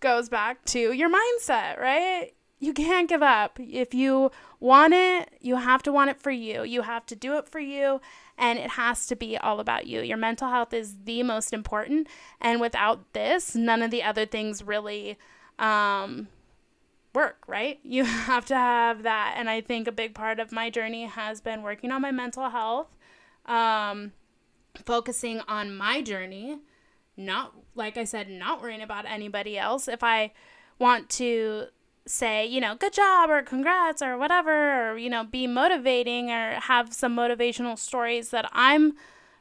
goes 0.00 0.28
back 0.28 0.64
to 0.66 0.92
your 0.92 1.10
mindset, 1.10 1.78
right? 1.78 2.32
You 2.58 2.72
can't 2.72 3.08
give 3.08 3.22
up. 3.22 3.58
If 3.60 3.92
you 3.92 4.30
want 4.60 4.94
it, 4.94 5.30
you 5.40 5.56
have 5.56 5.82
to 5.84 5.92
want 5.92 6.10
it 6.10 6.20
for 6.20 6.30
you. 6.30 6.62
You 6.62 6.82
have 6.82 7.04
to 7.06 7.16
do 7.16 7.36
it 7.36 7.48
for 7.48 7.58
you, 7.58 8.00
and 8.38 8.58
it 8.58 8.70
has 8.70 9.06
to 9.08 9.16
be 9.16 9.36
all 9.36 9.60
about 9.60 9.86
you. 9.86 10.00
Your 10.00 10.16
mental 10.16 10.48
health 10.48 10.72
is 10.72 10.96
the 11.04 11.22
most 11.22 11.52
important, 11.52 12.08
and 12.40 12.60
without 12.60 13.12
this, 13.12 13.54
none 13.54 13.82
of 13.82 13.90
the 13.90 14.02
other 14.02 14.24
things 14.24 14.62
really 14.62 15.18
um, 15.58 16.28
work, 17.14 17.42
right? 17.46 17.78
You 17.84 18.04
have 18.04 18.46
to 18.46 18.54
have 18.54 19.02
that. 19.02 19.34
And 19.36 19.50
I 19.50 19.60
think 19.60 19.88
a 19.88 19.92
big 19.92 20.14
part 20.14 20.38
of 20.40 20.52
my 20.52 20.70
journey 20.70 21.04
has 21.04 21.40
been 21.40 21.62
working 21.62 21.90
on 21.90 22.02
my 22.02 22.10
mental 22.10 22.50
health, 22.50 22.88
um, 23.46 24.12
focusing 24.84 25.40
on 25.48 25.76
my 25.76 26.02
journey, 26.02 26.58
not, 27.16 27.54
like 27.74 27.96
I 27.96 28.04
said, 28.04 28.28
not 28.30 28.60
worrying 28.62 28.82
about 28.82 29.06
anybody 29.06 29.58
else. 29.58 29.88
If 29.88 30.02
I 30.02 30.32
want 30.78 31.08
to 31.10 31.66
say, 32.06 32.46
you 32.46 32.60
know, 32.60 32.74
good 32.74 32.92
job 32.92 33.30
or 33.30 33.42
congrats 33.42 34.00
or 34.00 34.16
whatever, 34.16 34.92
or, 34.92 34.98
you 34.98 35.10
know, 35.10 35.24
be 35.24 35.46
motivating 35.46 36.30
or 36.30 36.60
have 36.60 36.92
some 36.92 37.16
motivational 37.16 37.78
stories 37.78 38.30
that 38.30 38.48
I'm 38.52 38.94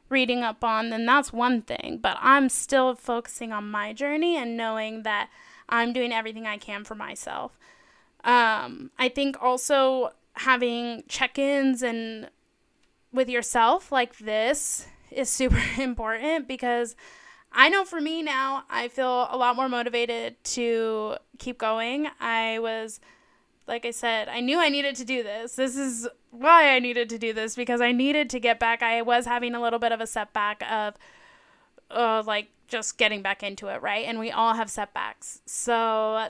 reading 0.09 0.43
up 0.43 0.63
on, 0.63 0.89
then 0.89 1.05
that's 1.05 1.31
one 1.31 1.61
thing. 1.61 1.99
But 2.01 2.17
I'm 2.19 2.49
still 2.49 2.95
focusing 2.95 3.51
on 3.51 3.69
my 3.69 3.93
journey 3.93 4.35
and 4.37 4.57
knowing 4.57 5.03
that 5.03 5.29
I'm 5.69 5.93
doing 5.93 6.11
everything 6.11 6.45
I 6.45 6.57
can 6.57 6.83
for 6.83 6.95
myself. 6.95 7.57
Um, 8.23 8.91
I 8.97 9.09
think 9.09 9.41
also 9.41 10.11
having 10.33 11.03
check 11.07 11.37
ins 11.39 11.81
and 11.81 12.29
with 13.11 13.29
yourself 13.29 13.91
like 13.91 14.17
this 14.17 14.87
is 15.11 15.29
super 15.41 15.61
important 15.79 16.47
because 16.47 16.95
I 17.57 17.69
know 17.69 17.85
for 17.85 18.01
me 18.01 18.21
now, 18.21 18.65
I 18.69 18.89
feel 18.89 19.29
a 19.31 19.37
lot 19.37 19.55
more 19.55 19.69
motivated 19.69 20.43
to 20.43 21.15
keep 21.39 21.57
going. 21.57 22.09
I 22.19 22.59
was, 22.59 22.99
like 23.65 23.85
I 23.85 23.91
said, 23.91 24.27
I 24.27 24.41
knew 24.41 24.59
I 24.59 24.67
needed 24.67 24.97
to 24.97 25.05
do 25.05 25.23
this. 25.23 25.55
This 25.55 25.77
is 25.77 26.05
why 26.31 26.75
I 26.75 26.79
needed 26.79 27.07
to 27.11 27.17
do 27.17 27.31
this 27.31 27.55
because 27.55 27.79
I 27.79 27.93
needed 27.93 28.29
to 28.31 28.41
get 28.41 28.59
back. 28.59 28.83
I 28.83 29.01
was 29.03 29.25
having 29.25 29.55
a 29.55 29.61
little 29.61 29.79
bit 29.79 29.93
of 29.93 30.01
a 30.01 30.07
setback 30.07 30.69
of, 30.69 30.95
uh, 31.89 32.23
like, 32.25 32.49
just 32.67 32.97
getting 32.97 33.21
back 33.21 33.41
into 33.41 33.67
it, 33.67 33.81
right? 33.81 34.05
And 34.05 34.19
we 34.19 34.31
all 34.31 34.55
have 34.55 34.69
setbacks. 34.69 35.41
So, 35.45 36.27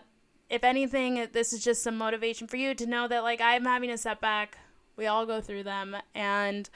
if 0.52 0.64
anything, 0.64 1.28
this 1.32 1.54
is 1.54 1.64
just 1.64 1.82
some 1.82 1.98
motivation 1.98 2.46
for 2.46 2.58
you 2.58 2.76
to 2.76 2.86
know 2.86 3.08
that, 3.08 3.24
like, 3.24 3.42
I'm 3.42 3.66
having 3.66 3.90
a 3.90 3.98
setback. 3.98 4.60
We 4.96 5.08
all 5.08 5.26
go 5.26 5.42
through 5.42 5.64
them. 5.64 5.98
And 6.14 6.70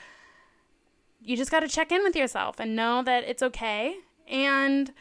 you 1.22 1.38
just 1.38 1.52
got 1.52 1.60
to 1.60 1.68
check 1.68 1.92
in 1.92 2.02
with 2.02 2.16
yourself 2.16 2.60
and 2.60 2.76
know 2.76 3.04
that 3.04 3.26
it's 3.26 3.44
okay 3.44 3.98
and 4.30 4.94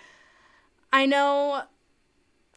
I 0.93 1.07
know 1.07 1.63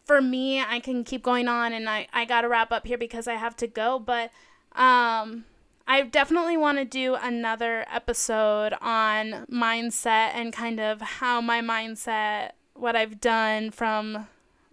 for 0.05 0.21
me, 0.21 0.61
I 0.61 0.79
can 0.79 1.03
keep 1.03 1.23
going 1.23 1.47
on 1.47 1.73
and 1.73 1.89
I, 1.89 2.07
I 2.11 2.25
got 2.25 2.41
to 2.41 2.49
wrap 2.49 2.71
up 2.71 2.85
here 2.85 2.97
because 2.97 3.27
I 3.27 3.35
have 3.35 3.55
to 3.57 3.67
go. 3.67 3.99
But 3.99 4.31
um, 4.73 5.45
I 5.87 6.01
definitely 6.01 6.57
want 6.57 6.79
to 6.79 6.85
do 6.85 7.15
another 7.15 7.85
episode 7.91 8.73
on 8.81 9.45
mindset 9.51 10.31
and 10.33 10.51
kind 10.51 10.79
of 10.79 11.01
how 11.01 11.41
my 11.41 11.61
mindset, 11.61 12.51
what 12.73 12.95
I've 12.95 13.21
done 13.21 13.71
from, 13.71 14.27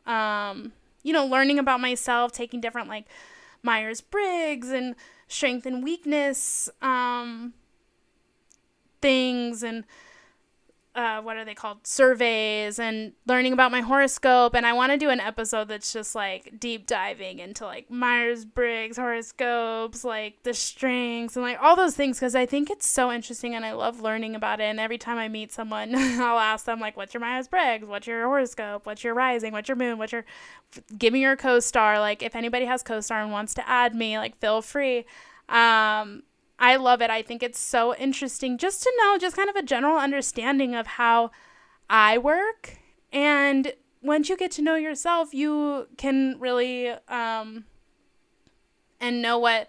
um, 0.06 0.72
you 1.02 1.12
know, 1.12 1.26
learning 1.26 1.58
about 1.58 1.80
myself, 1.80 2.32
taking 2.32 2.60
different 2.60 2.88
like 2.88 3.06
Myers 3.62 4.00
Briggs 4.00 4.70
and 4.70 4.94
strength 5.28 5.66
and 5.66 5.84
weakness 5.84 6.70
um, 6.80 7.52
things 9.00 9.62
and 9.62 9.84
uh, 10.98 11.22
what 11.22 11.36
are 11.36 11.44
they 11.44 11.54
called? 11.54 11.86
Surveys 11.86 12.80
and 12.80 13.12
learning 13.24 13.52
about 13.52 13.70
my 13.70 13.80
horoscope. 13.80 14.54
And 14.54 14.66
i 14.66 14.72
want 14.72 14.90
to 14.90 14.98
do 14.98 15.10
an 15.10 15.20
episode 15.20 15.68
that's 15.68 15.92
just 15.92 16.14
like 16.16 16.58
deep 16.58 16.86
diving 16.86 17.38
into 17.38 17.64
like 17.64 17.88
myers-briggs 17.88 18.96
horoscopes 18.96 20.02
like 20.02 20.42
the 20.42 20.52
strengths 20.52 21.36
and 21.36 21.44
like 21.44 21.58
all 21.62 21.76
those 21.76 21.94
things 21.94 22.18
because 22.18 22.34
i 22.34 22.44
think 22.46 22.68
it's 22.68 22.88
so 22.88 23.12
interesting 23.12 23.54
and 23.54 23.64
i 23.64 23.72
love 23.72 24.00
learning 24.00 24.34
about 24.34 24.60
it. 24.60 24.64
And 24.64 24.80
every 24.80 24.98
time 24.98 25.18
i 25.18 25.28
meet 25.28 25.52
someone 25.52 25.94
i'll 25.94 26.38
ask 26.38 26.64
them 26.66 26.80
like 26.80 26.96
what's 26.96 27.14
your 27.14 27.20
myers-briggs 27.20 27.86
what's 27.86 28.06
your 28.06 28.24
horoscope? 28.24 28.84
What's 28.84 29.04
your 29.04 29.14
rising? 29.14 29.52
What's 29.52 29.68
your 29.68 29.76
moon? 29.76 29.98
What's 29.98 30.12
your 30.12 30.24
give 30.98 31.12
me 31.12 31.20
your 31.20 31.36
co-star. 31.36 32.00
Like 32.00 32.24
if 32.24 32.34
anybody 32.34 32.64
has 32.64 32.82
co-star 32.82 33.22
and 33.22 33.30
wants 33.30 33.54
to 33.54 33.68
add 33.68 33.94
me 33.94 34.18
like 34.18 34.36
feel 34.38 34.62
free. 34.62 35.06
Um 35.48 36.24
I 36.58 36.76
love 36.76 37.00
it. 37.00 37.10
I 37.10 37.22
think 37.22 37.42
it's 37.42 37.60
so 37.60 37.94
interesting 37.94 38.58
just 38.58 38.82
to 38.82 38.92
know 38.98 39.16
just 39.18 39.36
kind 39.36 39.48
of 39.48 39.56
a 39.56 39.62
general 39.62 39.96
understanding 39.96 40.74
of 40.74 40.86
how 40.86 41.30
I 41.88 42.18
work. 42.18 42.78
And 43.12 43.72
once 44.02 44.28
you 44.28 44.36
get 44.36 44.50
to 44.52 44.62
know 44.62 44.74
yourself, 44.74 45.32
you 45.32 45.88
can 45.96 46.36
really 46.40 46.88
um, 47.08 47.64
and 49.00 49.22
know 49.22 49.38
what 49.38 49.68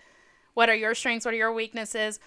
what 0.55 0.69
are 0.69 0.75
your 0.75 0.95
strengths, 0.95 1.25
what 1.25 1.33
are 1.33 1.37
your 1.37 1.53
weaknesses, 1.53 2.19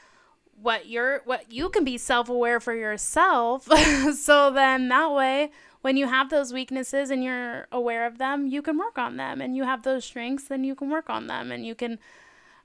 what 0.61 0.87
your 0.87 1.23
what 1.25 1.51
you 1.51 1.69
can 1.69 1.85
be 1.85 1.99
self-aware 1.99 2.61
for 2.61 2.75
yourself. 2.75 3.65
so 4.17 4.51
then 4.51 4.89
that 4.89 5.13
way 5.13 5.51
when 5.83 5.97
you 5.97 6.07
have 6.07 6.31
those 6.31 6.53
weaknesses 6.53 7.11
and 7.11 7.25
you're 7.25 7.67
aware 7.73 8.07
of 8.07 8.19
them, 8.19 8.47
you 8.47 8.63
can 8.63 8.79
work 8.79 8.99
on 8.99 9.17
them 9.17 9.41
and 9.41 9.57
you 9.57 9.65
have 9.65 9.83
those 9.83 10.05
strengths, 10.05 10.45
then 10.45 10.63
you 10.63 10.77
can 10.77 10.89
work 10.89 11.11
on 11.11 11.27
them 11.27 11.51
and 11.51 11.67
you 11.67 11.75
can 11.75 11.99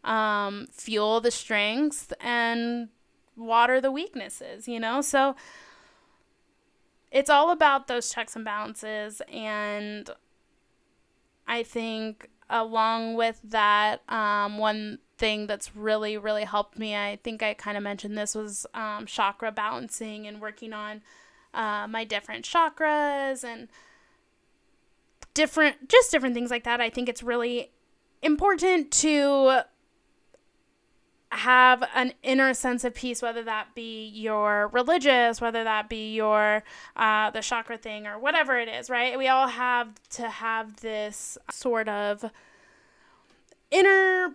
um, 0.07 0.67
fuel 0.71 1.19
the 1.21 1.29
strengths 1.31 2.11
and 2.21 2.89
water 3.35 3.79
the 3.79 3.91
weaknesses, 3.91 4.67
you 4.67 4.79
know? 4.79 5.01
So 5.01 5.35
it's 7.11 7.29
all 7.29 7.51
about 7.51 7.87
those 7.87 8.11
checks 8.11 8.35
and 8.35 8.45
balances. 8.45 9.21
And 9.31 10.09
I 11.47 11.61
think 11.61 12.29
along 12.49 13.15
with 13.15 13.39
that, 13.43 14.01
um, 14.09 14.57
one 14.57 14.99
thing 15.17 15.45
that's 15.45 15.75
really, 15.75 16.17
really 16.17 16.45
helped 16.45 16.79
me, 16.79 16.95
I 16.95 17.19
think 17.21 17.43
I 17.43 17.53
kind 17.53 17.75
of 17.75 17.83
mentioned 17.83 18.17
this, 18.17 18.33
was 18.33 18.65
um, 18.73 19.05
chakra 19.05 19.51
balancing 19.51 20.25
and 20.25 20.39
working 20.39 20.71
on 20.71 21.01
uh, 21.53 21.85
my 21.87 22.05
different 22.05 22.45
chakras 22.45 23.43
and 23.43 23.67
different, 25.33 25.89
just 25.89 26.11
different 26.11 26.33
things 26.33 26.49
like 26.49 26.63
that. 26.63 26.79
I 26.79 26.89
think 26.89 27.09
it's 27.09 27.23
really 27.23 27.71
important 28.21 28.91
to 28.91 29.63
have 31.32 31.84
an 31.93 32.13
inner 32.23 32.53
sense 32.53 32.84
of 32.84 32.95
peace, 32.95 33.21
whether 33.21 33.43
that 33.43 33.75
be 33.75 34.07
your 34.07 34.69
religious, 34.69 35.41
whether 35.41 35.63
that 35.63 35.89
be 35.89 36.13
your 36.13 36.63
uh, 36.95 37.30
the 37.32 37.41
chakra 37.41 37.78
thing 37.78 38.07
or 38.07 38.17
whatever 38.17 38.57
it 38.57 38.67
is, 38.69 38.89
right? 38.89 39.17
We 39.17 39.28
all 39.28 39.47
have 39.47 39.89
to 40.11 40.30
have 40.30 40.78
this 40.78 41.38
sort 41.51 41.89
of 41.89 42.32
inner 43.71 44.34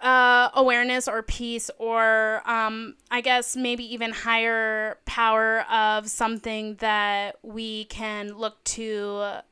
uh, 0.00 0.50
awareness 0.54 1.06
or 1.06 1.22
peace, 1.22 1.70
or 1.78 2.42
um, 2.44 2.96
I 3.10 3.20
guess 3.20 3.54
maybe 3.54 3.84
even 3.94 4.10
higher 4.10 4.98
power 5.06 5.60
of 5.70 6.08
something 6.08 6.74
that 6.76 7.36
we 7.42 7.84
can 7.84 8.34
look 8.34 8.62
to 8.64 9.42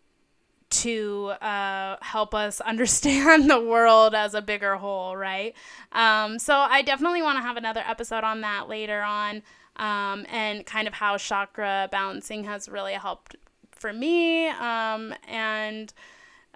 to 0.82 1.32
uh, 1.40 1.96
help 2.00 2.34
us 2.34 2.60
understand 2.72 3.48
the 3.48 3.60
world 3.60 4.14
as 4.14 4.34
a 4.34 4.42
bigger 4.42 4.76
whole, 4.76 5.16
right? 5.16 5.54
Um, 5.92 6.38
so 6.38 6.54
I 6.54 6.82
definitely 6.82 7.22
want 7.22 7.38
to 7.38 7.42
have 7.42 7.56
another 7.56 7.82
episode 7.86 8.24
on 8.24 8.40
that 8.42 8.68
later 8.68 9.02
on, 9.02 9.42
um, 9.76 10.26
and 10.30 10.66
kind 10.66 10.86
of 10.86 10.94
how 10.94 11.16
chakra 11.16 11.88
balancing 11.90 12.44
has 12.44 12.68
really 12.68 12.94
helped 12.94 13.36
for 13.70 13.92
me, 13.92 14.48
um, 14.48 15.14
and 15.26 15.92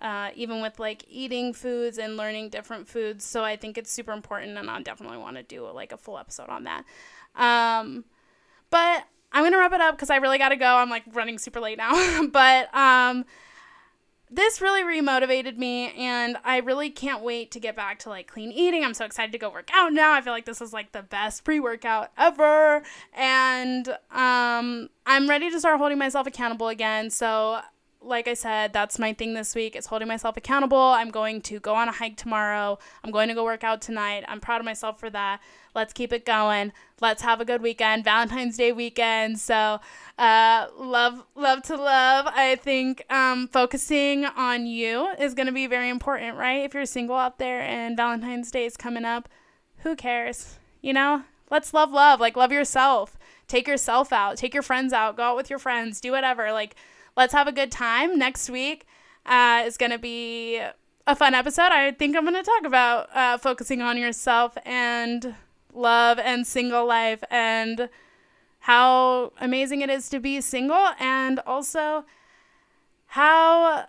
uh, 0.01 0.31
even 0.35 0.61
with 0.61 0.79
like 0.79 1.05
eating 1.09 1.53
foods 1.53 1.99
and 1.99 2.17
learning 2.17 2.51
different 2.51 2.87
foods. 2.87 3.25
So 3.25 3.43
I 3.43 3.57
think 3.57 3.79
it's 3.79 3.91
super 3.91 4.13
important, 4.13 4.59
and 4.59 4.69
I 4.69 4.83
definitely 4.83 5.19
want 5.19 5.37
to 5.37 5.43
do 5.43 5.67
like 5.71 5.93
a 5.93 5.97
full 5.97 6.19
episode 6.19 6.49
on 6.49 6.65
that. 6.65 6.85
Um, 7.35 8.05
but 8.71 9.05
I'm 9.33 9.45
gonna 9.45 9.59
wrap 9.59 9.73
it 9.73 9.81
up 9.81 9.97
because 9.97 10.11
I 10.11 10.17
really 10.17 10.39
gotta 10.39 10.57
go. 10.57 10.77
I'm 10.77 10.91
like 10.91 11.05
running 11.13 11.39
super 11.39 11.61
late 11.61 11.79
now, 11.79 12.27
but 12.33 12.75
um 12.75 13.25
this 14.31 14.61
really 14.61 14.83
remotivated 14.83 15.57
me 15.57 15.93
and 15.93 16.37
I 16.45 16.59
really 16.59 16.91
can't 16.91 17.23
wait 17.23 17.51
to 17.53 17.61
get 17.61 17.77
back 17.77 18.01
to 18.01 18.09
like 18.09 18.27
clean 18.27 18.51
eating. 18.51 18.85
I'm 18.85 18.95
so 18.95 19.05
excited 19.05 19.33
to 19.33 19.39
go 19.39 19.51
work 19.51 19.71
out 19.73 19.93
now. 19.93 20.13
I 20.13 20.21
feel 20.21 20.33
like 20.33 20.47
this 20.47 20.61
is 20.61 20.73
like 20.73 20.93
the 20.93 21.03
best 21.03 21.45
pre-workout 21.45 22.11
ever 22.19 22.83
and 23.15 23.89
um 24.11 24.91
I'm 25.07 25.29
ready 25.29 25.51
to 25.51 25.61
start 25.61 25.79
holding 25.79 25.99
myself 25.99 26.27
accountable 26.27 26.69
again. 26.69 27.11
So 27.11 27.61
like 28.01 28.29
I 28.29 28.35
said, 28.35 28.73
that's 28.73 28.99
my 28.99 29.13
thing 29.13 29.35
this 29.35 29.55
week 29.55 29.75
It's 29.75 29.87
holding 29.87 30.09
myself 30.09 30.37
accountable. 30.37 30.79
I'm 30.79 31.11
going 31.11 31.41
to 31.43 31.61
go 31.61 31.75
on 31.75 31.89
a 31.89 31.93
hike 31.93 32.17
tomorrow. 32.17 32.79
I'm 33.05 33.11
going 33.11 33.29
to 33.29 33.35
go 33.35 33.45
work 33.45 33.65
out 33.65 33.81
tonight. 33.81 34.25
I'm 34.29 34.41
proud 34.41 34.61
of 34.61 34.65
myself 34.65 35.01
for 35.01 35.11
that. 35.11 35.41
Let's 35.77 35.93
keep 35.93 36.11
it 36.11 36.25
going. 36.25 36.73
Let's 37.03 37.21
have 37.21 37.39
a 37.41 37.45
good 37.45 37.61
weekend. 37.61 38.03
Valentine's 38.03 38.57
Day 38.57 38.73
weekend. 38.73 39.39
So, 39.39 39.79
uh, 40.19 40.67
love, 40.79 41.23
love 41.35 41.63
to 41.65 41.77
love. 41.77 42.27
I 42.27 42.57
think 42.57 43.05
um, 43.13 43.47
focusing 43.49 44.25
on 44.25 44.67
you 44.67 45.09
is 45.21 45.35
going 45.35 45.47
to 45.47 45.53
be 45.53 45.67
very 45.67 45.91
important, 45.91 46.39
right? 46.39 46.65
If 46.65 46.73
you're 46.73 46.87
single 46.87 47.17
out 47.17 47.39
there 47.39 47.61
and 47.61 47.95
Valentine's 47.95 48.51
Day 48.51 48.65
is 48.65 48.79
coming 48.79 49.05
up, 49.05 49.29
who 49.81 49.95
cares? 49.95 50.59
You 50.81 50.95
know, 50.95 51.25
let's 51.51 51.75
love 51.75 51.93
love. 51.93 52.21
Like, 52.21 52.37
love 52.37 52.53
yourself. 52.53 53.19
Take 53.47 53.69
yourself 53.69 54.15
out. 54.15 54.39
Take 54.39 54.55
your 54.55 54.63
friends 54.63 54.95
out. 54.95 55.19
Go 55.19 55.25
out 55.25 55.37
with 55.37 55.51
your 55.51 55.59
friends. 55.59 56.01
Do 56.01 56.11
whatever. 56.11 56.53
Like, 56.53 56.75
let's 57.19 57.35
have 57.35 57.47
a 57.47 57.53
good 57.53 57.71
time. 57.71 58.19
Next 58.19 58.49
week 58.49 58.87
uh, 59.27 59.63
is 59.67 59.77
going 59.77 59.93
to 59.93 59.99
be 59.99 60.63
a 61.07 61.15
fun 61.15 61.35
episode. 61.35 61.71
I 61.71 61.93
think 61.93 62.17
I'm 62.17 62.25
going 62.25 62.35
to 62.35 62.43
talk 62.43 62.65
about 62.65 63.15
uh, 63.15 63.37
focusing 63.37 63.83
on 63.83 63.99
yourself 63.99 64.57
and 64.65 65.35
love 65.77 66.19
and 66.19 66.47
single 66.47 66.87
life 66.87 67.23
and 67.31 67.89
how 68.61 69.33
amazing 69.41 69.81
it 69.81 69.91
is 69.91 70.09
to 70.09 70.19
be 70.19 70.41
single 70.41 70.91
and 70.99 71.39
also 71.41 72.05
how 73.07 73.87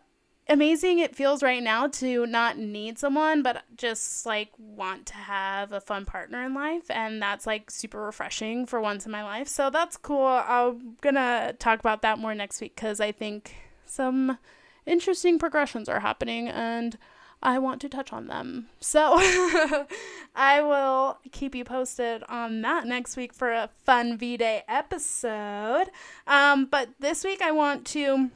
amazing 0.50 1.00
it 1.00 1.16
feels 1.16 1.44
right 1.44 1.64
now 1.64 1.88
to 1.88 2.26
not 2.26 2.58
need 2.58 2.98
someone 2.98 3.42
but 3.44 3.64
just 3.76 4.26
like 4.26 4.50
want 4.58 5.06
to 5.06 5.14
have 5.16 5.72
a 5.72 5.82
fun 5.82 6.06
partner 6.06 6.44
in 6.44 6.54
life. 6.54 6.90
And 6.90 7.22
that's 7.22 7.48
like 7.48 7.72
super 7.72 8.02
refreshing 8.02 8.66
for 8.66 8.80
once 8.80 9.06
in 9.06 9.12
my 9.12 9.24
life. 9.24 9.48
So 9.48 9.70
that's 9.70 9.98
cool. 9.98 10.26
I'm 10.26 10.96
gonna 11.02 11.54
talk 11.60 11.80
about 11.80 12.02
that 12.04 12.20
more 12.20 12.36
next 12.36 12.62
week 12.62 12.76
because 12.76 13.00
i 13.00 13.12
think 13.12 13.56
some 13.86 14.38
interesting 14.86 15.38
progressions 15.40 15.90
are 15.90 16.00
happening 16.00 16.48
and 16.48 16.98
i 17.42 17.60
want 17.60 17.80
to 17.82 17.90
touch 17.90 18.12
on 18.12 18.28
them 18.28 18.68
so 18.80 19.14
i 20.36 20.62
will 20.62 21.18
keep 21.32 21.54
you 21.54 21.64
posted 21.64 22.24
on 22.30 22.62
that 22.62 22.86
next 22.86 23.16
week 23.18 23.34
for 23.34 23.52
a 23.52 23.70
fun 23.86 24.18
v-day 24.18 24.64
episode 24.68 25.86
um, 26.26 26.66
but 26.66 26.90
this 27.00 27.24
week 27.24 27.42
i 27.42 27.52
want 27.52 27.86
to 27.86 28.30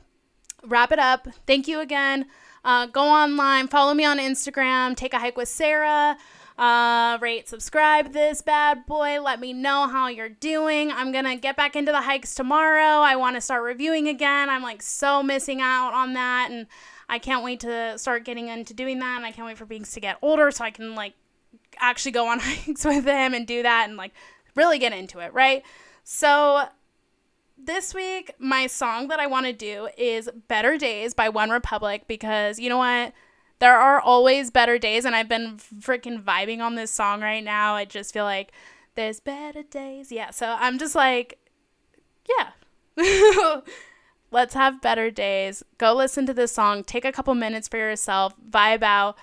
wrap 0.66 0.92
it 0.92 1.00
up. 1.00 1.28
Thank 1.48 1.68
you 1.68 1.80
again. 1.80 2.26
Uh, 2.64 2.86
go 2.86 3.02
online, 3.02 3.68
follow 3.68 3.94
me 3.94 4.06
on 4.06 4.20
Instagram, 4.20 4.96
take 4.96 5.14
a 5.14 5.20
hike 5.20 5.38
with 5.38 5.50
Sarah. 5.50 6.18
Uh, 6.58 7.18
rate, 7.22 7.48
subscribe 7.48 8.14
this 8.14 8.44
bad 8.44 8.86
boy. 8.86 9.20
Let 9.20 9.40
me 9.40 9.52
know 9.52 9.88
how 9.88 10.10
you're 10.10 10.30
doing. 10.30 10.92
I'm 10.92 11.12
gonna 11.12 11.36
get 11.36 11.56
back 11.56 11.76
into 11.76 11.92
the 11.92 12.02
hikes 12.02 12.36
tomorrow. 12.36 13.02
I 13.02 13.16
want 13.16 13.36
to 13.36 13.42
start 13.42 13.64
reviewing 13.64 14.08
again. 14.08 14.50
I'm 14.50 14.62
like 14.62 14.84
so 14.84 15.24
missing 15.24 15.60
out 15.60 15.94
on 15.94 16.14
that, 16.14 16.50
and 16.52 16.68
I 17.12 17.20
can't 17.20 17.44
wait 17.44 17.60
to 17.60 18.00
start 18.00 18.24
getting 18.24 18.48
into 18.48 18.74
doing 18.74 19.00
that. 19.00 19.18
And 19.18 19.26
I 19.26 19.34
can't 19.34 19.46
wait 19.46 19.58
for 19.58 19.66
Binks 19.66 19.92
to 19.92 20.00
get 20.00 20.18
older 20.22 20.50
so 20.50 20.64
I 20.64 20.72
can 20.72 20.96
like 20.96 21.14
actually 21.78 22.14
go 22.14 22.28
on 22.28 22.40
hikes 22.42 22.86
with 22.86 23.06
him 23.06 23.34
and 23.34 23.46
do 23.46 23.62
that 23.62 23.90
and 23.90 23.98
like 23.98 24.14
really 24.56 24.80
get 24.80 24.94
into 24.94 25.20
it, 25.20 25.34
right? 25.34 25.62
So 26.06 26.70
this 27.58 27.94
week, 27.94 28.32
my 28.40 28.66
song 28.66 29.10
that 29.10 29.20
I 29.20 29.28
want 29.28 29.46
to 29.46 29.54
do 29.54 29.90
is 29.98 30.30
Better 30.48 30.78
Days 30.78 31.14
by 31.14 31.30
OneRepublic 31.30 32.08
because 32.08 32.60
you 32.60 32.70
know 32.70 32.78
what? 32.78 33.14
There 33.60 33.78
are 33.78 34.00
always 34.00 34.50
better 34.50 34.80
days, 34.80 35.06
and 35.06 35.16
I've 35.16 35.30
been 35.30 35.58
freaking 35.58 36.24
vibing 36.24 36.62
on 36.62 36.74
this 36.74 36.90
song 36.90 37.22
right 37.22 37.44
now. 37.44 37.76
I 37.76 37.86
just 37.86 38.12
feel 38.12 38.24
like 38.24 38.52
there's 38.96 39.20
better 39.20 39.62
days. 39.62 40.12
Yeah, 40.12 40.32
so 40.32 40.56
I'm 40.60 40.80
just 40.80 40.96
like, 40.96 41.38
yeah. 42.28 42.52
Let's 44.32 44.54
have 44.54 44.82
better 44.82 45.12
days. 45.12 45.62
Go 45.78 45.94
listen 45.94 46.26
to 46.26 46.34
this 46.34 46.54
song. 46.54 46.84
Take 46.84 47.06
a 47.06 47.12
couple 47.12 47.36
minutes 47.36 47.68
for 47.68 47.78
yourself. 47.78 48.34
Vibe 48.50 48.82
out 48.82 49.18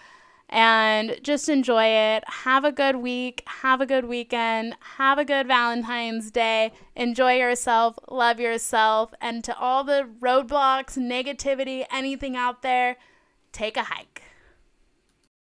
and 0.51 1.19
just 1.23 1.49
enjoy 1.49 1.85
it. 1.85 2.25
Have 2.27 2.65
a 2.65 2.73
good 2.73 2.97
week. 2.97 3.43
Have 3.47 3.81
a 3.81 3.87
good 3.87 4.07
weekend. 4.07 4.77
Have 4.97 5.19
a 5.19 5.25
good 5.25 5.47
Valentine's 5.47 6.31
Day. 6.31 6.73
Enjoy 6.97 7.37
yourself. 7.37 7.99
Love 8.11 8.41
yourself. 8.41 9.13
And 9.21 9.45
to 9.45 9.57
all 9.59 9.85
the 9.85 10.09
roadblocks, 10.21 10.97
negativity, 10.97 11.85
anything 11.91 12.37
out 12.37 12.63
there, 12.63 12.97
take 13.53 13.77
a 13.77 13.85
hike. 13.85 14.23